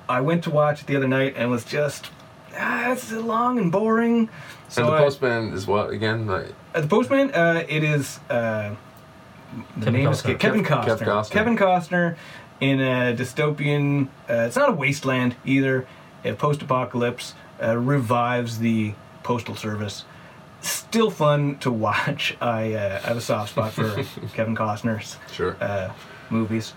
I 0.08 0.20
went 0.20 0.42
to 0.44 0.50
watch 0.50 0.80
it 0.80 0.88
the 0.88 0.96
other 0.96 1.06
night 1.06 1.34
and 1.36 1.48
was 1.48 1.64
just 1.64 2.10
ah, 2.88 2.92
it's 2.92 3.12
long 3.12 3.58
and 3.58 3.70
boring. 3.72 4.28
So 4.68 4.82
and 4.82 4.92
the 4.92 4.96
I- 4.96 4.98
Postman 5.00 5.52
is 5.52 5.66
what 5.66 5.90
again? 5.90 6.26
Like, 6.26 6.52
uh, 6.74 6.80
the 6.80 6.88
Postman, 6.88 7.32
uh, 7.32 7.64
it 7.68 7.84
is 7.84 8.18
uh, 8.30 8.74
the 9.76 9.84
Kevin 9.86 9.92
name 9.92 10.08
is 10.08 10.22
Costner. 10.22 10.38
Kevin 10.38 10.64
Kev- 10.64 10.84
Costner. 10.84 10.98
Kev 10.98 11.06
Costner. 11.06 11.30
Kevin 11.30 11.56
Costner 11.56 12.16
in 12.60 12.80
a 12.80 13.14
dystopian. 13.16 14.08
Uh, 14.28 14.44
it's 14.46 14.56
not 14.56 14.68
a 14.70 14.72
wasteland 14.72 15.36
either. 15.44 15.86
A 16.24 16.32
post-apocalypse 16.32 17.34
uh, 17.62 17.76
revives 17.76 18.58
the 18.58 18.94
postal 19.22 19.54
service. 19.54 20.04
Still 20.60 21.10
fun 21.10 21.58
to 21.58 21.70
watch. 21.70 22.36
I, 22.40 22.72
uh, 22.74 23.00
I 23.04 23.08
have 23.08 23.16
a 23.16 23.20
soft 23.20 23.50
spot 23.50 23.72
for 23.72 23.94
Kevin 24.34 24.56
Costner's 24.56 25.16
sure. 25.32 25.56
uh, 25.60 25.92
movies, 26.30 26.72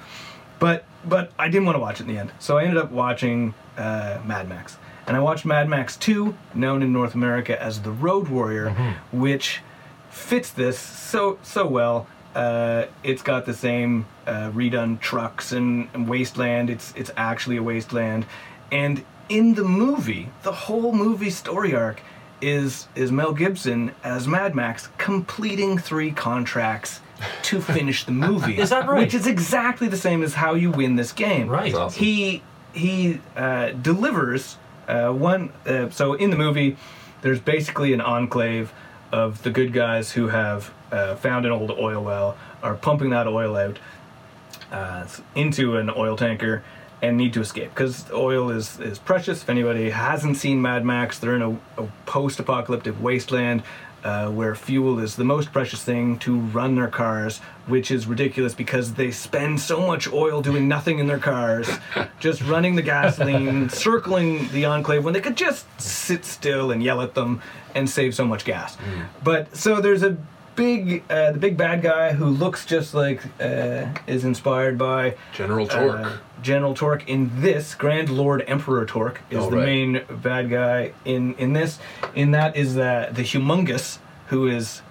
but 0.60 0.86
but 1.06 1.32
I 1.40 1.48
didn't 1.48 1.66
want 1.66 1.78
to 1.78 1.80
watch 1.80 2.00
it 2.00 2.08
in 2.08 2.14
the 2.14 2.20
end, 2.20 2.32
so 2.40 2.58
I 2.58 2.64
ended 2.64 2.78
up 2.78 2.92
watching 2.92 3.54
uh, 3.78 4.20
Mad 4.26 4.48
Max, 4.50 4.78
and 5.10 5.18
I 5.18 5.22
watched 5.22 5.44
Mad 5.44 5.68
Max 5.68 5.98
Two, 5.98 6.38
known 6.54 6.84
in 6.84 6.94
North 6.94 7.16
America 7.16 7.60
as 7.62 7.82
The 7.82 7.92
Road 7.92 8.28
Warrior, 8.28 8.70
which 9.12 9.62
fits 10.12 10.52
this 10.52 10.78
so 10.78 11.40
so 11.42 11.66
well. 11.66 12.08
Uh, 12.36 12.86
it's 13.04 13.24
got 13.24 13.48
the 13.48 13.56
same 13.56 14.06
uh, 14.28 14.52
redone 14.52 15.00
trucks 15.00 15.52
and, 15.52 15.90
and 15.96 16.08
wasteland. 16.08 16.70
It's 16.70 16.94
it's 16.96 17.10
actually 17.18 17.58
a 17.58 17.64
wasteland, 17.64 18.28
and 18.72 19.04
in 19.30 19.56
the 19.56 19.64
movie, 19.64 20.30
the 20.44 20.52
whole 20.52 20.92
movie 20.92 21.32
story 21.32 21.74
arc 21.74 22.04
is 22.40 22.88
is 22.94 23.12
Mel 23.12 23.34
Gibson 23.34 23.96
as 24.04 24.28
Mad 24.28 24.54
Max 24.54 24.90
completing 25.00 25.80
three 25.80 26.12
contracts 26.12 27.02
to 27.44 27.60
finish 27.74 28.04
the 28.04 28.12
movie. 28.12 28.60
Is 28.60 28.70
that 28.70 28.88
right? 28.88 29.00
Which 29.00 29.16
is 29.16 29.26
exactly 29.26 29.88
the 29.88 29.98
same 29.98 30.22
as 30.22 30.36
how 30.36 30.54
you 30.54 30.70
win 30.70 30.98
this 30.98 31.12
game. 31.12 31.48
Right. 31.48 31.74
Awesome. 31.74 32.00
He 32.00 32.44
he 32.74 33.20
uh, 33.36 33.72
delivers 33.72 34.58
uh, 34.90 35.12
one. 35.12 35.52
Uh, 35.66 35.90
so 35.90 36.14
in 36.14 36.30
the 36.30 36.38
movie, 36.38 36.76
there's 37.22 37.40
basically 37.40 37.94
an 37.94 38.02
enclave 38.02 38.74
of 39.12 39.42
the 39.44 39.50
good 39.50 39.74
guys 39.74 40.12
who 40.12 40.28
have 40.28 40.72
uh, 40.92 41.16
found 41.16 41.46
an 41.46 41.52
old 41.52 41.72
oil 41.72 42.04
well, 42.04 42.38
are 42.62 42.76
pumping 42.76 43.12
that 43.12 43.28
oil 43.28 43.56
out 43.56 43.80
uh, 44.72 45.08
into 45.36 45.78
an 45.78 45.90
oil 45.90 46.16
tanker, 46.16 46.64
and 47.02 47.16
need 47.16 47.34
to 47.34 47.42
escape 47.42 47.70
because 47.74 48.12
oil 48.12 48.50
is 48.50 48.80
is 48.80 49.00
precious. 49.00 49.42
If 49.44 49.50
anybody 49.50 49.90
hasn't 49.90 50.38
seen 50.38 50.62
Mad 50.62 50.86
Max, 50.86 51.20
they're 51.20 51.36
in 51.36 51.42
a, 51.42 51.52
a 51.82 51.88
post-apocalyptic 52.06 53.02
wasteland. 53.02 53.64
Uh, 54.02 54.30
where 54.30 54.56
fuel 54.56 54.98
is 55.00 55.18
the 55.18 55.26
most 55.26 55.52
precious 55.52 55.84
thing 55.84 56.18
to 56.20 56.40
run 56.40 56.76
their 56.76 56.88
cars, 56.88 57.40
which 57.68 57.92
is 57.92 58.08
ridiculous 58.08 58.54
because 58.54 58.94
they 58.94 59.12
spend 59.12 59.60
so 59.60 59.86
much 59.86 60.08
oil 60.14 60.42
doing 60.42 60.70
nothing 60.70 61.00
in 61.00 61.08
their 61.08 61.20
cars, 61.20 61.70
just 62.22 62.42
running 62.44 62.76
the 62.76 62.82
gasoline, 62.82 63.68
circling 63.70 64.48
the 64.54 64.64
enclave 64.64 65.04
when 65.04 65.14
they 65.14 65.20
could 65.20 65.36
just 65.36 65.66
sit 65.82 66.24
still 66.24 66.72
and 66.72 66.82
yell 66.82 67.02
at 67.02 67.14
them 67.14 67.42
and 67.76 67.90
save 67.90 68.16
so 68.16 68.24
much 68.26 68.46
gas. 68.46 68.78
But 69.22 69.54
so 69.56 69.82
there's 69.82 70.02
a 70.04 70.16
big, 70.56 71.04
uh, 71.10 71.32
the 71.32 71.38
big 71.40 71.58
bad 71.58 71.82
guy 71.82 72.14
who 72.14 72.26
looks 72.26 72.66
just 72.66 72.94
like 72.94 73.22
uh, 73.42 73.86
is 74.08 74.24
inspired 74.26 74.78
by 74.78 75.16
General 75.34 75.68
Torque. 75.68 76.00
uh, 76.06 76.18
General 76.42 76.74
Torque 76.74 77.08
in 77.10 77.30
this, 77.42 77.76
Grand 77.76 78.10
Lord 78.10 78.44
Emperor 78.48 78.86
Torque 78.86 79.22
is 79.30 79.40
Oh, 79.40 79.50
the 79.50 79.58
right. 79.58 79.66
main 79.66 80.02
bad 80.22 80.50
guy 80.50 80.94
in 81.06 81.34
in 81.36 81.54
this. 81.54 81.80
In 82.16 82.32
that 82.32 82.56
is 82.56 82.76
the 82.76 83.10
the 83.12 83.24
Humungus 83.24 84.00
who 84.28 84.48
is 84.48 84.82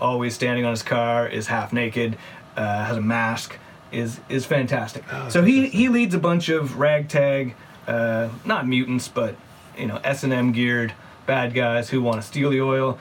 always 0.00 0.34
standing 0.34 0.64
on 0.64 0.70
his 0.72 0.82
car, 0.82 1.28
is 1.28 1.46
half 1.46 1.72
naked, 1.72 2.16
uh, 2.56 2.84
has 2.84 2.96
a 2.96 3.00
mask, 3.02 3.58
is 3.92 4.20
is 4.28 4.44
fantastic. 4.46 5.04
Oh, 5.12 5.28
so 5.28 5.42
he 5.42 5.68
he 5.68 5.88
leads 5.88 6.14
a 6.14 6.18
bunch 6.18 6.48
of 6.48 6.78
ragtag, 6.78 7.54
uh, 7.86 8.28
not 8.44 8.66
mutants, 8.68 9.08
but 9.08 9.34
you 9.78 9.86
know 9.86 10.00
S 10.04 10.22
and 10.24 10.32
M 10.32 10.52
geared 10.52 10.92
bad 11.26 11.54
guys 11.54 11.88
who 11.90 12.02
want 12.02 12.20
to 12.20 12.26
steal 12.26 12.50
the 12.50 12.60
oil. 12.60 12.98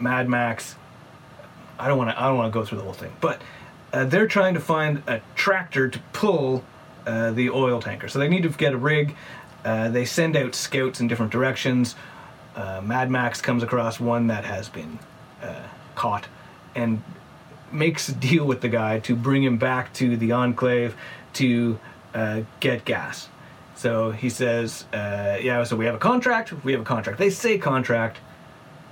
Mad 0.00 0.28
Max. 0.28 0.74
I 1.78 1.88
don't 1.88 1.98
want 1.98 2.10
to. 2.10 2.20
I 2.20 2.28
don't 2.28 2.36
want 2.36 2.52
to 2.52 2.58
go 2.58 2.64
through 2.64 2.78
the 2.78 2.84
whole 2.84 2.92
thing, 2.92 3.12
but 3.20 3.40
uh, 3.92 4.04
they're 4.04 4.26
trying 4.26 4.54
to 4.54 4.60
find 4.60 5.02
a 5.06 5.20
tractor 5.34 5.88
to 5.88 5.98
pull 6.12 6.64
uh, 7.06 7.30
the 7.32 7.50
oil 7.50 7.80
tanker. 7.80 8.08
So 8.08 8.18
they 8.18 8.28
need 8.28 8.42
to 8.42 8.48
get 8.50 8.72
a 8.72 8.76
rig. 8.76 9.14
Uh, 9.64 9.88
they 9.88 10.04
send 10.04 10.36
out 10.36 10.54
scouts 10.54 11.00
in 11.00 11.08
different 11.08 11.32
directions. 11.32 11.96
Uh, 12.54 12.80
Mad 12.82 13.10
Max 13.10 13.40
comes 13.40 13.62
across 13.62 14.00
one 14.00 14.28
that 14.28 14.44
has 14.44 14.68
been 14.68 14.98
uh, 15.42 15.62
caught 15.94 16.26
and 16.74 17.02
makes 17.72 18.08
a 18.08 18.14
deal 18.14 18.46
with 18.46 18.60
the 18.60 18.68
guy 18.68 19.00
to 19.00 19.14
bring 19.14 19.42
him 19.42 19.58
back 19.58 19.92
to 19.94 20.16
the 20.16 20.32
Enclave 20.32 20.96
to 21.34 21.78
uh, 22.14 22.42
get 22.60 22.84
gas. 22.84 23.28
So 23.74 24.10
he 24.10 24.30
says, 24.30 24.86
"Yeah, 24.92 25.64
so 25.64 25.76
we 25.76 25.84
have 25.84 25.94
a 25.94 25.98
contract. 25.98 26.52
We 26.64 26.72
have 26.72 26.80
a 26.80 26.84
contract. 26.84 27.18
They 27.18 27.28
say 27.28 27.58
contract 27.58 28.18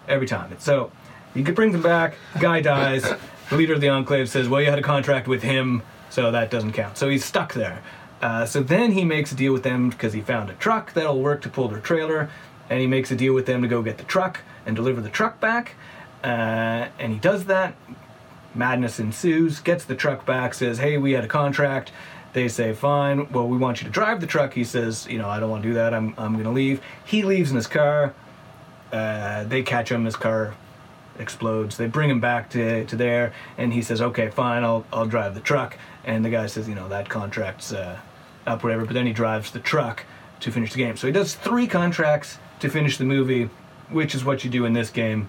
every 0.08 0.26
time. 0.26 0.54
So 0.58 0.90
he 1.34 1.42
brings 1.42 1.74
him 1.74 1.82
back. 1.82 2.14
Guy 2.40 2.60
dies. 2.60 3.02
The 3.50 3.56
leader 3.56 3.74
of 3.74 3.80
the 3.80 3.88
Enclave 3.88 4.28
says, 4.28 4.48
"Well, 4.48 4.60
you 4.62 4.70
had 4.70 4.78
a 4.78 4.82
contract 4.82 5.28
with 5.28 5.42
him, 5.42 5.82
so 6.10 6.30
that 6.30 6.50
doesn't 6.50 6.72
count." 6.72 6.96
So 6.96 7.08
he's 7.08 7.24
stuck 7.24 7.52
there. 7.54 7.82
Uh, 8.22 8.46
so 8.46 8.62
then 8.62 8.92
he 8.92 9.04
makes 9.04 9.32
a 9.32 9.34
deal 9.34 9.52
with 9.52 9.62
them 9.62 9.90
because 9.90 10.14
he 10.14 10.20
found 10.22 10.48
a 10.48 10.54
truck 10.54 10.94
that'll 10.94 11.20
work 11.20 11.42
to 11.42 11.48
pull 11.50 11.68
their 11.68 11.80
trailer, 11.80 12.30
and 12.70 12.80
he 12.80 12.86
makes 12.86 13.10
a 13.10 13.16
deal 13.16 13.34
with 13.34 13.44
them 13.44 13.60
to 13.60 13.68
go 13.68 13.82
get 13.82 13.98
the 13.98 14.04
truck 14.04 14.40
and 14.64 14.74
deliver 14.74 15.00
the 15.00 15.10
truck 15.10 15.40
back. 15.40 15.74
Uh, 16.22 16.88
and 16.98 17.12
he 17.12 17.18
does 17.18 17.44
that. 17.44 17.74
Madness 18.54 18.98
ensues. 18.98 19.60
Gets 19.60 19.84
the 19.84 19.94
truck 19.94 20.24
back. 20.24 20.54
Says, 20.54 20.78
"Hey, 20.78 20.96
we 20.96 21.12
had 21.12 21.24
a 21.24 21.28
contract." 21.28 21.92
They 22.32 22.48
say, 22.48 22.72
"Fine. 22.72 23.28
Well, 23.30 23.46
we 23.46 23.58
want 23.58 23.82
you 23.82 23.84
to 23.86 23.92
drive 23.92 24.20
the 24.20 24.26
truck." 24.26 24.54
He 24.54 24.64
says, 24.64 25.06
"You 25.10 25.18
know, 25.18 25.28
I 25.28 25.38
don't 25.38 25.50
want 25.50 25.62
to 25.62 25.68
do 25.68 25.74
that. 25.74 25.92
I'm 25.92 26.14
I'm 26.16 26.32
going 26.32 26.44
to 26.44 26.50
leave." 26.50 26.80
He 27.04 27.22
leaves 27.22 27.50
in 27.50 27.56
his 27.56 27.66
car. 27.66 28.14
Uh, 28.94 29.44
they 29.44 29.62
catch 29.62 29.90
him. 29.90 30.04
His 30.04 30.16
car 30.16 30.54
explodes. 31.18 31.76
They 31.76 31.86
bring 31.86 32.10
him 32.10 32.20
back 32.20 32.50
to, 32.50 32.84
to 32.86 32.96
there, 32.96 33.32
and 33.58 33.72
he 33.72 33.82
says, 33.82 34.00
"Okay, 34.00 34.30
fine, 34.30 34.64
I'll 34.64 34.84
I'll 34.92 35.06
drive 35.06 35.34
the 35.34 35.40
truck." 35.40 35.76
And 36.04 36.24
the 36.24 36.30
guy 36.30 36.46
says, 36.46 36.68
"You 36.68 36.74
know, 36.74 36.88
that 36.88 37.08
contract's 37.08 37.72
uh, 37.72 37.98
up, 38.46 38.62
whatever." 38.62 38.84
But 38.84 38.94
then 38.94 39.06
he 39.06 39.12
drives 39.12 39.50
the 39.50 39.60
truck 39.60 40.04
to 40.40 40.50
finish 40.50 40.72
the 40.72 40.78
game. 40.78 40.96
So 40.96 41.06
he 41.06 41.12
does 41.12 41.34
three 41.34 41.66
contracts 41.66 42.38
to 42.60 42.68
finish 42.68 42.98
the 42.98 43.04
movie, 43.04 43.48
which 43.90 44.14
is 44.14 44.24
what 44.24 44.44
you 44.44 44.50
do 44.50 44.64
in 44.64 44.72
this 44.72 44.90
game 44.90 45.28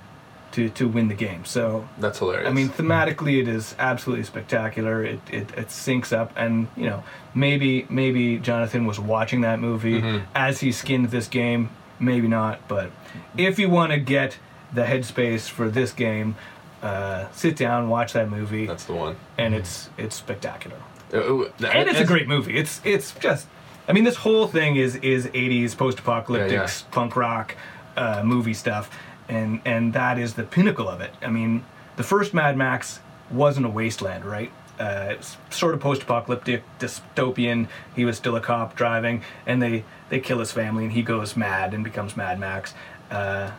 to 0.52 0.70
to 0.70 0.88
win 0.88 1.08
the 1.08 1.16
game. 1.16 1.46
So 1.46 1.88
That's 1.98 2.20
hilarious. 2.20 2.48
I 2.50 2.54
mean, 2.54 2.70
thematically, 2.70 3.42
it 3.42 3.48
is 3.48 3.76
absolutely 3.80 4.26
spectacular. 4.26 5.04
It, 5.04 5.20
it 5.32 5.52
it 5.58 5.68
syncs 5.70 6.12
up, 6.14 6.32
and 6.36 6.68
you 6.76 6.86
know, 6.86 7.04
maybe 7.34 7.86
maybe 7.90 8.38
Jonathan 8.40 8.86
was 8.86 9.00
watching 9.00 9.42
that 9.42 9.60
movie 9.60 10.02
Mm-hmm. 10.02 10.26
as 10.36 10.60
he 10.62 10.72
skinned 10.72 11.10
this 11.12 11.28
game. 11.28 11.70
Maybe 12.00 12.28
not, 12.28 12.68
but 12.68 12.92
if 13.38 13.58
you 13.60 13.70
want 13.70 13.92
to 13.92 13.98
get 14.00 14.38
the 14.74 14.84
headspace 14.84 15.50
for 15.50 15.70
this 15.70 15.94
game, 15.94 16.36
uh, 16.82 17.26
sit 17.32 17.56
down, 17.56 17.90
watch 17.90 18.14
that 18.14 18.30
movie, 18.30 18.66
that's 18.66 18.86
the 18.86 18.94
one. 18.94 19.16
and 19.38 19.54
it's 19.56 19.90
it's 19.98 20.16
spectacular. 20.16 20.78
Uh, 21.14 21.18
uh, 21.18 21.50
And 21.72 21.88
it's 21.90 22.00
a 22.00 22.06
great 22.06 22.28
movie. 22.28 22.58
It's 22.58 22.82
it's 22.84 23.14
just. 23.14 23.48
I 23.88 23.94
mean, 23.94 24.04
this 24.04 24.16
whole 24.18 24.48
thing 24.48 24.76
is 24.78 24.96
is 24.98 25.28
80s 25.28 25.78
post-apocalyptic 25.78 26.52
Yeah, 26.52 26.64
yeah. 26.64 26.92
punk 26.92 27.16
rock 27.16 27.56
uh, 27.96 28.24
movie 28.26 28.54
stuff, 28.56 28.90
and 29.30 29.62
and 29.66 29.94
that 29.94 30.18
is 30.18 30.34
the 30.34 30.44
pinnacle 30.44 30.90
of 30.90 31.00
it. 31.02 31.12
I 31.22 31.30
mean, 31.30 31.64
the 31.96 32.04
first 32.04 32.34
Mad 32.34 32.58
Max 32.58 33.00
wasn't 33.32 33.66
a 33.68 33.70
wasteland, 33.70 34.26
right? 34.26 34.52
Uh, 34.80 35.16
sort 35.50 35.74
of 35.74 35.80
post-apocalyptic, 35.80 36.64
dystopian. 36.80 37.68
He 37.96 38.04
was 38.04 38.18
still 38.18 38.36
a 38.36 38.42
cop 38.42 38.76
driving, 38.76 39.24
and 39.46 39.62
they 39.62 39.86
they 40.10 40.20
kill 40.20 40.40
his 40.40 40.52
family, 40.52 40.84
and 40.84 40.94
he 40.94 41.02
goes 41.02 41.38
mad 41.38 41.74
and 41.74 41.84
becomes 41.84 42.18
Mad 42.18 42.40
Max. 42.40 42.74
Uh, 43.10 43.52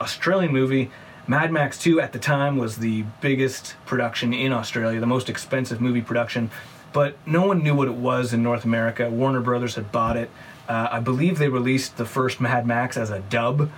Australian 0.00 0.52
movie. 0.52 0.90
Mad 1.26 1.52
Max 1.52 1.78
2 1.78 2.00
at 2.00 2.12
the 2.12 2.18
time 2.18 2.56
was 2.56 2.78
the 2.78 3.04
biggest 3.20 3.76
production 3.86 4.34
in 4.34 4.52
Australia, 4.52 4.98
the 4.98 5.06
most 5.06 5.28
expensive 5.28 5.80
movie 5.80 6.02
production, 6.02 6.50
but 6.92 7.16
no 7.26 7.46
one 7.46 7.62
knew 7.62 7.74
what 7.74 7.86
it 7.86 7.94
was 7.94 8.32
in 8.32 8.42
North 8.42 8.64
America. 8.64 9.08
Warner 9.08 9.40
Brothers 9.40 9.76
had 9.76 9.92
bought 9.92 10.16
it. 10.16 10.30
Uh, 10.68 10.88
I 10.90 11.00
believe 11.00 11.38
they 11.38 11.48
released 11.48 11.96
the 11.96 12.04
first 12.04 12.40
Mad 12.40 12.66
Max 12.66 12.96
as 12.96 13.10
a 13.10 13.20
dub 13.20 13.70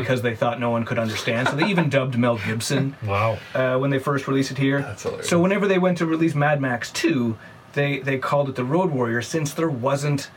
because 0.00 0.20
they 0.22 0.34
thought 0.36 0.60
no 0.60 0.68
one 0.70 0.84
could 0.84 0.98
understand. 0.98 1.48
So 1.48 1.56
they 1.56 1.66
even 1.66 1.88
dubbed 1.88 2.18
Mel 2.18 2.36
Gibson 2.46 2.94
Wow. 3.06 3.38
uh, 3.54 3.78
when 3.78 3.90
they 3.90 3.98
first 3.98 4.28
released 4.28 4.50
it 4.50 4.58
here. 4.58 4.82
That's 4.82 5.02
hilarious. 5.04 5.28
So 5.28 5.40
whenever 5.40 5.66
they 5.66 5.78
went 5.78 5.96
to 5.98 6.06
release 6.06 6.34
Mad 6.34 6.60
Max 6.60 6.90
2, 6.92 7.36
they, 7.72 8.00
they 8.00 8.18
called 8.18 8.48
it 8.50 8.56
the 8.56 8.64
Road 8.64 8.90
Warrior 8.90 9.22
since 9.22 9.54
there 9.54 9.70
wasn't 9.70 10.30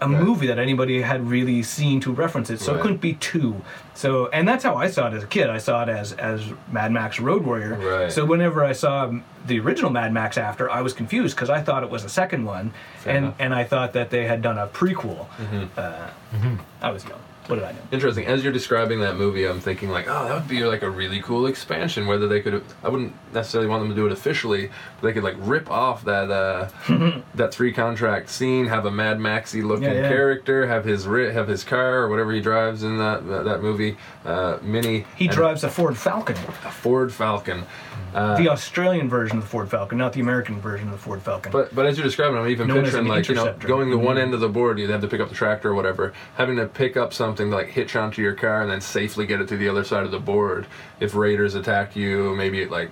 a 0.00 0.08
Right. 0.08 0.22
movie 0.22 0.46
that 0.46 0.60
anybody 0.60 1.02
had 1.02 1.28
really 1.28 1.60
seen 1.64 1.98
to 2.02 2.12
reference 2.12 2.50
it. 2.50 2.60
So 2.60 2.70
Right. 2.70 2.78
it 2.78 2.82
couldn't 2.82 3.00
be 3.00 3.14
two. 3.14 3.62
So 3.94 4.28
and 4.28 4.46
that's 4.46 4.62
how 4.62 4.76
I 4.76 4.86
saw 4.88 5.08
it 5.08 5.14
as 5.14 5.24
a 5.24 5.26
kid. 5.26 5.50
I 5.50 5.58
saw 5.58 5.82
it 5.82 5.88
as 5.88 6.12
as 6.12 6.40
Mad 6.70 6.92
Max 6.92 7.18
Road 7.18 7.42
Warrior. 7.44 7.74
Right. 7.74 8.12
So 8.12 8.24
whenever 8.24 8.64
I 8.64 8.70
saw 8.74 9.12
the 9.48 9.58
original 9.58 9.90
Mad 9.90 10.12
Max 10.12 10.38
after, 10.38 10.70
I 10.70 10.82
was 10.82 10.92
confused 10.92 11.34
because 11.34 11.50
I 11.50 11.60
thought 11.60 11.82
it 11.82 11.90
was 11.90 12.04
a 12.04 12.08
second 12.08 12.44
one, 12.44 12.72
Fair 13.00 13.16
and 13.16 13.24
enough. 13.24 13.34
and 13.40 13.52
I 13.52 13.64
thought 13.64 13.92
that 13.94 14.10
they 14.10 14.24
had 14.24 14.40
done 14.40 14.56
a 14.56 14.68
prequel. 14.68 15.26
Mm-hmm. 15.30 15.64
Uh, 15.76 16.10
I 16.80 16.90
was 16.92 17.04
young. 17.04 17.18
What 17.48 17.56
did 17.56 17.64
I 17.64 17.72
know? 17.72 17.78
Interesting. 17.92 18.26
As 18.26 18.44
you're 18.44 18.52
describing 18.52 19.00
that 19.00 19.16
movie, 19.16 19.46
I'm 19.46 19.58
thinking 19.58 19.88
like, 19.88 20.06
oh, 20.06 20.28
that 20.28 20.34
would 20.34 20.48
be 20.48 20.64
like 20.64 20.82
a 20.82 20.90
really 20.90 21.22
cool 21.22 21.46
expansion. 21.46 22.06
Whether 22.06 22.28
they 22.28 22.40
could, 22.42 22.62
I 22.84 22.90
wouldn't 22.90 23.14
necessarily 23.32 23.68
want 23.70 23.82
them 23.82 23.88
to 23.88 23.94
do 23.96 24.04
it 24.04 24.12
officially, 24.12 24.68
but 25.00 25.06
they 25.08 25.14
could 25.14 25.24
like 25.24 25.36
rip 25.38 25.70
off 25.70 26.04
that 26.04 26.30
uh, 26.30 26.68
that 27.34 27.52
three 27.54 27.72
contract 27.72 28.28
scene, 28.28 28.66
have 28.66 28.84
a 28.84 28.90
Mad 28.90 29.18
Maxy 29.18 29.62
looking 29.62 29.84
Yeah, 29.84 29.94
yeah. 29.94 30.08
character, 30.08 30.66
have 30.66 30.84
his 30.84 31.06
have 31.06 31.48
his 31.48 31.64
car 31.64 32.00
or 32.02 32.08
whatever 32.10 32.32
he 32.32 32.40
drives 32.42 32.82
in 32.82 32.98
that 32.98 33.26
that, 33.28 33.44
that 33.46 33.62
movie, 33.62 33.96
uh, 34.26 34.58
Mini. 34.60 35.06
He 35.16 35.26
drives 35.26 35.64
a 35.64 35.70
Ford 35.70 35.96
Falcon, 35.96 36.36
a 36.36 36.70
Ford 36.70 37.12
Falcon. 37.12 37.64
Uh, 38.14 38.36
the 38.36 38.48
Australian 38.48 39.08
version 39.08 39.38
of 39.38 39.44
the 39.44 39.48
Ford 39.48 39.68
Falcon, 39.70 39.98
not 39.98 40.12
the 40.12 40.20
American 40.20 40.60
version 40.60 40.88
of 40.88 40.92
the 40.92 40.98
Ford 40.98 41.22
Falcon. 41.22 41.52
But 41.52 41.74
but 41.74 41.86
as 41.86 41.96
you're 41.98 42.04
describing, 42.06 42.38
I'm 42.38 42.48
even 42.48 42.66
Known 42.68 42.82
picturing 42.84 43.06
like 43.06 43.28
you 43.28 43.34
know 43.34 43.52
going 43.60 43.90
to 43.90 43.98
one 43.98 44.16
Mhm. 44.16 44.20
end 44.22 44.34
of 44.34 44.40
the 44.40 44.48
board, 44.48 44.78
you'd 44.78 44.90
have 44.90 45.00
to 45.02 45.08
pick 45.08 45.20
up 45.20 45.28
the 45.28 45.34
tractor 45.34 45.70
or 45.70 45.74
whatever, 45.74 46.12
having 46.36 46.56
to 46.56 46.66
pick 46.66 46.96
up 46.96 47.12
something 47.12 47.50
to 47.50 47.56
like 47.56 47.68
hitch 47.68 47.96
onto 47.96 48.22
your 48.22 48.34
car 48.34 48.62
and 48.62 48.70
then 48.70 48.80
safely 48.80 49.26
get 49.26 49.40
it 49.40 49.48
to 49.48 49.56
the 49.56 49.68
other 49.68 49.84
side 49.84 50.04
of 50.04 50.10
the 50.10 50.18
board. 50.18 50.66
If 51.00 51.14
raiders 51.14 51.54
attack 51.54 51.94
you, 51.96 52.34
maybe 52.36 52.60
it 52.62 52.70
like 52.70 52.90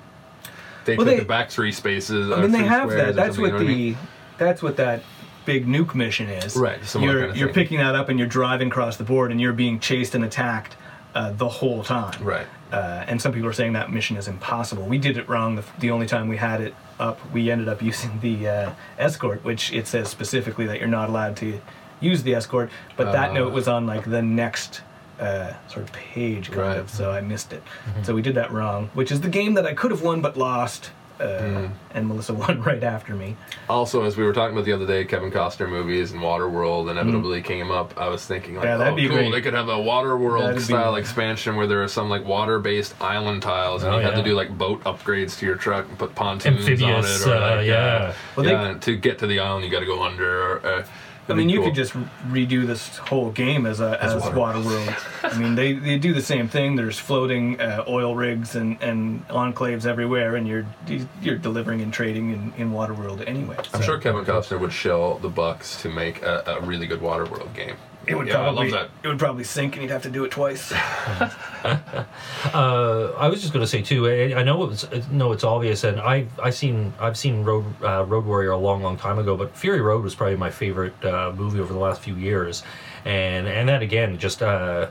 takes 0.84 0.98
Well, 0.98 1.08
up 1.08 1.14
they- 1.14 1.18
the 1.20 1.24
back 1.26 1.50
three 1.50 1.72
spaces. 1.72 2.30
I 2.30 2.40
mean, 2.42 2.50
they 2.52 2.62
have 2.64 2.90
that. 2.90 3.14
That's 3.16 3.38
what 3.38 3.46
you 3.46 3.52
know 3.52 3.58
the 3.58 3.64
I 3.64 3.68
mean? 3.68 3.96
that's 4.38 4.62
what 4.62 4.76
that 4.76 5.02
big 5.44 5.66
nuke 5.66 5.94
mission 5.94 6.28
is. 6.28 6.56
Right, 6.56 6.78
You're 7.00 7.20
kind 7.20 7.30
of 7.30 7.36
you're 7.36 7.48
thing. 7.48 7.54
picking 7.54 7.78
that 7.78 7.94
up 7.94 8.08
and 8.08 8.18
you're 8.18 8.28
driving 8.28 8.68
across 8.68 8.96
the 8.96 9.04
board 9.04 9.30
and 9.30 9.40
you're 9.40 9.52
being 9.52 9.78
chased 9.80 10.14
and 10.16 10.24
attacked 10.24 10.76
uh, 11.16 11.30
the 11.32 11.48
whole 11.48 11.82
time. 11.82 12.22
right. 12.22 12.46
Uh, 12.72 13.04
and 13.08 13.22
some 13.22 13.32
people 13.32 13.48
are 13.48 13.52
saying 13.60 13.72
that 13.72 13.90
mission 13.92 14.16
is 14.16 14.26
impossible. 14.28 14.82
We 14.84 14.98
did 14.98 15.16
it 15.16 15.28
wrong. 15.28 15.56
The, 15.56 15.64
the 15.78 15.90
only 15.92 16.06
time 16.06 16.28
we 16.28 16.36
had 16.36 16.60
it 16.60 16.74
up, 17.00 17.18
we 17.32 17.50
ended 17.50 17.68
up 17.68 17.80
using 17.92 18.20
the 18.20 18.48
uh, 18.48 18.70
escort, 18.98 19.42
which 19.44 19.72
it 19.72 19.86
says 19.86 20.08
specifically 20.08 20.66
that 20.66 20.78
you're 20.80 20.88
not 21.00 21.08
allowed 21.08 21.36
to 21.38 21.60
use 22.00 22.22
the 22.22 22.34
escort. 22.34 22.68
But 22.96 23.12
that 23.12 23.30
Uh. 23.30 23.34
note 23.34 23.52
was 23.52 23.66
on 23.66 23.86
like 23.86 24.04
the 24.16 24.20
next 24.20 24.82
uh, 25.20 25.52
sort 25.68 25.84
of 25.86 25.92
page, 25.92 26.46
kind 26.50 26.60
Right. 26.60 26.76
of. 26.78 26.90
So 26.90 27.10
I 27.10 27.20
missed 27.22 27.52
it. 27.54 27.62
So 28.02 28.14
we 28.14 28.20
did 28.20 28.34
that 28.34 28.50
wrong, 28.52 28.90
which 28.92 29.10
is 29.10 29.20
the 29.22 29.30
game 29.30 29.54
that 29.54 29.64
I 29.64 29.72
could 29.72 29.90
have 29.90 30.02
won 30.02 30.20
but 30.20 30.36
lost. 30.36 30.90
Uh, 31.20 31.24
Mm. 31.26 31.70
And 31.94 32.08
Melissa 32.08 32.34
won 32.44 32.60
right 32.62 32.82
after 32.84 33.14
me. 33.14 33.36
Also, 33.70 34.02
as 34.04 34.16
we 34.18 34.24
were 34.24 34.32
talking 34.34 34.54
about 34.54 34.66
the 34.66 34.72
other 34.72 34.86
day, 34.86 35.04
Kevin 35.04 35.30
Costner 35.30 35.68
movies 35.68 36.12
and 36.12 36.20
Waterworld 36.20 36.90
inevitably 36.90 37.40
came 37.40 37.70
up. 37.70 37.96
I 37.98 38.08
was 38.08 38.24
thinking 38.26 38.56
like, 38.56 38.64
Mm. 38.64 38.68
Yeah, 38.68 38.76
that'd 38.76 38.92
oh, 38.92 38.96
be 38.96 39.08
cool, 39.08 39.16
great. 39.16 39.32
they 39.32 39.40
could 39.40 39.54
have 39.54 39.68
a 39.68 39.76
Waterworld 39.76 40.40
That'd 40.42 40.56
be- 40.56 40.62
style 40.62 40.96
expansion 40.96 41.56
where 41.56 41.66
there 41.66 41.82
are 41.82 41.88
some 41.88 42.10
like 42.10 42.24
water-based 42.24 43.00
island 43.00 43.42
tiles, 43.42 43.82
and 43.82 43.94
Oh, 43.94 43.98
you 43.98 44.04
had 44.04 44.14
to 44.16 44.22
do 44.22 44.34
like 44.34 44.56
boat 44.58 44.84
upgrades 44.84 45.38
to 45.38 45.46
your 45.46 45.56
truck 45.56 45.88
and 45.88 45.98
put 45.98 46.14
pontoons 46.14 46.66
on 46.82 47.04
it, 47.04 47.26
or 47.26 47.32
uh, 47.34 47.56
like, 47.56 47.66
yeah. 47.66 48.12
Well, 48.36 48.72
they- 48.74 48.78
to 48.80 48.96
get 48.96 49.18
to 49.20 49.26
the 49.26 49.40
island, 49.40 49.64
you 49.64 49.70
got 49.70 49.80
to 49.80 49.86
go 49.86 50.02
under. 50.02 50.42
Or, 50.52 50.66
uh, 50.66 50.86
I 51.28 51.34
mean, 51.34 51.48
you 51.48 51.58
cool. 51.58 51.66
could 51.66 51.74
just 51.74 51.92
redo 52.28 52.66
this 52.66 52.98
whole 52.98 53.30
game 53.30 53.66
as 53.66 53.80
a 53.80 54.02
as, 54.02 54.14
As 54.14 54.22
Waterworld. 54.22 54.64
Waterworld. 54.86 55.32
I 55.34 55.38
mean, 55.38 55.54
they, 55.54 55.72
they 55.72 55.98
do 55.98 56.14
the 56.14 56.22
same 56.22 56.48
thing. 56.48 56.76
There's 56.76 56.98
floating 56.98 57.60
uh, 57.60 57.84
oil 57.88 58.14
rigs 58.14 58.54
and, 58.54 58.80
and 58.82 59.26
enclaves 59.28 59.86
everywhere, 59.86 60.36
and 60.36 60.46
you're 60.46 60.66
you're 61.20 61.38
delivering 61.38 61.80
and 61.80 61.92
trading 61.92 62.30
in, 62.30 62.52
in 62.56 62.72
Waterworld 62.72 63.26
anyway. 63.26 63.56
I'm 63.74 63.82
sure 63.82 63.98
Kevin 63.98 64.24
Costner 64.24 64.60
would 64.60 64.72
shell 64.72 65.18
the 65.18 65.28
bucks 65.28 65.82
to 65.82 65.88
make 65.88 66.22
a, 66.22 66.42
a 66.46 66.60
really 66.60 66.86
good 66.86 67.00
Waterworld 67.00 67.54
game. 67.54 67.76
It 68.06 68.14
would 68.16 68.26
yeah, 68.28 68.34
probably 68.34 68.68
I 68.68 68.70
love 68.76 68.90
that. 68.90 68.90
it 69.04 69.08
would 69.08 69.18
probably 69.18 69.44
sink, 69.44 69.74
and 69.74 69.82
you'd 69.82 69.90
have 69.92 70.02
to 70.02 70.10
do 70.10 70.24
it 70.24 70.30
twice. 70.30 70.72
Uh, 71.66 73.12
I 73.18 73.28
was 73.28 73.40
just 73.40 73.52
going 73.52 73.64
to 73.64 73.66
say 73.66 73.82
too. 73.82 74.06
I, 74.06 74.38
I 74.40 74.42
know 74.44 74.70
it's 74.70 74.84
it- 74.84 75.10
no, 75.10 75.32
it's 75.32 75.42
obvious, 75.44 75.82
and 75.84 76.00
I 76.00 76.26
I 76.40 76.50
seen 76.50 76.92
I've 77.00 77.16
seen 77.18 77.42
Road 77.44 77.64
uh, 77.82 78.04
Road 78.04 78.24
Warrior 78.24 78.52
a 78.52 78.56
long, 78.56 78.82
long 78.82 78.96
time 78.96 79.18
ago, 79.18 79.36
but 79.36 79.56
Fury 79.56 79.80
Road 79.80 80.04
was 80.04 80.14
probably 80.14 80.36
my 80.36 80.50
favorite 80.50 80.94
uh, 81.04 81.32
movie 81.36 81.58
over 81.58 81.72
the 81.72 81.78
last 81.78 82.00
few 82.02 82.14
years. 82.14 82.62
and 83.04 83.48
and 83.48 83.68
that 83.68 83.82
again, 83.82 84.16
just 84.18 84.42
uh, 84.42 84.88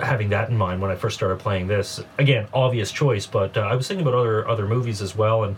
having 0.00 0.28
that 0.30 0.50
in 0.50 0.56
mind 0.56 0.80
when 0.82 0.90
I 0.90 0.96
first 0.96 1.14
started 1.16 1.38
playing 1.38 1.68
this. 1.68 2.00
Again, 2.18 2.48
obvious 2.52 2.90
choice, 2.90 3.26
but 3.26 3.56
uh, 3.56 3.60
I 3.60 3.76
was 3.76 3.86
thinking 3.86 4.06
about 4.06 4.18
other 4.18 4.48
other 4.48 4.66
movies 4.66 5.00
as 5.00 5.14
well, 5.14 5.44
and 5.44 5.56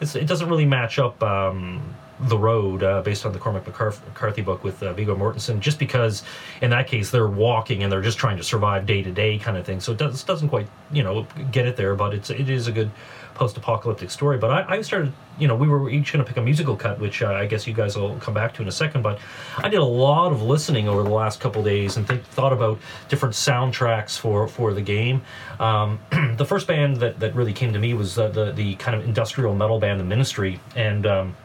it's, 0.00 0.14
it 0.14 0.26
doesn't 0.26 0.48
really 0.48 0.66
match 0.66 0.98
up. 1.00 1.20
Um, 1.22 1.82
the 2.20 2.38
Road, 2.38 2.82
uh, 2.82 3.02
based 3.02 3.26
on 3.26 3.32
the 3.32 3.38
Cormac 3.38 3.66
McCarthy 3.66 4.42
book 4.42 4.64
with 4.64 4.82
uh, 4.82 4.92
Viggo 4.92 5.14
Mortensen, 5.14 5.60
just 5.60 5.78
because 5.78 6.22
in 6.62 6.70
that 6.70 6.86
case 6.86 7.10
they're 7.10 7.28
walking 7.28 7.82
and 7.82 7.92
they're 7.92 8.02
just 8.02 8.18
trying 8.18 8.36
to 8.38 8.44
survive 8.44 8.86
day 8.86 9.02
to 9.02 9.10
day 9.10 9.38
kind 9.38 9.56
of 9.56 9.66
thing. 9.66 9.80
So 9.80 9.92
it 9.92 9.98
does, 9.98 10.22
doesn't 10.24 10.48
quite, 10.48 10.68
you 10.90 11.02
know, 11.02 11.26
get 11.52 11.66
it 11.66 11.76
there, 11.76 11.94
but 11.94 12.14
it's 12.14 12.30
it 12.30 12.48
is 12.48 12.68
a 12.68 12.72
good 12.72 12.90
post-apocalyptic 13.36 14.10
story. 14.10 14.38
But 14.38 14.50
I, 14.50 14.76
I 14.76 14.80
started, 14.80 15.12
you 15.38 15.46
know, 15.46 15.54
we 15.54 15.68
were 15.68 15.90
each 15.90 16.12
going 16.12 16.24
to 16.24 16.28
pick 16.28 16.38
a 16.38 16.42
musical 16.42 16.74
cut, 16.74 16.98
which 16.98 17.22
uh, 17.22 17.28
I 17.32 17.46
guess 17.46 17.66
you 17.66 17.74
guys 17.74 17.96
will 17.96 18.16
come 18.16 18.34
back 18.34 18.54
to 18.54 18.62
in 18.62 18.68
a 18.68 18.72
second. 18.72 19.02
But 19.02 19.18
I 19.58 19.68
did 19.68 19.80
a 19.80 19.84
lot 19.84 20.32
of 20.32 20.42
listening 20.42 20.88
over 20.88 21.02
the 21.02 21.10
last 21.10 21.38
couple 21.38 21.62
days 21.62 21.96
and 21.96 22.08
think, 22.08 22.24
thought 22.24 22.52
about 22.52 22.78
different 23.08 23.34
soundtracks 23.34 24.18
for 24.18 24.48
for 24.48 24.72
the 24.72 24.82
game. 24.82 25.22
Um, 25.60 26.00
the 26.36 26.46
first 26.46 26.66
band 26.66 26.96
that, 26.96 27.20
that 27.20 27.34
really 27.34 27.52
came 27.52 27.72
to 27.74 27.78
me 27.78 27.94
was 27.94 28.14
the 28.14 28.52
the 28.52 28.74
kind 28.76 28.98
of 28.98 29.04
industrial 29.04 29.54
metal 29.54 29.78
band, 29.78 30.00
The 30.00 30.04
Ministry, 30.04 30.58
and 30.74 31.06
um, 31.06 31.36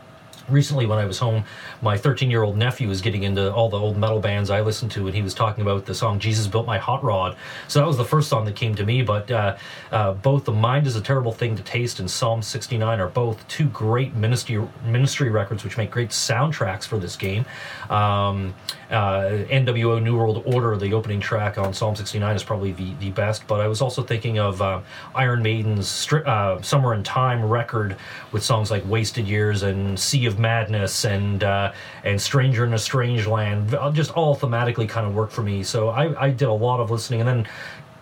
recently 0.49 0.85
when 0.85 0.97
I 0.97 1.05
was 1.05 1.19
home, 1.19 1.43
my 1.81 1.97
13 1.97 2.29
year 2.29 2.43
old 2.43 2.57
nephew 2.57 2.87
was 2.87 3.01
getting 3.01 3.23
into 3.23 3.53
all 3.53 3.69
the 3.69 3.77
old 3.77 3.97
metal 3.97 4.19
bands 4.19 4.49
I 4.49 4.61
listened 4.61 4.91
to, 4.91 5.07
and 5.07 5.15
he 5.15 5.21
was 5.21 5.33
talking 5.33 5.61
about 5.61 5.85
the 5.85 5.95
song 5.95 6.19
Jesus 6.19 6.47
Built 6.47 6.65
My 6.65 6.77
Hot 6.77 7.03
Rod. 7.03 7.35
So 7.67 7.79
that 7.79 7.87
was 7.87 7.97
the 7.97 8.05
first 8.05 8.29
song 8.29 8.45
that 8.45 8.55
came 8.55 8.75
to 8.75 8.85
me. 8.85 9.01
But 9.01 9.29
uh, 9.31 9.57
uh, 9.91 10.13
both 10.13 10.45
The 10.45 10.51
Mind 10.51 10.87
is 10.87 10.95
a 10.95 11.01
Terrible 11.01 11.31
Thing 11.31 11.55
to 11.55 11.63
Taste 11.63 11.99
and 11.99 12.09
Psalm 12.09 12.41
69 12.41 12.99
are 12.99 13.07
both 13.07 13.47
two 13.47 13.65
great 13.67 14.15
ministry, 14.15 14.61
ministry 14.85 15.29
records 15.29 15.63
which 15.63 15.77
make 15.77 15.91
great 15.91 16.09
soundtracks 16.09 16.85
for 16.85 16.97
this 16.97 17.15
game. 17.15 17.45
Um, 17.89 18.53
uh, 18.89 19.45
NWO 19.49 20.01
New 20.01 20.17
World 20.17 20.43
Order, 20.45 20.75
the 20.77 20.93
opening 20.93 21.19
track 21.19 21.57
on 21.57 21.73
Psalm 21.73 21.95
69, 21.95 22.35
is 22.35 22.43
probably 22.43 22.71
the, 22.73 22.93
the 22.95 23.11
best. 23.11 23.47
But 23.47 23.61
I 23.61 23.67
was 23.67 23.81
also 23.81 24.03
thinking 24.03 24.39
of 24.39 24.61
uh, 24.61 24.81
Iron 25.15 25.41
Maiden's 25.41 25.87
Stri- 25.87 26.25
uh, 26.27 26.61
Somewhere 26.61 26.93
in 26.93 27.03
Time 27.03 27.43
record 27.43 27.95
with 28.31 28.43
songs 28.43 28.69
like 28.69 28.87
Wasted 28.87 29.27
Years 29.27 29.63
and 29.63 29.99
Sea 29.99 30.25
of 30.31 30.39
Madness 30.39 31.05
and 31.05 31.43
uh, 31.43 31.71
and 32.03 32.19
Stranger 32.19 32.65
in 32.65 32.73
a 32.73 32.79
Strange 32.79 33.27
Land. 33.27 33.75
Just 33.93 34.11
all 34.11 34.35
thematically 34.35 34.89
kind 34.89 35.05
of 35.05 35.13
worked 35.13 35.33
for 35.33 35.43
me. 35.43 35.63
So 35.63 35.89
I, 35.89 36.25
I 36.25 36.29
did 36.31 36.47
a 36.47 36.53
lot 36.53 36.79
of 36.79 36.89
listening 36.89 37.21
and 37.21 37.29
then, 37.29 37.47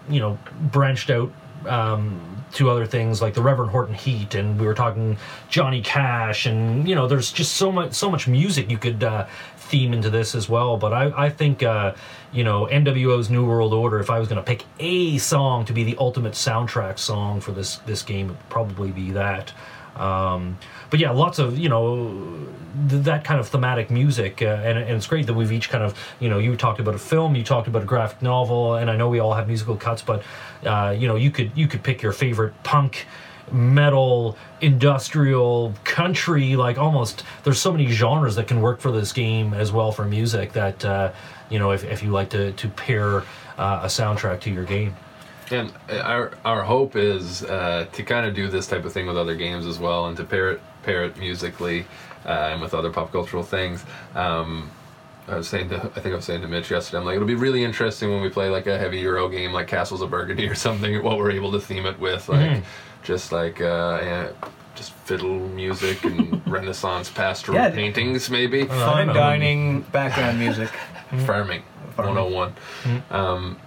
you 0.09 0.19
know, 0.19 0.37
branched 0.71 1.09
out 1.09 1.31
um, 1.65 2.45
to 2.53 2.69
other 2.69 2.85
things 2.85 3.21
like 3.21 3.33
the 3.33 3.41
Reverend 3.41 3.71
Horton 3.71 3.95
Heat, 3.95 4.35
and 4.35 4.59
we 4.59 4.65
were 4.65 4.73
talking 4.73 5.17
Johnny 5.49 5.81
Cash, 5.81 6.45
and 6.45 6.87
you 6.87 6.95
know, 6.95 7.07
there's 7.07 7.31
just 7.31 7.55
so 7.55 7.71
much 7.71 7.93
so 7.93 8.09
much 8.09 8.27
music 8.27 8.69
you 8.69 8.77
could 8.77 9.03
uh, 9.03 9.27
theme 9.57 9.93
into 9.93 10.09
this 10.09 10.35
as 10.35 10.49
well. 10.49 10.77
But 10.77 10.93
I, 10.93 11.25
I 11.25 11.29
think 11.29 11.63
uh, 11.63 11.93
you 12.31 12.43
know 12.43 12.67
NWO's 12.71 13.29
New 13.29 13.45
World 13.45 13.73
Order. 13.73 13.99
If 13.99 14.09
I 14.09 14.19
was 14.19 14.27
going 14.27 14.41
to 14.41 14.43
pick 14.43 14.65
a 14.79 15.17
song 15.17 15.65
to 15.65 15.73
be 15.73 15.83
the 15.83 15.97
ultimate 15.97 16.33
soundtrack 16.33 16.97
song 16.99 17.41
for 17.41 17.51
this 17.51 17.77
this 17.79 18.01
game, 18.01 18.27
it 18.27 18.29
would 18.29 18.49
probably 18.49 18.91
be 18.91 19.11
that. 19.11 19.53
Um, 19.95 20.57
but 20.89 20.99
yeah, 20.99 21.11
lots 21.11 21.39
of 21.39 21.57
you 21.57 21.69
know 21.69 22.47
th- 22.89 23.03
that 23.03 23.23
kind 23.23 23.39
of 23.39 23.47
thematic 23.47 23.89
music, 23.89 24.41
uh, 24.41 24.45
and, 24.45 24.77
and 24.77 24.91
it's 24.91 25.07
great 25.07 25.27
that 25.27 25.33
we've 25.33 25.51
each 25.51 25.69
kind 25.69 25.83
of 25.83 25.97
you 26.19 26.29
know 26.29 26.39
you 26.39 26.55
talked 26.55 26.79
about 26.79 26.95
a 26.95 26.99
film, 26.99 27.35
you 27.35 27.43
talked 27.43 27.67
about 27.67 27.83
a 27.83 27.85
graphic 27.85 28.21
novel, 28.21 28.75
and 28.75 28.89
I 28.89 28.95
know 28.95 29.09
we 29.09 29.19
all 29.19 29.33
have 29.33 29.47
musical 29.47 29.75
cuts, 29.75 30.01
but 30.01 30.23
uh, 30.65 30.95
you 30.97 31.07
know 31.07 31.15
you 31.15 31.31
could 31.31 31.51
you 31.55 31.67
could 31.67 31.83
pick 31.83 32.01
your 32.01 32.11
favorite 32.11 32.53
punk 32.63 33.05
metal 33.51 34.37
industrial 34.61 35.73
country 35.83 36.55
like 36.55 36.77
almost 36.77 37.23
there's 37.43 37.59
so 37.59 37.71
many 37.71 37.87
genres 37.87 38.35
that 38.35 38.47
can 38.47 38.61
work 38.61 38.79
for 38.79 38.91
this 38.91 39.11
game 39.11 39.55
as 39.55 39.71
well 39.71 39.91
for 39.91 40.05
music 40.05 40.53
that 40.53 40.85
uh, 40.85 41.11
you 41.49 41.57
know 41.57 41.71
if, 41.71 41.83
if 41.83 42.03
you 42.03 42.11
like 42.11 42.29
to 42.29 42.51
to 42.53 42.67
pair 42.69 43.23
uh, 43.57 43.81
a 43.83 43.87
soundtrack 43.87 44.39
to 44.41 44.51
your 44.51 44.65
game. 44.65 44.95
And 45.51 45.73
our 45.89 46.31
our 46.45 46.63
hope 46.63 46.95
is 46.95 47.43
uh, 47.43 47.87
to 47.91 48.03
kind 48.03 48.25
of 48.25 48.35
do 48.35 48.47
this 48.47 48.67
type 48.67 48.85
of 48.85 48.93
thing 48.93 49.07
with 49.07 49.17
other 49.17 49.35
games 49.35 49.65
as 49.65 49.79
well, 49.79 50.05
and 50.07 50.15
to 50.17 50.23
pair 50.23 50.51
it 50.51 50.61
pair 50.89 51.03
it 51.03 51.17
musically 51.17 51.85
uh, 52.25 52.49
and 52.51 52.61
with 52.61 52.73
other 52.73 52.89
pop 52.89 53.11
cultural 53.11 53.43
things. 53.43 53.85
Um, 54.15 54.71
I 55.27 55.35
was 55.35 55.47
saying 55.47 55.69
to 55.69 55.75
I 55.95 55.99
think 56.01 56.13
I 56.13 56.15
was 56.15 56.25
saying 56.25 56.41
to 56.41 56.47
Mitch 56.47 56.71
yesterday. 56.71 56.97
I'm 56.97 57.05
like, 57.05 57.15
it'll 57.15 57.27
be 57.27 57.35
really 57.47 57.63
interesting 57.63 58.09
when 58.09 58.21
we 58.21 58.29
play 58.29 58.49
like 58.49 58.65
a 58.65 58.77
heavy 58.79 58.99
Euro 59.01 59.29
game 59.29 59.53
like 59.53 59.67
Castles 59.67 60.01
of 60.01 60.09
Burgundy 60.09 60.47
or 60.47 60.55
something. 60.55 61.03
What 61.03 61.17
we're 61.19 61.29
able 61.31 61.51
to 61.51 61.59
theme 61.59 61.85
it 61.85 61.99
with, 61.99 62.27
like 62.29 62.49
Mhm. 62.49 62.63
just 63.03 63.31
like 63.31 63.61
uh, 63.61 63.99
yeah, 64.01 64.27
just 64.75 64.91
fiddle 65.05 65.37
music 65.49 66.03
and 66.03 66.41
Renaissance 66.57 67.09
pastoral 67.11 67.57
Yeah. 67.59 67.69
paintings, 67.69 68.29
maybe 68.31 68.65
Fine 68.65 69.07
dining, 69.09 69.81
background 69.91 70.39
music. 70.39 70.69
farming. 71.27 71.61
Farming. 71.95 72.15
101. 72.15 72.53
Mm-hmm. 72.83 73.13
Um, 73.15 73.57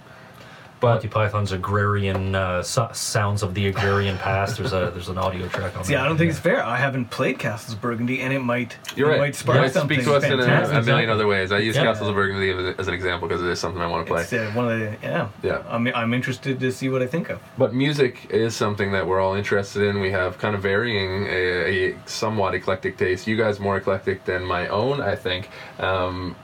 Monty 0.83 1.07
Python's 1.07 1.51
agrarian 1.51 2.35
uh, 2.35 2.61
so- 2.61 2.89
sounds 2.93 3.41
of 3.43 3.53
the 3.53 3.67
agrarian 3.67 4.17
past. 4.17 4.57
There's 4.57 4.73
a 4.73 4.91
there's 4.93 5.09
an 5.09 5.17
audio 5.17 5.47
track 5.47 5.75
on. 5.77 5.83
See, 5.83 5.93
that. 5.93 6.03
I 6.03 6.07
don't 6.07 6.17
think 6.17 6.29
it's 6.31 6.39
fair. 6.39 6.63
I 6.63 6.77
haven't 6.77 7.05
played 7.09 7.39
Castles 7.39 7.73
of 7.75 7.81
Burgundy, 7.81 8.21
and 8.21 8.33
it 8.33 8.39
might 8.39 8.77
You're 8.95 9.09
it 9.09 9.11
right. 9.13 9.19
might 9.19 9.35
spark 9.35 9.55
You 9.55 9.61
might 9.63 9.71
something 9.73 9.97
speak 10.01 10.07
to 10.07 10.15
us 10.15 10.23
in 10.23 10.31
a, 10.31 10.35
a 10.35 10.37
million 10.47 10.77
Exactly. 10.77 11.07
other 11.09 11.27
ways. 11.27 11.51
I 11.51 11.59
use 11.59 11.75
Yeah. 11.75 11.83
Castles 11.83 12.09
of 12.09 12.15
Burgundy 12.15 12.49
as, 12.51 12.75
as 12.79 12.87
an 12.87 12.93
example 12.93 13.27
because 13.27 13.41
it 13.41 13.49
is 13.49 13.59
something 13.59 13.81
I 13.81 13.87
want 13.87 14.05
to 14.05 14.11
play. 14.13 14.21
It's 14.23 14.33
uh, 14.33 14.51
one 14.53 14.71
of 14.71 14.79
the 14.79 14.97
yeah. 15.01 15.29
Yeah. 15.41 15.63
I'm 15.67 15.87
I'm 15.87 16.13
interested 16.13 16.59
to 16.59 16.71
see 16.71 16.89
what 16.89 17.01
I 17.01 17.07
think 17.07 17.29
of. 17.29 17.39
But 17.57 17.73
music 17.73 18.27
is 18.29 18.55
something 18.55 18.91
that 18.91 19.07
we're 19.07 19.19
all 19.21 19.33
interested 19.35 19.83
in. 19.83 19.99
We 19.99 20.11
have 20.11 20.37
kind 20.37 20.55
of 20.55 20.61
varying, 20.61 21.25
a, 21.27 21.91
a 21.93 21.97
somewhat 22.05 22.53
eclectic 22.55 22.97
taste. 22.97 23.25
You 23.27 23.37
guys 23.37 23.59
more 23.59 23.77
eclectic 23.77 24.25
than 24.25 24.43
my 24.43 24.67
own, 24.67 25.01
I 25.01 25.15
think. 25.15 25.49
Um, 25.79 26.35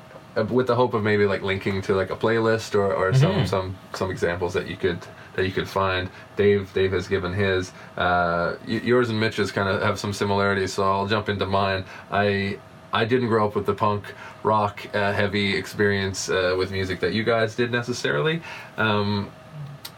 with 0.44 0.68
the 0.68 0.76
hope 0.76 0.94
of 0.94 1.04
maybe 1.04 1.26
like 1.26 1.42
linking 1.42 1.82
to 1.84 1.94
like 1.96 2.10
a 2.12 2.16
playlist 2.16 2.76
or, 2.76 2.94
or 2.94 3.14
some, 3.14 3.32
Mhm. 3.36 3.48
some 3.48 3.76
some 3.94 4.12
examples 4.12 4.54
that 4.54 4.68
you 4.68 4.76
could 4.76 5.00
that 5.36 5.46
you 5.46 5.52
could 5.52 5.68
find. 5.70 6.10
Dave 6.36 6.72
Dave 6.74 6.92
has 6.92 7.08
given 7.08 7.34
his. 7.34 7.72
Uh, 7.98 8.56
yours 8.66 9.10
and 9.10 9.20
Mitch's 9.20 9.52
kind 9.52 9.70
of 9.70 9.82
have 9.82 10.00
some 10.00 10.14
similarities, 10.14 10.74
so 10.74 10.84
I'll 10.84 11.08
jump 11.08 11.30
into 11.30 11.46
mine. 11.46 11.86
I 12.12 12.58
I 12.92 13.06
didn't 13.06 13.28
grow 13.30 13.46
up 13.46 13.56
with 13.56 13.66
the 13.66 13.74
punk 13.74 14.04
rock 14.44 14.80
uh, 14.96 15.12
heavy 15.14 15.56
experience 15.56 16.30
uh, 16.30 16.56
with 16.58 16.72
music 16.72 17.00
that 17.02 17.14
you 17.14 17.24
guys 17.24 17.56
did 17.56 17.72
necessarily. 17.72 18.42
Um, 18.78 19.30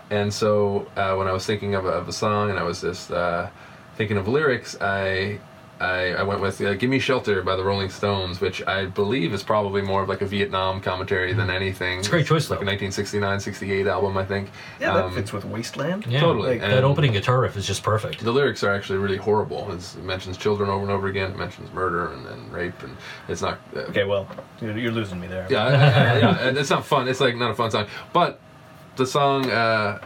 and 0.09 0.33
so 0.33 0.87
uh, 0.97 1.15
when 1.15 1.27
I 1.27 1.31
was 1.31 1.45
thinking 1.45 1.73
of 1.75 1.85
a, 1.85 1.89
of 1.89 2.09
a 2.09 2.11
song 2.11 2.49
and 2.49 2.59
I 2.59 2.63
was 2.63 2.81
just 2.81 3.11
uh, 3.11 3.47
thinking 3.95 4.17
of 4.17 4.27
lyrics, 4.27 4.75
I 4.81 5.39
I, 5.81 6.13
I 6.13 6.23
went 6.23 6.41
with 6.41 6.61
uh, 6.61 6.75
"Give 6.75 6.89
Me 6.89 6.99
Shelter" 6.99 7.41
by 7.41 7.55
the 7.55 7.63
Rolling 7.63 7.89
Stones, 7.89 8.39
which 8.39 8.61
I 8.67 8.85
believe 8.85 9.33
is 9.33 9.41
probably 9.41 9.81
more 9.81 10.03
of 10.03 10.09
like 10.09 10.21
a 10.21 10.25
Vietnam 10.25 10.79
commentary 10.79 11.33
than 11.33 11.49
anything. 11.49 11.99
It's 11.99 12.07
a 12.07 12.11
great 12.11 12.27
choice, 12.27 12.49
like 12.49 12.59
though. 12.59 12.65
a 12.65 12.77
1969, 12.77 13.39
68 13.39 13.87
album, 13.87 14.15
I 14.17 14.23
think. 14.25 14.49
Yeah, 14.79 14.93
that 14.93 15.05
Um, 15.05 15.13
fits 15.15 15.33
with 15.33 15.43
Wasteland. 15.45 16.05
Yeah, 16.07 16.19
Totally, 16.19 16.59
Like, 16.59 16.61
that 16.61 16.83
opening 16.83 17.13
guitar 17.13 17.39
riff 17.41 17.57
is 17.57 17.65
just 17.65 17.81
perfect. 17.83 18.23
The 18.23 18.31
lyrics 18.31 18.63
are 18.63 18.71
actually 18.73 18.99
really 18.99 19.17
horrible. 19.17 19.71
It's, 19.73 19.95
it 19.95 20.03
mentions 20.03 20.37
children 20.37 20.69
over 20.69 20.83
and 20.83 20.91
over 20.91 21.07
again. 21.07 21.31
It 21.31 21.37
mentions 21.37 21.73
murder 21.73 22.11
and, 22.13 22.27
and 22.27 22.53
rape, 22.53 22.81
and 22.83 22.95
it's 23.27 23.41
not. 23.41 23.59
Uh, 23.75 23.79
Okay, 23.91 24.03
well, 24.03 24.27
you're, 24.61 24.77
you're 24.77 24.91
losing 24.91 25.19
me 25.19 25.27
there. 25.27 25.47
yeah, 25.49 25.69
yeah, 25.69 26.17
yeah, 26.19 26.47
and 26.47 26.57
it's 26.57 26.69
not 26.69 26.85
fun. 26.85 27.07
It's 27.07 27.19
like 27.19 27.35
not 27.35 27.51
a 27.51 27.55
fun 27.55 27.71
song. 27.71 27.87
But 28.13 28.39
the 28.97 29.05
song, 29.07 29.49
uh, 29.49 29.99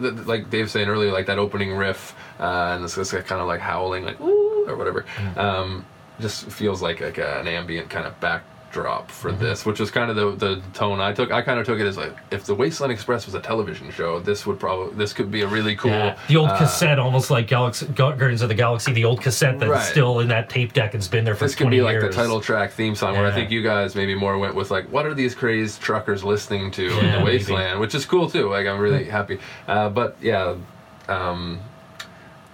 th- 0.00 0.14
th- 0.14 0.26
like 0.26 0.50
Dave 0.50 0.64
was 0.66 0.72
saying 0.72 0.88
earlier, 0.88 1.12
like 1.12 1.26
that 1.26 1.38
opening 1.38 1.74
riff, 1.74 2.14
uh, 2.38 2.74
and 2.74 2.84
this, 2.84 2.94
this 2.94 3.10
kind 3.12 3.40
of 3.40 3.46
like 3.46 3.60
howling, 3.60 4.04
like 4.04 4.20
woo 4.20 4.55
or 4.66 4.76
whatever, 4.76 5.04
um, 5.36 5.84
just 6.20 6.46
feels 6.46 6.82
like 6.82 7.00
like 7.00 7.18
a, 7.18 7.40
an 7.40 7.48
ambient 7.48 7.90
kind 7.90 8.06
of 8.06 8.18
backdrop 8.20 9.10
for 9.10 9.32
this, 9.32 9.64
which 9.64 9.80
was 9.80 9.90
kind 9.90 10.10
of 10.10 10.16
the 10.16 10.32
the 10.32 10.62
tone 10.74 11.00
I 11.00 11.12
took. 11.12 11.30
I 11.30 11.40
kind 11.42 11.58
of 11.60 11.64
took 11.66 11.78
it 11.78 11.86
as 11.86 11.96
like 11.96 12.14
if 12.30 12.44
the 12.44 12.54
Wasteland 12.54 12.92
Express 12.92 13.24
was 13.26 13.34
a 13.34 13.40
television 13.40 13.90
show, 13.90 14.18
this 14.20 14.44
would 14.46 14.58
probably 14.58 14.94
this 14.96 15.12
could 15.12 15.30
be 15.30 15.42
a 15.42 15.46
really 15.46 15.76
cool. 15.76 15.90
Yeah. 15.90 16.18
The 16.28 16.36
old 16.36 16.50
uh, 16.50 16.58
cassette, 16.58 16.98
almost 16.98 17.30
like 17.30 17.46
Galaxy, 17.48 17.86
Guardians 17.86 18.42
of 18.42 18.48
the 18.48 18.54
Galaxy, 18.54 18.92
the 18.92 19.04
old 19.04 19.20
cassette 19.22 19.58
that's 19.58 19.70
Right. 19.70 19.82
still 19.82 20.20
in 20.20 20.28
that 20.28 20.48
tape 20.50 20.72
deck 20.74 20.92
and's 20.94 21.08
been 21.08 21.24
there 21.24 21.34
for 21.34 21.44
This 21.44 21.54
could 21.54 21.64
20 21.64 21.76
be 21.76 21.82
like 21.82 21.92
years. 21.92 22.14
the 22.14 22.20
title 22.22 22.40
track 22.40 22.72
theme 22.72 22.94
song, 22.94 23.14
where 23.14 23.26
I 23.26 23.30
think 23.32 23.50
you 23.50 23.62
guys 23.62 23.94
maybe 23.94 24.14
more 24.14 24.36
went 24.38 24.54
with 24.54 24.70
like, 24.70 24.90
what 24.92 25.06
are 25.06 25.14
these 25.14 25.34
crazed 25.34 25.80
truckers 25.80 26.22
listening 26.24 26.70
to 26.72 26.86
in 26.98 27.04
Yeah, 27.04 27.12
the 27.18 27.24
maybe. 27.24 27.24
wasteland, 27.38 27.80
which 27.80 27.94
is 27.94 28.04
cool 28.04 28.28
too. 28.28 28.48
Like 28.50 28.66
I'm 28.66 28.78
really 28.80 29.04
happy. 29.04 29.38
Uh, 29.68 29.88
but 29.90 30.16
yeah, 30.20 30.54
um, 31.08 31.60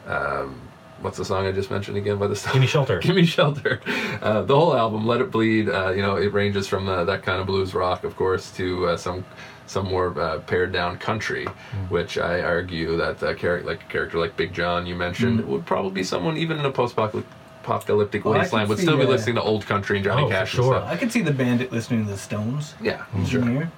um, 0.07 0.61
what's 1.03 1.19
the 1.19 1.25
song 1.25 1.47
I 1.47 1.53
just 1.53 1.71
mentioned 1.71 1.97
again 1.97 2.19
by 2.19 2.27
the 2.27 2.49
Give 2.53 2.61
me 2.61 2.67
shelter. 2.67 2.99
Give 3.03 3.15
me 3.17 3.25
shelter. 3.27 3.81
Uh, 4.23 4.43
the 4.43 4.55
whole 4.57 4.75
album, 4.77 5.07
Let 5.07 5.21
It 5.21 5.31
Bleed. 5.31 5.69
Uh, 5.69 5.91
you 5.91 6.03
know, 6.03 6.17
it 6.17 6.33
ranges 6.33 6.67
from 6.69 6.89
uh, 6.89 7.05
that 7.05 7.23
kind 7.23 7.41
of 7.41 7.47
blues 7.47 7.75
rock, 7.75 8.05
of 8.05 8.17
course, 8.17 8.51
to 8.53 8.89
uh, 8.89 8.97
some 8.97 9.25
some 9.67 9.87
more 9.89 10.19
uh, 10.21 10.39
pared 10.41 10.73
down 10.73 10.99
country, 10.99 11.47
Mm. 11.47 11.91
which 11.91 12.19
I 12.19 12.43
argue 12.43 12.97
that 12.99 13.23
uh, 13.23 13.35
char- 13.35 13.63
like 13.63 13.83
a 13.83 13.87
character 13.87 14.19
like 14.19 14.37
Big 14.37 14.53
John 14.53 14.87
you 14.87 14.95
mentioned 14.95 15.41
Mm. 15.41 15.47
would 15.47 15.67
probably 15.67 15.93
be 15.93 16.05
someone 16.05 16.37
even 16.37 16.59
in 16.59 16.65
a 16.67 16.71
post 16.71 16.97
apocalyptic 16.99 18.25
Well, 18.25 18.35
wasteland 18.35 18.69
would 18.69 18.79
see, 18.79 18.85
still 18.85 18.97
be 18.99 19.05
uh, 19.05 19.09
listening 19.09 19.37
to 19.37 19.43
old 19.43 19.65
country 19.67 19.97
and 19.99 20.05
Johnny 20.05 20.23
Oh, 20.23 20.27
for 20.29 20.33
Cash 20.35 20.51
sure. 20.51 20.75
and 20.75 20.83
stuff. 20.83 20.93
I 20.93 20.97
could 20.97 21.13
see 21.13 21.23
the 21.23 21.33
bandit 21.33 21.73
listening 21.73 22.05
to 22.07 22.11
the 22.11 22.19
Stones. 22.19 22.75
Yeah, 22.83 23.05
in 23.15 23.25
sure. 23.25 23.45
here. 23.45 23.71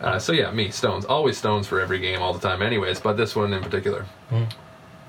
Uh, 0.00 0.18
so 0.18 0.32
yeah, 0.32 0.50
me 0.50 0.70
Stones, 0.70 1.04
always 1.04 1.36
Stones 1.36 1.66
for 1.66 1.80
every 1.80 1.98
game 1.98 2.20
all 2.22 2.32
the 2.32 2.40
time, 2.48 2.62
anyways. 2.62 3.00
But 3.00 3.16
this 3.16 3.34
one 3.36 3.52
in 3.52 3.62
particular, 3.62 4.06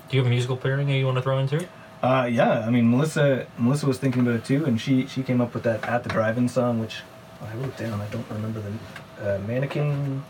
Do 0.08 0.16
you 0.16 0.20
have 0.22 0.26
a 0.26 0.30
musical 0.30 0.56
pairing 0.56 0.86
that 0.88 0.96
you 0.96 1.06
want 1.06 1.16
to 1.16 1.22
throw 1.22 1.38
into 1.38 1.56
it? 1.56 1.68
Uh, 2.02 2.28
yeah, 2.30 2.60
I 2.60 2.70
mean 2.70 2.90
Melissa 2.90 3.46
Melissa 3.58 3.86
was 3.86 3.98
thinking 3.98 4.22
about 4.22 4.34
it 4.36 4.44
too, 4.44 4.64
and 4.64 4.80
she 4.80 5.06
she 5.06 5.22
came 5.22 5.40
up 5.40 5.54
with 5.54 5.62
that 5.64 5.84
at 5.84 6.02
the 6.02 6.08
drive-in 6.08 6.48
song, 6.48 6.78
which 6.78 7.02
I 7.42 7.54
wrote 7.56 7.76
down. 7.76 8.00
I 8.00 8.06
don't 8.08 8.28
remember 8.30 8.60
the 8.60 9.36
uh, 9.36 9.38
mannequin. 9.40 10.22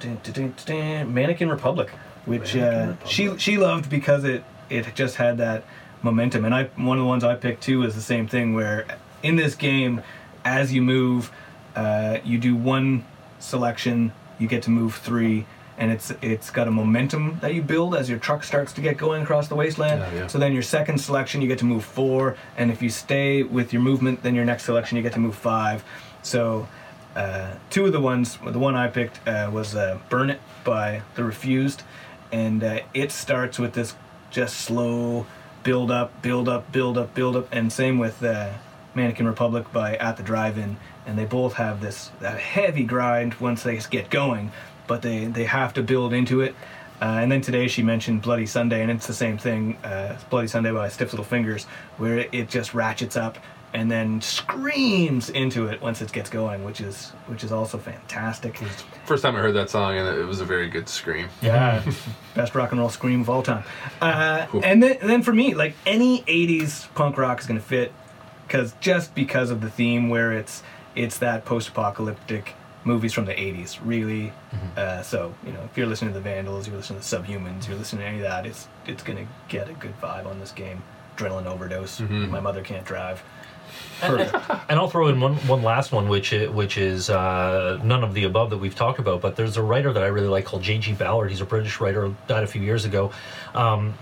Dun, 0.00 0.18
dun, 0.22 0.32
dun, 0.32 0.54
dun, 0.66 0.66
dun, 0.66 1.14
Mannequin 1.14 1.48
Republic, 1.48 1.88
which 2.26 2.54
Mannequin 2.54 2.78
uh, 2.78 2.90
Republic. 2.90 3.10
she 3.10 3.38
she 3.38 3.56
loved 3.56 3.88
because 3.88 4.24
it 4.24 4.44
it 4.68 4.94
just 4.94 5.16
had 5.16 5.38
that 5.38 5.64
momentum. 6.02 6.44
And 6.44 6.54
I 6.54 6.64
one 6.76 6.98
of 6.98 7.02
the 7.02 7.08
ones 7.08 7.24
I 7.24 7.34
picked 7.34 7.62
too 7.62 7.82
is 7.82 7.94
the 7.94 8.02
same 8.02 8.26
thing 8.26 8.54
where 8.54 8.86
in 9.22 9.36
this 9.36 9.54
game, 9.54 10.02
as 10.44 10.72
you 10.72 10.82
move, 10.82 11.30
uh, 11.74 12.18
you 12.24 12.38
do 12.38 12.54
one 12.54 13.04
selection, 13.38 14.12
you 14.38 14.48
get 14.48 14.62
to 14.64 14.70
move 14.70 14.96
three. 14.96 15.46
And 15.78 15.90
it's 15.90 16.10
it's 16.22 16.50
got 16.50 16.68
a 16.68 16.70
momentum 16.70 17.38
that 17.42 17.54
you 17.54 17.60
build 17.60 17.94
as 17.94 18.08
your 18.08 18.18
truck 18.18 18.44
starts 18.44 18.72
to 18.74 18.80
get 18.80 18.96
going 18.96 19.22
across 19.22 19.48
the 19.48 19.54
wasteland. 19.54 20.00
Yeah, 20.00 20.20
yeah. 20.20 20.26
So 20.26 20.38
then 20.38 20.54
your 20.54 20.62
second 20.62 20.98
selection 20.98 21.42
you 21.42 21.48
get 21.48 21.58
to 21.58 21.66
move 21.66 21.84
four, 21.84 22.36
and 22.56 22.70
if 22.70 22.80
you 22.80 22.88
stay 22.88 23.42
with 23.42 23.72
your 23.72 23.82
movement, 23.82 24.22
then 24.22 24.34
your 24.34 24.46
next 24.46 24.64
selection 24.64 24.96
you 24.96 25.02
get 25.02 25.12
to 25.12 25.20
move 25.20 25.34
five. 25.34 25.84
So 26.22 26.66
uh, 27.14 27.54
two 27.68 27.84
of 27.84 27.92
the 27.92 28.00
ones, 28.00 28.38
the 28.46 28.58
one 28.58 28.74
I 28.74 28.88
picked 28.88 29.26
uh, 29.28 29.50
was 29.52 29.74
uh, 29.74 29.98
"Burn 30.08 30.30
It" 30.30 30.40
by 30.64 31.02
The 31.14 31.24
Refused, 31.24 31.82
and 32.32 32.64
uh, 32.64 32.80
it 32.94 33.12
starts 33.12 33.58
with 33.58 33.74
this 33.74 33.94
just 34.30 34.56
slow 34.56 35.26
build 35.66 35.90
up, 35.90 36.22
build 36.22 36.48
up, 36.48 36.70
build 36.70 36.96
up, 36.96 37.12
build 37.12 37.34
up, 37.34 37.48
and 37.50 37.72
same 37.72 37.98
with 37.98 38.22
uh, 38.22 38.52
Mannequin 38.94 39.26
Republic 39.26 39.72
by 39.72 39.96
At 39.96 40.16
the 40.16 40.22
Drive-In, 40.22 40.76
and 41.04 41.18
they 41.18 41.24
both 41.24 41.54
have 41.54 41.80
this 41.80 42.12
that 42.20 42.38
heavy 42.38 42.84
grind 42.84 43.34
once 43.34 43.64
they 43.64 43.76
get 43.90 44.08
going, 44.08 44.52
but 44.86 45.02
they 45.02 45.26
they 45.26 45.44
have 45.44 45.74
to 45.74 45.82
build 45.82 46.12
into 46.12 46.40
it. 46.40 46.54
Uh, 47.00 47.18
and 47.20 47.30
then 47.30 47.42
today 47.42 47.68
she 47.68 47.82
mentioned 47.82 48.22
Bloody 48.22 48.46
Sunday, 48.46 48.80
and 48.80 48.90
it's 48.90 49.06
the 49.06 49.14
same 49.14 49.36
thing. 49.36 49.76
Uh, 49.84 50.18
Bloody 50.30 50.48
Sunday 50.48 50.72
by 50.72 50.88
Stiff 50.88 51.12
Little 51.12 51.26
Fingers, 51.26 51.64
where 51.98 52.18
it, 52.18 52.30
it 52.32 52.48
just 52.48 52.72
ratchets 52.72 53.16
up 53.16 53.38
and 53.74 53.90
then 53.90 54.22
screams 54.22 55.28
into 55.28 55.66
it 55.66 55.82
once 55.82 56.00
it 56.00 56.10
gets 56.10 56.30
going, 56.30 56.64
which 56.64 56.80
is 56.80 57.10
which 57.26 57.44
is 57.44 57.52
also 57.52 57.76
fantastic. 57.76 58.56
First 59.04 59.22
time 59.22 59.36
I 59.36 59.40
heard 59.40 59.54
that 59.54 59.68
song, 59.68 59.98
and 59.98 60.18
it 60.18 60.24
was 60.24 60.40
a 60.40 60.46
very 60.46 60.68
good 60.70 60.88
scream. 60.88 61.28
Yeah, 61.42 61.84
best 62.34 62.54
rock 62.54 62.72
and 62.72 62.80
roll 62.80 62.88
scream 62.88 63.20
of 63.20 63.28
all 63.28 63.42
time. 63.42 63.64
Uh, 64.00 64.46
and 64.62 64.82
then 64.82 64.96
and 65.00 65.10
then 65.10 65.22
for 65.22 65.34
me, 65.34 65.54
like 65.54 65.74
any 65.84 66.22
'80s 66.22 66.92
punk 66.94 67.18
rock 67.18 67.40
is 67.40 67.46
gonna 67.46 67.60
fit, 67.60 67.92
because 68.46 68.72
just 68.80 69.14
because 69.14 69.50
of 69.50 69.60
the 69.60 69.68
theme, 69.70 70.08
where 70.08 70.32
it's 70.32 70.62
it's 70.94 71.18
that 71.18 71.44
post-apocalyptic 71.44 72.54
movies 72.86 73.12
from 73.12 73.26
the 73.26 73.34
'80s, 73.34 73.78
really. 73.84 74.32
Uh, 74.76 75.02
so 75.02 75.34
you 75.44 75.52
know, 75.52 75.60
if 75.70 75.76
you're 75.76 75.86
listening 75.86 76.12
to 76.14 76.18
the 76.18 76.22
Vandals, 76.24 76.66
you're 76.66 76.76
listening 76.76 77.00
to 77.00 77.04
Subhumans, 77.06 77.68
you're 77.68 77.76
listening 77.76 78.00
to 78.02 78.06
any 78.08 78.16
of 78.18 78.22
that, 78.22 78.46
it's 78.46 78.68
it's 78.86 79.02
gonna 79.02 79.26
get 79.48 79.68
a 79.68 79.74
good 79.74 79.94
vibe 80.00 80.26
on 80.26 80.38
this 80.40 80.52
game. 80.52 80.82
Adrenaline 81.16 81.46
overdose. 81.46 82.00
My 82.00 82.40
mother 82.40 82.62
can't 82.62 82.84
drive. 82.84 83.22
Perfect. 84.00 84.34
And 84.68 84.78
I'll 84.78 84.88
throw 84.90 85.08
in 85.08 85.20
one, 85.20 85.34
one 85.48 85.62
last 85.62 85.92
one, 85.92 86.08
which 86.08 86.32
i- 86.34 86.46
which 86.48 86.76
is 86.76 87.08
uh, 87.08 87.80
none 87.82 88.02
of 88.04 88.14
the 88.14 88.24
above 88.24 88.50
that 88.50 88.58
we've 88.58 88.74
talked 88.74 88.98
about. 88.98 89.20
But 89.22 89.36
there's 89.36 89.56
a 89.56 89.62
writer 89.62 89.92
that 89.92 90.02
I 90.02 90.06
really 90.08 90.28
like 90.28 90.44
called 90.44 90.62
J.G. 90.62 90.92
Ballard. 90.94 91.30
He's 91.30 91.40
a 91.40 91.44
British 91.46 91.80
writer, 91.80 92.12
died 92.26 92.42
a 92.44 92.46
few 92.46 92.60
years 92.62 92.84
ago. 92.84 93.12
Um, 93.54 93.94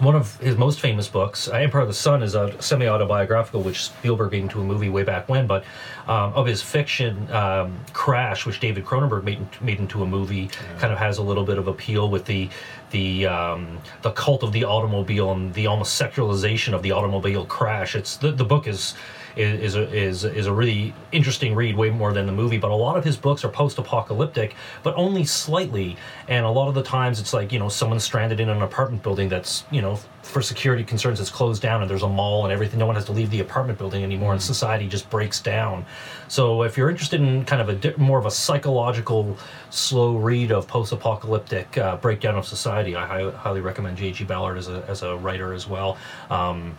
one 0.00 0.14
of 0.14 0.36
his 0.38 0.56
most 0.56 0.80
famous 0.80 1.08
books, 1.08 1.48
Empire 1.48 1.82
of 1.82 1.88
the 1.88 1.94
Sun, 1.94 2.22
is 2.22 2.34
a 2.34 2.60
semi-autobiographical, 2.60 3.62
which 3.62 3.84
Spielberg 3.84 4.32
made 4.32 4.42
into 4.42 4.60
a 4.60 4.64
movie 4.64 4.88
way 4.88 5.02
back 5.02 5.28
when. 5.28 5.46
But 5.46 5.64
um, 6.06 6.32
of 6.34 6.46
his 6.46 6.62
fiction, 6.62 7.30
um, 7.32 7.78
Crash, 7.92 8.46
which 8.46 8.60
David 8.60 8.84
Cronenberg 8.84 9.24
made, 9.24 9.46
made 9.60 9.78
into 9.78 10.02
a 10.02 10.06
movie, 10.06 10.50
kind 10.78 10.92
of 10.92 10.98
has 10.98 11.18
a 11.18 11.22
little 11.22 11.44
bit 11.44 11.58
of 11.58 11.68
appeal 11.68 12.08
with 12.08 12.24
the 12.24 12.48
the 12.90 13.26
um, 13.26 13.78
the 14.02 14.10
cult 14.12 14.42
of 14.42 14.52
the 14.52 14.64
automobile 14.64 15.32
and 15.32 15.52
the 15.54 15.66
almost 15.66 15.94
secularization 15.94 16.74
of 16.74 16.82
the 16.82 16.92
automobile 16.92 17.44
crash. 17.46 17.96
It's 17.96 18.16
the, 18.16 18.32
the 18.32 18.44
book 18.44 18.66
is 18.66 18.94
is 19.36 19.74
is 19.74 19.76
a, 19.76 19.92
is 19.92 20.24
is 20.24 20.46
a 20.46 20.52
really 20.52 20.94
interesting 21.10 21.54
read, 21.54 21.76
way 21.76 21.90
more 21.90 22.12
than 22.12 22.26
the 22.26 22.32
movie. 22.32 22.58
But 22.58 22.70
a 22.70 22.74
lot 22.74 22.96
of 22.96 23.04
his 23.04 23.16
books 23.16 23.44
are 23.44 23.48
post-apocalyptic, 23.48 24.54
but 24.82 24.94
only 24.96 25.24
slightly. 25.24 25.96
And 26.28 26.44
a 26.44 26.50
lot 26.50 26.68
of 26.68 26.74
the 26.74 26.82
times, 26.82 27.20
it's 27.20 27.32
like 27.32 27.52
you 27.52 27.58
know 27.58 27.68
someone's 27.68 28.04
stranded 28.04 28.40
in 28.40 28.48
an 28.48 28.62
apartment 28.62 29.02
building 29.02 29.28
that's 29.28 29.64
you 29.70 29.82
know 29.82 29.98
for 30.22 30.40
security 30.40 30.84
concerns 30.84 31.20
it's 31.20 31.30
closed 31.30 31.62
down, 31.62 31.82
and 31.82 31.90
there's 31.90 32.02
a 32.02 32.08
mall 32.08 32.44
and 32.44 32.52
everything. 32.52 32.78
No 32.78 32.86
one 32.86 32.94
has 32.94 33.04
to 33.06 33.12
leave 33.12 33.30
the 33.30 33.40
apartment 33.40 33.78
building 33.78 34.02
anymore, 34.02 34.32
and 34.32 34.42
society 34.42 34.88
just 34.88 35.08
breaks 35.10 35.40
down. 35.40 35.84
So 36.28 36.62
if 36.62 36.76
you're 36.76 36.90
interested 36.90 37.20
in 37.20 37.44
kind 37.44 37.60
of 37.60 37.68
a 37.68 37.74
di- 37.74 37.94
more 37.96 38.18
of 38.18 38.26
a 38.26 38.30
psychological, 38.30 39.36
slow 39.70 40.16
read 40.16 40.52
of 40.52 40.66
post-apocalyptic 40.68 41.76
uh, 41.76 41.96
breakdown 41.96 42.36
of 42.36 42.46
society, 42.46 42.96
I 42.96 43.06
hi- 43.06 43.30
highly 43.30 43.60
recommend 43.60 43.96
J.G. 43.98 44.24
Ballard 44.24 44.58
as 44.58 44.68
a 44.68 44.84
as 44.88 45.02
a 45.02 45.16
writer 45.16 45.52
as 45.52 45.66
well. 45.66 45.98
Um, 46.30 46.76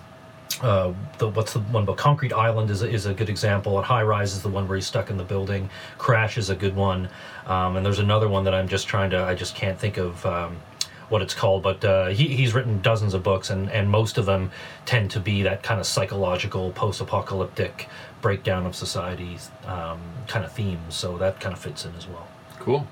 uh, 0.62 0.94
the 1.18 1.28
what's 1.28 1.54
the 1.54 1.60
one 1.60 1.86
but 1.86 1.98
concrete 1.98 2.32
island 2.34 2.70
is 2.70 2.82
a, 2.84 2.90
is 2.90 3.06
a 3.06 3.14
good 3.14 3.30
example 3.30 3.78
and 3.78 3.86
high 3.86 4.04
rise 4.04 4.34
is 4.34 4.42
the 4.44 4.50
one 4.50 4.68
where 4.68 4.76
he's 4.76 4.86
stuck 4.86 5.10
in 5.10 5.18
the 5.18 5.24
building 5.24 5.70
crash 5.98 6.38
is 6.38 6.50
a 6.50 6.56
good 6.56 6.76
one 6.76 7.10
um, 7.48 7.76
and 7.76 7.86
there's 7.86 8.00
another 8.00 8.30
one 8.30 8.44
that 8.44 8.54
i'm 8.54 8.68
just 8.68 8.88
trying 8.88 9.10
to 9.10 9.24
i 9.24 9.34
just 9.34 9.56
can't 9.56 9.80
think 9.80 9.98
of 9.98 10.26
um, 10.26 10.58
what 11.10 11.22
it's 11.22 11.34
called 11.34 11.64
but 11.64 11.84
uh, 11.84 12.08
he, 12.08 12.28
he's 12.28 12.54
written 12.54 12.82
dozens 12.82 13.14
of 13.14 13.24
books 13.24 13.50
and, 13.50 13.70
and 13.72 13.90
most 13.90 14.18
of 14.18 14.26
them 14.26 14.52
tend 14.86 15.10
to 15.12 15.20
be 15.20 15.42
that 15.44 15.64
kind 15.64 15.80
of 15.80 15.86
psychological 15.86 16.72
post-apocalyptic 16.72 17.88
breakdown 18.22 18.66
of 18.66 18.76
society's 18.76 19.50
um, 19.66 20.00
kind 20.28 20.46
of 20.46 20.52
themes 20.52 20.96
so 20.96 21.18
that 21.18 21.40
kind 21.40 21.54
of 21.54 21.60
fits 21.60 21.86
in 21.86 21.94
as 21.96 22.08
well 22.08 22.28
Cool. 22.60 22.88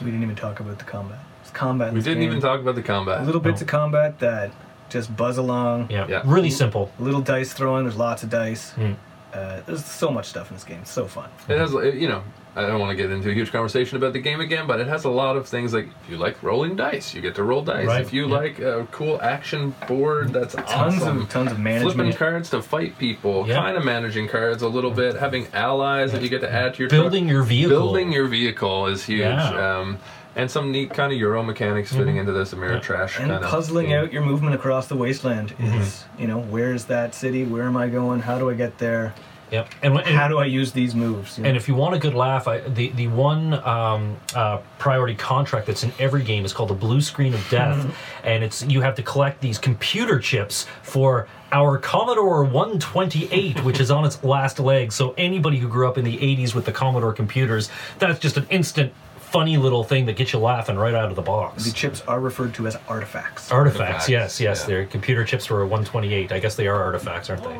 we 0.00 0.06
didn't 0.06 0.22
even 0.22 0.36
talk 0.36 0.60
about 0.60 0.78
the 0.78 0.84
combat. 0.84 1.18
It's 1.42 1.50
combat. 1.50 1.94
We 1.94 2.00
didn't 2.02 2.18
game. 2.20 2.28
even 2.30 2.40
talk 2.42 2.60
about 2.60 2.74
the 2.74 2.82
combat. 2.82 3.24
little 3.24 3.40
bits 3.40 3.60
No. 3.60 3.64
of 3.64 3.68
combat 3.68 4.18
that 4.18 4.50
just 4.88 5.14
buzz 5.16 5.38
along. 5.38 5.88
yeah, 5.90 6.06
Yeah. 6.08 6.22
really 6.24 6.50
simple 6.50 6.90
Little 6.98 7.20
dice 7.20 7.52
throwing. 7.52 7.84
There's 7.84 7.96
lots 7.96 8.22
of 8.22 8.30
dice. 8.30 8.72
Mm. 8.76 8.96
Uh, 9.32 9.60
there's 9.66 9.84
so 9.84 10.10
much 10.10 10.26
stuff 10.26 10.50
in 10.50 10.56
this 10.56 10.64
game. 10.64 10.78
It's 10.80 10.90
so 10.90 11.06
fun. 11.06 11.28
It 11.48 11.58
has, 11.58 11.72
you 11.72 12.08
know, 12.08 12.22
I 12.56 12.62
don't 12.62 12.80
want 12.80 12.90
to 12.90 12.96
get 12.96 13.10
into 13.12 13.30
a 13.30 13.34
huge 13.34 13.52
conversation 13.52 13.98
about 13.98 14.14
the 14.14 14.18
game 14.20 14.40
again, 14.40 14.66
but 14.66 14.80
it 14.80 14.86
has 14.88 15.04
a 15.04 15.10
lot 15.10 15.36
of 15.36 15.46
things 15.46 15.74
like 15.74 15.86
if 16.02 16.10
you 16.10 16.16
like 16.16 16.42
rolling 16.42 16.74
dice, 16.76 17.14
you 17.14 17.20
get 17.20 17.34
to 17.34 17.42
roll 17.44 17.62
dice. 17.62 17.86
Right, 17.86 18.00
If 18.00 18.12
you 18.12 18.26
yeah. 18.26 18.34
like 18.34 18.58
a 18.58 18.88
cool 18.90 19.20
action 19.20 19.74
board, 19.86 20.32
that's 20.32 20.54
Tons 20.54 20.68
awesome. 21.02 21.20
of 21.22 21.28
tons 21.28 21.52
of 21.52 21.58
Flipping 21.58 22.14
cards 22.14 22.48
to 22.50 22.62
fight 22.62 22.98
people, 22.98 23.46
Yeah. 23.46 23.56
kind 23.60 23.76
of 23.76 23.84
managing 23.84 24.28
cards 24.28 24.62
a 24.62 24.68
little 24.68 24.90
bit, 24.90 25.14
having 25.16 25.46
allies 25.52 26.10
that 26.12 26.22
you 26.22 26.30
get 26.30 26.40
to 26.40 26.50
add 26.52 26.74
to 26.74 26.80
your 26.82 26.88
building 26.90 27.24
truck. 27.24 27.32
your 27.34 27.42
vehicle 27.42 27.78
Building 27.78 28.10
your 28.12 28.26
vehicle 28.28 28.86
is 28.86 29.04
huge. 29.04 29.20
Yeah. 29.20 29.78
Um, 29.78 29.98
and 30.38 30.50
some 30.50 30.72
neat 30.72 30.90
kind 30.90 31.12
of 31.12 31.18
Euro 31.18 31.42
mechanics 31.42 31.92
fitting 31.92 32.16
into 32.16 32.32
this 32.32 32.54
Ameritrash 32.54 33.18
and 33.18 33.30
kind 33.30 33.44
of 33.44 33.50
puzzling 33.50 33.92
out 33.92 34.12
your 34.12 34.22
movement 34.22 34.54
across 34.54 34.86
the 34.86 34.96
wasteland 34.96 35.48
Mm-hmm. 35.58 35.78
is, 35.80 36.04
you 36.18 36.26
know, 36.26 36.38
where's 36.40 36.84
that 36.86 37.14
city? 37.14 37.44
Where 37.44 37.64
am 37.64 37.76
I 37.76 37.88
going? 37.88 38.20
How 38.20 38.38
do 38.38 38.48
I 38.48 38.54
get 38.54 38.78
there? 38.78 39.12
yep 39.50 39.66
and, 39.82 39.96
and 39.96 40.14
How 40.14 40.28
do 40.28 40.36
I 40.38 40.44
use 40.44 40.72
these 40.72 40.94
moves? 40.94 41.38
You 41.38 41.42
know? 41.42 41.48
And 41.48 41.56
if 41.56 41.68
you 41.68 41.74
want 41.74 41.94
a 41.94 41.98
good 41.98 42.14
laugh, 42.14 42.46
I, 42.46 42.60
the 42.60 42.90
the 42.90 43.06
one 43.08 43.54
um, 43.54 44.16
uh, 44.34 44.58
priority 44.78 45.14
contract 45.14 45.66
that's 45.66 45.84
in 45.84 45.92
every 45.98 46.22
game 46.22 46.44
is 46.44 46.52
called 46.52 46.68
the 46.68 46.74
Blue 46.74 47.00
Screen 47.00 47.32
of 47.34 47.48
Death, 47.48 47.94
and 48.24 48.44
it's 48.44 48.62
you 48.64 48.82
have 48.82 48.94
to 48.96 49.02
collect 49.02 49.40
these 49.40 49.58
computer 49.58 50.18
chips 50.18 50.66
for 50.82 51.28
our 51.50 51.78
Commodore 51.78 52.44
128, 52.44 53.64
which 53.64 53.80
is 53.80 53.90
on 53.90 54.04
its 54.04 54.22
last 54.22 54.60
leg. 54.60 54.92
So 54.92 55.14
anybody 55.16 55.56
who 55.56 55.66
grew 55.68 55.88
up 55.88 55.96
in 55.96 56.04
the 56.04 56.18
80s 56.18 56.54
with 56.54 56.66
the 56.66 56.72
Commodore 56.72 57.14
computers, 57.14 57.70
that's 57.98 58.18
just 58.18 58.36
an 58.36 58.46
instant 58.50 58.92
funny 59.30 59.56
little 59.56 59.84
thing 59.84 60.06
that 60.06 60.16
gets 60.16 60.32
you 60.32 60.38
laughing 60.38 60.76
right 60.76 60.94
out 60.94 61.10
of 61.10 61.16
the 61.16 61.22
box. 61.22 61.64
the 61.64 61.72
chips 61.72 62.00
are 62.02 62.20
referred 62.20 62.54
to 62.54 62.66
as 62.66 62.76
artifacts. 62.88 63.50
Artifacts, 63.50 63.80
Artifacts, 63.80 64.08
yes, 64.08 64.40
yes, 64.40 64.60
yeah. 64.62 64.66
they're 64.66 64.86
computer 64.86 65.24
chips 65.24 65.46
for 65.46 65.60
a 65.62 65.66
128. 65.66 66.32
I 66.32 66.38
guess 66.38 66.56
they 66.56 66.66
are 66.66 66.82
artifacts, 66.82 67.28
aren't 67.30 67.44
they? 67.44 67.58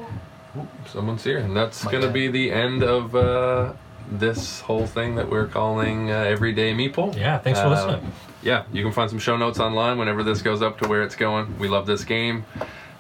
Someone's 0.87 1.23
here, 1.25 1.39
and 1.39 1.57
that's 1.57 1.85
going 1.85 2.03
to 2.03 2.11
be 2.11 2.29
the 2.29 2.51
end 2.51 2.83
of 2.83 3.15
uh, 3.15 3.73
this 4.11 4.61
whole 4.61 4.87
thing 4.87 5.15
that 5.17 5.29
we're 5.29 5.47
calling 5.47 6.11
uh, 6.11 6.15
Everyday 6.15 6.73
Meeple. 6.75 7.15
Yeah, 7.17 7.39
thanks 7.39 7.61
for 7.61 7.67
Uh, 7.67 7.71
listening. 7.71 8.13
Yeah, 8.43 8.65
you 8.73 8.83
can 8.83 8.93
find 8.93 9.11
some 9.11 9.19
show 9.19 9.37
notes 9.37 9.59
online 9.61 9.99
whenever 9.99 10.23
this 10.23 10.43
goes 10.43 10.63
up 10.63 10.79
to 10.81 10.89
where 10.89 11.03
it's 11.03 11.17
going. 11.17 11.59
We 11.59 11.69
love 11.69 11.87
this 11.87 12.05
game, 12.05 12.45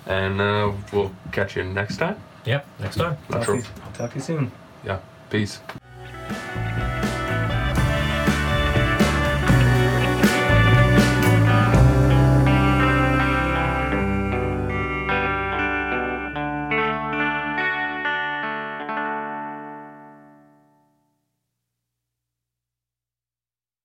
and 0.07 0.41
uh, 0.41 0.73
we'll 0.93 1.13
catch 1.33 1.57
you 1.57 1.65
next 1.65 1.97
time. 1.97 2.21
Yep, 2.45 2.67
next 2.81 2.97
time. 2.97 3.17
Not 3.31 3.39
Talk, 3.39 3.45
sure. 3.47 3.55
to 3.57 3.61
you, 3.63 3.67
talk 3.95 4.11
to 4.11 4.17
you 4.17 4.23
soon. 4.23 4.53
Yeah, 4.85 4.99
peace. 5.31 5.61